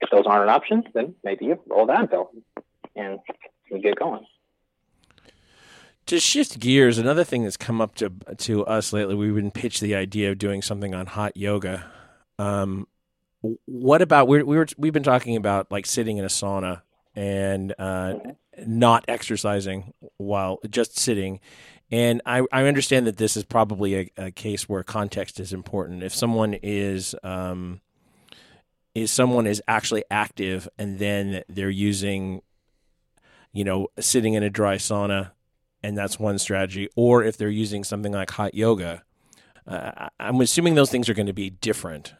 If 0.00 0.10
those 0.10 0.26
aren't 0.26 0.44
an 0.44 0.50
option, 0.50 0.84
then 0.94 1.14
maybe 1.24 1.46
you 1.46 1.58
roll 1.66 1.86
that 1.86 2.10
bill 2.10 2.30
and 2.94 3.18
you 3.70 3.80
get 3.80 3.98
going. 3.98 4.26
To 6.06 6.18
shift 6.18 6.58
gears, 6.58 6.96
another 6.96 7.24
thing 7.24 7.42
that's 7.42 7.58
come 7.58 7.82
up 7.82 7.94
to 7.96 8.10
to 8.38 8.64
us 8.64 8.94
lately, 8.94 9.14
we've 9.14 9.34
been 9.34 9.50
pitched 9.50 9.82
the 9.82 9.94
idea 9.94 10.30
of 10.30 10.38
doing 10.38 10.62
something 10.62 10.94
on 10.94 11.04
hot 11.04 11.36
yoga. 11.36 11.84
Um, 12.38 12.86
what 13.66 14.02
about 14.02 14.28
we 14.28 14.42
we 14.42 14.56
were 14.56 14.66
we've 14.76 14.92
been 14.92 15.02
talking 15.02 15.36
about 15.36 15.70
like 15.70 15.86
sitting 15.86 16.16
in 16.18 16.24
a 16.24 16.28
sauna 16.28 16.82
and 17.14 17.74
uh, 17.78 18.14
not 18.66 19.04
exercising 19.08 19.92
while 20.18 20.60
just 20.70 20.98
sitting, 20.98 21.40
And 21.90 22.20
I, 22.26 22.42
I 22.52 22.64
understand 22.64 23.06
that 23.06 23.16
this 23.16 23.36
is 23.36 23.44
probably 23.44 23.94
a, 23.94 24.10
a 24.16 24.30
case 24.30 24.68
where 24.68 24.82
context 24.82 25.40
is 25.40 25.52
important. 25.52 26.02
If 26.02 26.14
someone 26.14 26.54
is 26.62 27.14
um, 27.22 27.80
is 28.94 29.10
someone 29.10 29.46
is 29.46 29.62
actually 29.66 30.04
active 30.10 30.68
and 30.78 30.98
then 30.98 31.42
they're 31.48 31.70
using, 31.70 32.42
you 33.52 33.64
know, 33.64 33.88
sitting 33.98 34.34
in 34.34 34.42
a 34.42 34.50
dry 34.50 34.76
sauna, 34.76 35.30
and 35.82 35.96
that's 35.96 36.18
one 36.18 36.38
strategy, 36.38 36.88
or 36.94 37.22
if 37.22 37.36
they're 37.36 37.48
using 37.48 37.84
something 37.84 38.12
like 38.12 38.32
hot 38.32 38.54
yoga, 38.54 39.02
uh, 39.66 40.08
I'm 40.20 40.40
assuming 40.40 40.74
those 40.74 40.90
things 40.90 41.08
are 41.08 41.14
going 41.14 41.26
to 41.26 41.32
be 41.32 41.50
different. 41.50 42.14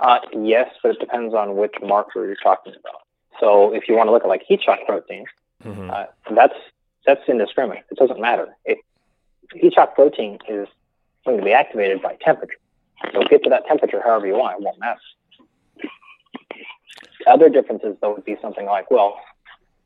Uh, 0.00 0.20
yes, 0.32 0.70
but 0.82 0.92
it 0.92 1.00
depends 1.00 1.34
on 1.34 1.56
which 1.56 1.74
marker 1.82 2.24
you're 2.24 2.36
talking 2.36 2.72
about. 2.78 3.02
So 3.40 3.74
if 3.74 3.88
you 3.88 3.96
want 3.96 4.08
to 4.08 4.12
look 4.12 4.22
at 4.22 4.28
like 4.28 4.42
heat 4.46 4.62
shock 4.62 4.80
protein, 4.86 5.24
mm-hmm. 5.64 5.90
uh, 5.90 6.04
that's 6.34 6.54
that's 7.06 7.20
indiscriminate. 7.28 7.84
It 7.90 7.98
doesn't 7.98 8.20
matter. 8.20 8.48
It, 8.64 8.78
heat 9.54 9.74
shock 9.74 9.94
protein 9.94 10.38
is 10.48 10.68
going 11.24 11.38
to 11.38 11.44
be 11.44 11.52
activated 11.52 12.02
by 12.02 12.16
temperature. 12.20 12.58
So 13.12 13.22
get 13.28 13.44
to 13.44 13.50
that 13.50 13.66
temperature 13.66 14.00
however 14.04 14.26
you 14.26 14.34
want. 14.34 14.60
It 14.60 14.64
won't 14.64 14.78
matter. 14.78 15.00
Other 17.26 17.48
differences 17.48 17.96
though 18.00 18.14
would 18.14 18.24
be 18.24 18.36
something 18.40 18.66
like, 18.66 18.90
well, 18.90 19.20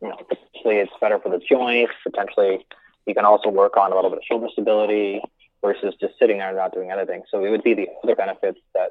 you 0.00 0.08
know, 0.08 0.16
potentially 0.16 0.76
it's 0.76 0.92
better 1.00 1.18
for 1.18 1.28
the 1.28 1.38
joints. 1.38 1.92
Potentially, 2.02 2.66
you 3.06 3.14
can 3.14 3.24
also 3.24 3.50
work 3.50 3.76
on 3.76 3.92
a 3.92 3.94
little 3.94 4.10
bit 4.10 4.18
of 4.18 4.24
shoulder 4.24 4.48
stability 4.52 5.22
versus 5.62 5.94
just 6.00 6.18
sitting 6.18 6.38
there 6.38 6.48
and 6.48 6.56
not 6.56 6.72
doing 6.74 6.90
anything. 6.90 7.22
So 7.30 7.44
it 7.44 7.50
would 7.50 7.62
be 7.62 7.74
the 7.74 7.88
other 8.02 8.16
benefits 8.16 8.58
that 8.74 8.90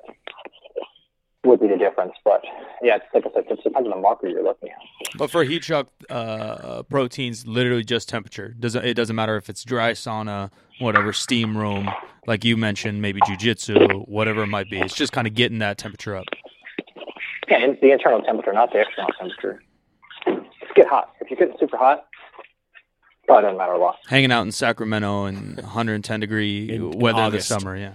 would 1.43 1.59
be 1.59 1.67
the 1.67 1.77
difference. 1.77 2.13
But 2.23 2.43
yeah, 2.81 2.97
it's 2.97 3.05
like 3.13 3.25
I 3.25 3.33
said, 3.33 3.45
it 3.51 3.63
depends 3.63 3.87
on 3.87 3.89
the 3.89 3.95
marker 3.95 4.27
you're 4.27 4.43
looking 4.43 4.69
at. 4.69 5.17
But 5.17 5.31
for 5.31 5.43
heat 5.43 5.63
shock 5.63 5.87
uh, 6.09 6.83
proteins, 6.83 7.45
literally 7.47 7.83
just 7.83 8.09
temperature. 8.09 8.55
Doesn't 8.59 8.85
it 8.85 8.93
doesn't 8.93 9.15
matter 9.15 9.37
if 9.37 9.49
it's 9.49 9.63
dry 9.63 9.91
sauna, 9.91 10.51
whatever, 10.79 11.13
steam 11.13 11.57
room, 11.57 11.89
like 12.27 12.43
you 12.43 12.57
mentioned, 12.57 13.01
maybe 13.01 13.19
jujitsu, 13.21 14.07
whatever 14.07 14.43
it 14.43 14.47
might 14.47 14.69
be. 14.69 14.79
It's 14.79 14.95
just 14.95 15.11
kind 15.11 15.27
of 15.27 15.33
getting 15.33 15.59
that 15.59 15.77
temperature 15.77 16.15
up. 16.15 16.25
Yeah, 17.47 17.57
and 17.57 17.77
the 17.81 17.91
internal 17.91 18.21
temperature, 18.21 18.53
not 18.53 18.71
the 18.71 18.81
external 18.81 19.11
temperature. 19.19 19.61
Just 20.61 20.75
get 20.75 20.87
hot. 20.87 21.13
If 21.19 21.29
you're 21.29 21.37
getting 21.39 21.55
super 21.59 21.75
hot, 21.75 22.05
probably 23.25 23.43
doesn't 23.43 23.57
matter 23.57 23.73
a 23.73 23.79
lot. 23.79 23.97
Hanging 24.07 24.31
out 24.31 24.43
in 24.43 24.51
Sacramento 24.51 25.25
in 25.25 25.55
110 25.55 26.19
degree 26.19 26.69
in 26.69 26.91
weather 26.91 27.19
August. 27.19 27.49
this 27.49 27.59
summer, 27.59 27.75
yeah. 27.75 27.93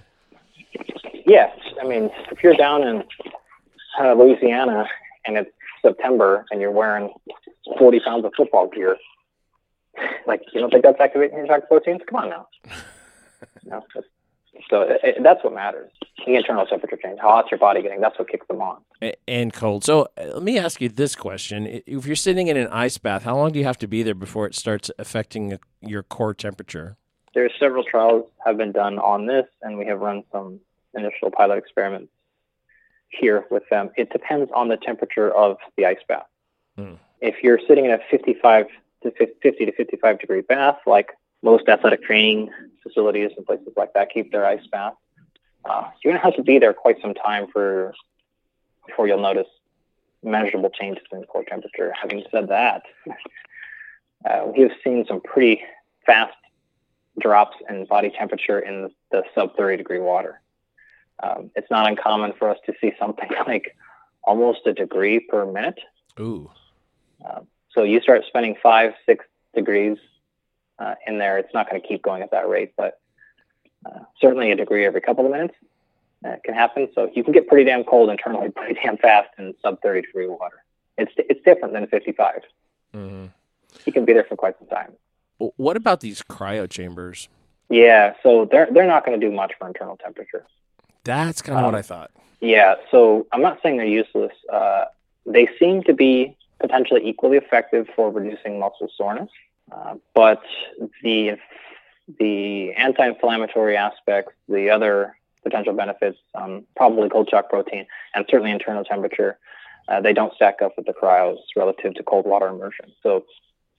Yeah, 1.25 1.51
I 1.81 1.87
mean, 1.87 2.09
if 2.31 2.43
you're 2.43 2.53
down 2.55 2.83
in 2.83 3.03
uh, 3.99 4.13
Louisiana 4.13 4.87
and 5.25 5.37
it's 5.37 5.51
September 5.81 6.45
and 6.51 6.61
you're 6.61 6.71
wearing 6.71 7.13
40 7.77 7.99
pounds 8.01 8.25
of 8.25 8.31
football 8.35 8.67
gear, 8.67 8.97
like 10.25 10.41
you 10.53 10.59
don't 10.59 10.71
think 10.71 10.83
that's 10.83 10.99
activating 10.99 11.37
your 11.37 11.47
shock 11.47 11.67
proteins? 11.67 12.01
Come 12.09 12.23
on 12.23 12.29
now. 12.29 12.47
no, 13.65 13.83
so 14.69 14.81
it, 14.81 14.99
it, 15.03 15.23
that's 15.23 15.43
what 15.43 15.53
matters. 15.53 15.91
The 16.25 16.35
internal 16.35 16.65
temperature 16.65 16.97
change, 17.01 17.19
how 17.21 17.29
hot's 17.29 17.51
your 17.51 17.59
body 17.59 17.81
getting? 17.81 18.01
That's 18.01 18.17
what 18.17 18.27
kicks 18.27 18.47
them 18.47 18.61
on. 18.61 18.81
And 19.27 19.53
cold. 19.53 19.83
So 19.83 20.07
uh, 20.17 20.33
let 20.33 20.43
me 20.43 20.57
ask 20.57 20.81
you 20.81 20.89
this 20.89 21.15
question: 21.15 21.81
If 21.85 22.05
you're 22.05 22.15
sitting 22.15 22.47
in 22.47 22.57
an 22.57 22.67
ice 22.67 22.97
bath, 22.97 23.23
how 23.23 23.37
long 23.37 23.51
do 23.51 23.59
you 23.59 23.65
have 23.65 23.77
to 23.79 23.87
be 23.87 24.03
there 24.03 24.15
before 24.15 24.45
it 24.47 24.55
starts 24.55 24.91
affecting 24.97 25.57
your 25.81 26.03
core 26.03 26.33
temperature? 26.33 26.97
There 27.33 27.49
several 27.59 27.83
trials 27.83 28.25
have 28.45 28.57
been 28.57 28.71
done 28.71 28.97
on 28.99 29.27
this, 29.27 29.45
and 29.61 29.77
we 29.77 29.85
have 29.85 29.99
run 29.99 30.23
some 30.31 30.59
initial 30.95 31.29
pilot 31.29 31.57
experiments 31.57 32.11
here 33.09 33.45
with 33.49 33.63
them. 33.69 33.89
It 33.97 34.11
depends 34.11 34.51
on 34.53 34.67
the 34.67 34.77
temperature 34.77 35.33
of 35.33 35.57
the 35.77 35.85
ice 35.85 35.99
bath. 36.07 36.25
Hmm. 36.75 36.93
If 37.21 37.43
you're 37.43 37.59
sitting 37.67 37.85
in 37.85 37.91
a 37.91 37.99
55 38.11 38.67
to 39.03 39.11
50 39.11 39.65
to 39.65 39.71
55 39.71 40.19
degree 40.19 40.41
bath, 40.41 40.77
like 40.85 41.11
most 41.41 41.67
athletic 41.67 42.03
training 42.03 42.49
facilities 42.83 43.31
and 43.37 43.45
places 43.45 43.73
like 43.75 43.93
that 43.93 44.09
keep 44.11 44.31
their 44.31 44.45
ice 44.45 44.65
bath, 44.71 44.93
uh, 45.65 45.89
you're 46.03 46.13
going 46.13 46.19
to 46.19 46.25
have 46.25 46.35
to 46.35 46.43
be 46.43 46.59
there 46.59 46.73
quite 46.73 47.01
some 47.01 47.13
time 47.13 47.47
for 47.51 47.93
before 48.85 49.07
you'll 49.07 49.21
notice 49.21 49.47
measurable 50.23 50.69
changes 50.69 51.03
in 51.11 51.23
core 51.23 51.43
temperature. 51.43 51.93
Having 51.99 52.23
said 52.31 52.47
that, 52.49 52.83
uh, 54.29 54.45
we 54.45 54.61
have 54.61 54.71
seen 54.83 55.05
some 55.07 55.21
pretty 55.21 55.61
fast 56.05 56.35
drops 57.19 57.57
in 57.69 57.85
body 57.85 58.11
temperature 58.11 58.59
in 58.59 58.89
the 59.11 59.23
sub 59.33 59.55
30 59.57 59.77
degree 59.77 59.99
water 59.99 60.41
um, 61.23 61.51
it's 61.55 61.69
not 61.69 61.87
uncommon 61.87 62.33
for 62.37 62.49
us 62.49 62.57
to 62.65 62.73
see 62.79 62.93
something 62.99 63.29
like 63.47 63.75
almost 64.23 64.59
a 64.65 64.73
degree 64.73 65.19
per 65.19 65.45
minute. 65.45 65.79
Ooh. 66.19 66.51
Uh, 67.25 67.41
so 67.73 67.83
you 67.83 68.01
start 68.01 68.23
spending 68.27 68.55
five, 68.61 68.93
six 69.05 69.25
degrees 69.55 69.97
uh, 70.79 70.95
in 71.05 71.17
there. 71.17 71.37
It's 71.37 71.53
not 71.53 71.69
going 71.69 71.81
to 71.81 71.87
keep 71.87 72.01
going 72.01 72.21
at 72.21 72.31
that 72.31 72.47
rate, 72.47 72.73
but 72.77 72.99
uh, 73.85 73.99
certainly 74.19 74.51
a 74.51 74.55
degree 74.55 74.85
every 74.85 75.01
couple 75.01 75.25
of 75.25 75.31
minutes 75.31 75.55
uh, 76.25 76.35
can 76.43 76.53
happen. 76.53 76.87
So 76.93 77.09
you 77.13 77.23
can 77.23 77.33
get 77.33 77.47
pretty 77.47 77.65
damn 77.65 77.83
cold 77.83 78.09
internally 78.09 78.49
pretty 78.55 78.79
damn 78.83 78.97
fast 78.97 79.29
in 79.37 79.53
sub 79.61 79.81
30 79.81 80.01
degree 80.01 80.27
water. 80.27 80.63
It's 80.97 81.11
it's 81.17 81.43
different 81.45 81.73
than 81.73 81.87
55. 81.87 82.41
Mm-hmm. 82.95 83.25
You 83.85 83.93
can 83.93 84.05
be 84.05 84.13
there 84.13 84.23
for 84.23 84.35
quite 84.35 84.57
some 84.57 84.67
time. 84.67 84.93
What 85.37 85.77
about 85.77 85.99
these 85.99 86.23
cryo 86.23 86.67
chambers? 86.67 87.29
Yeah, 87.69 88.13
so 88.23 88.47
they're 88.49 88.67
they're 88.71 88.87
not 88.87 89.05
going 89.05 89.19
to 89.19 89.29
do 89.29 89.33
much 89.33 89.53
for 89.59 89.67
internal 89.67 89.97
temperature. 89.97 90.45
That's 91.07 91.41
kind 91.41 91.57
of 91.57 91.65
um, 91.65 91.71
what 91.71 91.79
I 91.79 91.81
thought. 91.81 92.11
Yeah, 92.39 92.75
so 92.91 93.25
I'm 93.31 93.41
not 93.41 93.59
saying 93.63 93.77
they're 93.77 93.87
useless. 93.87 94.33
Uh, 94.51 94.85
they 95.25 95.47
seem 95.57 95.81
to 95.83 95.93
be 95.93 96.37
potentially 96.59 97.01
equally 97.03 97.37
effective 97.37 97.87
for 97.95 98.11
reducing 98.11 98.59
muscle 98.59 98.89
soreness, 98.95 99.29
uh, 99.71 99.95
but 100.13 100.41
the 101.01 101.37
the 102.19 102.71
anti-inflammatory 102.73 103.75
aspects, 103.75 104.33
the 104.47 104.69
other 104.69 105.17
potential 105.43 105.73
benefits, 105.73 106.17
um, 106.35 106.63
probably 106.75 107.09
cold 107.09 107.29
shock 107.29 107.49
protein, 107.49 107.85
and 108.13 108.25
certainly 108.29 108.51
internal 108.51 108.83
temperature, 108.83 109.37
uh, 109.89 109.99
they 109.99 110.13
don't 110.13 110.33
stack 110.33 110.61
up 110.61 110.73
with 110.77 110.85
the 110.85 110.93
cryos 110.93 111.37
relative 111.55 111.93
to 111.95 112.03
cold 112.03 112.25
water 112.25 112.47
immersion. 112.47 112.85
So 113.03 113.25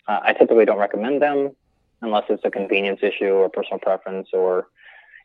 uh, 0.07 0.21
I 0.23 0.33
typically 0.33 0.65
don't 0.65 0.79
recommend 0.79 1.23
them 1.23 1.55
unless 2.03 2.25
it's 2.29 2.45
a 2.45 2.51
convenience 2.51 3.01
issue 3.03 3.31
or 3.31 3.49
personal 3.49 3.79
preference, 3.79 4.29
or 4.33 4.69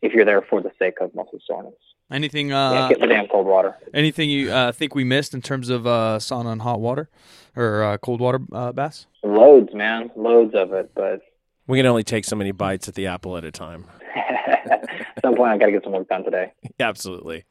if 0.02 0.14
you're 0.14 0.26
there 0.26 0.42
for 0.42 0.62
the 0.62 0.72
sake 0.80 1.00
of 1.02 1.14
muscle 1.14 1.40
soreness. 1.46 1.74
Anything? 2.12 2.52
Uh, 2.52 2.74
yeah, 2.74 2.90
get 2.90 3.00
the 3.00 3.08
damn 3.08 3.28
cold 3.28 3.48
water. 3.48 3.76
Anything 3.94 4.30
you 4.30 4.52
uh, 4.52 4.72
think 4.72 4.94
we 4.94 5.04
missed 5.04 5.34
in 5.34 5.42
terms 5.42 5.70
of 5.70 5.88
uh, 5.88 6.18
sauna 6.20 6.52
and 6.52 6.62
hot 6.62 6.80
water 6.80 7.10
or 7.56 7.84
uh, 7.84 7.98
cold 7.98 8.20
water 8.20 8.40
uh, 8.52 8.72
baths? 8.72 9.08
Loads, 9.24 9.74
man, 9.74 10.12
loads 10.16 10.54
of 10.54 10.74
it. 10.74 10.92
But 10.94 11.22
we 11.68 11.80
can 11.80 11.86
only 11.86 12.04
take 12.04 12.26
so 12.26 12.36
many 12.36 12.52
bites 12.52 12.88
at 12.88 12.96
the 12.96 13.08
apple 13.08 13.38
at 13.38 13.46
a 13.46 13.52
time. 13.52 13.86
at 14.16 15.22
some 15.22 15.36
point, 15.36 15.52
I 15.52 15.58
got 15.58 15.68
to 15.68 15.72
get 15.72 15.84
some 15.84 15.94
work 15.94 16.08
done 16.08 16.24
today. 16.24 16.52
Absolutely. 16.80 17.46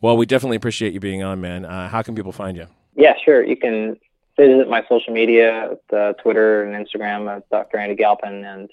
Well, 0.00 0.16
we 0.16 0.26
definitely 0.26 0.56
appreciate 0.56 0.92
you 0.92 1.00
being 1.00 1.22
on, 1.22 1.40
man. 1.40 1.64
Uh, 1.64 1.88
how 1.88 2.02
can 2.02 2.14
people 2.14 2.32
find 2.32 2.56
you? 2.56 2.66
Yeah, 2.94 3.14
sure. 3.24 3.44
You 3.44 3.56
can 3.56 3.96
visit 4.36 4.68
my 4.68 4.84
social 4.88 5.12
media, 5.12 5.76
uh, 5.92 6.12
Twitter 6.14 6.62
and 6.62 6.86
Instagram 6.86 7.28
at 7.34 7.48
Dr. 7.50 7.78
Andy 7.78 7.96
Galpin, 7.96 8.44
and 8.44 8.70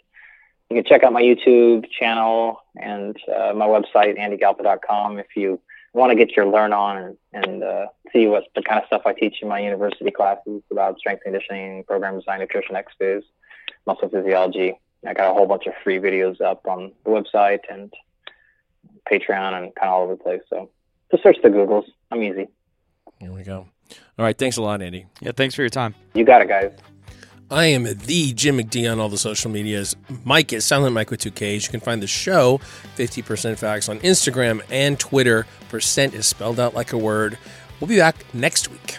you 0.69 0.75
can 0.77 0.85
check 0.85 1.03
out 1.03 1.13
my 1.13 1.21
YouTube 1.21 1.85
channel 1.91 2.59
and 2.75 3.15
uh, 3.29 3.53
my 3.53 3.67
website, 3.67 4.17
andygalpin.com, 4.17 5.19
if 5.19 5.27
you 5.35 5.59
want 5.93 6.11
to 6.11 6.15
get 6.15 6.35
your 6.35 6.45
learn 6.45 6.73
on 6.73 6.97
and, 6.97 7.17
and 7.33 7.63
uh, 7.63 7.85
see 8.11 8.27
what 8.27 8.45
the 8.55 8.61
kind 8.61 8.81
of 8.81 8.87
stuff 8.87 9.03
I 9.05 9.13
teach 9.13 9.37
in 9.41 9.47
my 9.47 9.59
university 9.59 10.11
classes 10.11 10.61
about 10.71 10.97
strength 10.99 11.23
conditioning, 11.23 11.83
program 11.85 12.17
design, 12.19 12.39
nutrition, 12.39 12.75
XPhys, 12.75 13.23
muscle 13.85 14.09
physiology. 14.09 14.77
I 15.07 15.13
got 15.13 15.29
a 15.29 15.33
whole 15.33 15.45
bunch 15.45 15.67
of 15.67 15.73
free 15.83 15.99
videos 15.99 16.41
up 16.41 16.65
on 16.67 16.91
the 17.03 17.11
website 17.11 17.59
and 17.69 17.93
Patreon 19.09 19.53
and 19.53 19.75
kind 19.75 19.87
of 19.87 19.93
all 19.93 20.03
over 20.03 20.15
the 20.15 20.23
place. 20.23 20.41
So 20.49 20.69
just 21.11 21.23
search 21.23 21.37
the 21.43 21.49
Googles. 21.49 21.85
I'm 22.11 22.23
easy. 22.23 22.47
Here 23.19 23.31
we 23.31 23.43
go. 23.43 23.67
All 24.17 24.25
right. 24.25 24.37
Thanks 24.37 24.57
a 24.57 24.61
lot, 24.61 24.81
Andy. 24.81 25.05
Yeah. 25.21 25.31
Thanks 25.31 25.53
for 25.55 25.61
your 25.61 25.69
time. 25.69 25.93
You 26.15 26.25
got 26.25 26.41
it, 26.41 26.47
guys. 26.49 26.71
I 27.51 27.65
am 27.65 27.83
the 27.83 28.33
Jim 28.33 28.57
McD 28.57 28.91
on 28.91 28.99
all 28.99 29.07
the 29.07 29.19
social 29.19 29.51
medias. 29.51 29.95
Mike 30.23 30.51
is 30.51 30.65
Silent 30.65 30.95
Mike 30.95 31.11
with 31.11 31.19
two 31.19 31.29
Ks. 31.29 31.65
You 31.65 31.69
can 31.69 31.79
find 31.79 32.01
the 32.01 32.07
show, 32.07 32.59
50% 32.97 33.59
Facts, 33.59 33.87
on 33.87 33.99
Instagram 33.99 34.61
and 34.71 34.99
Twitter. 34.99 35.45
Percent 35.69 36.15
is 36.15 36.25
spelled 36.25 36.59
out 36.59 36.73
like 36.73 36.91
a 36.91 36.97
word. 36.97 37.37
We'll 37.79 37.87
be 37.87 37.97
back 37.97 38.15
next 38.33 38.69
week. 38.69 38.97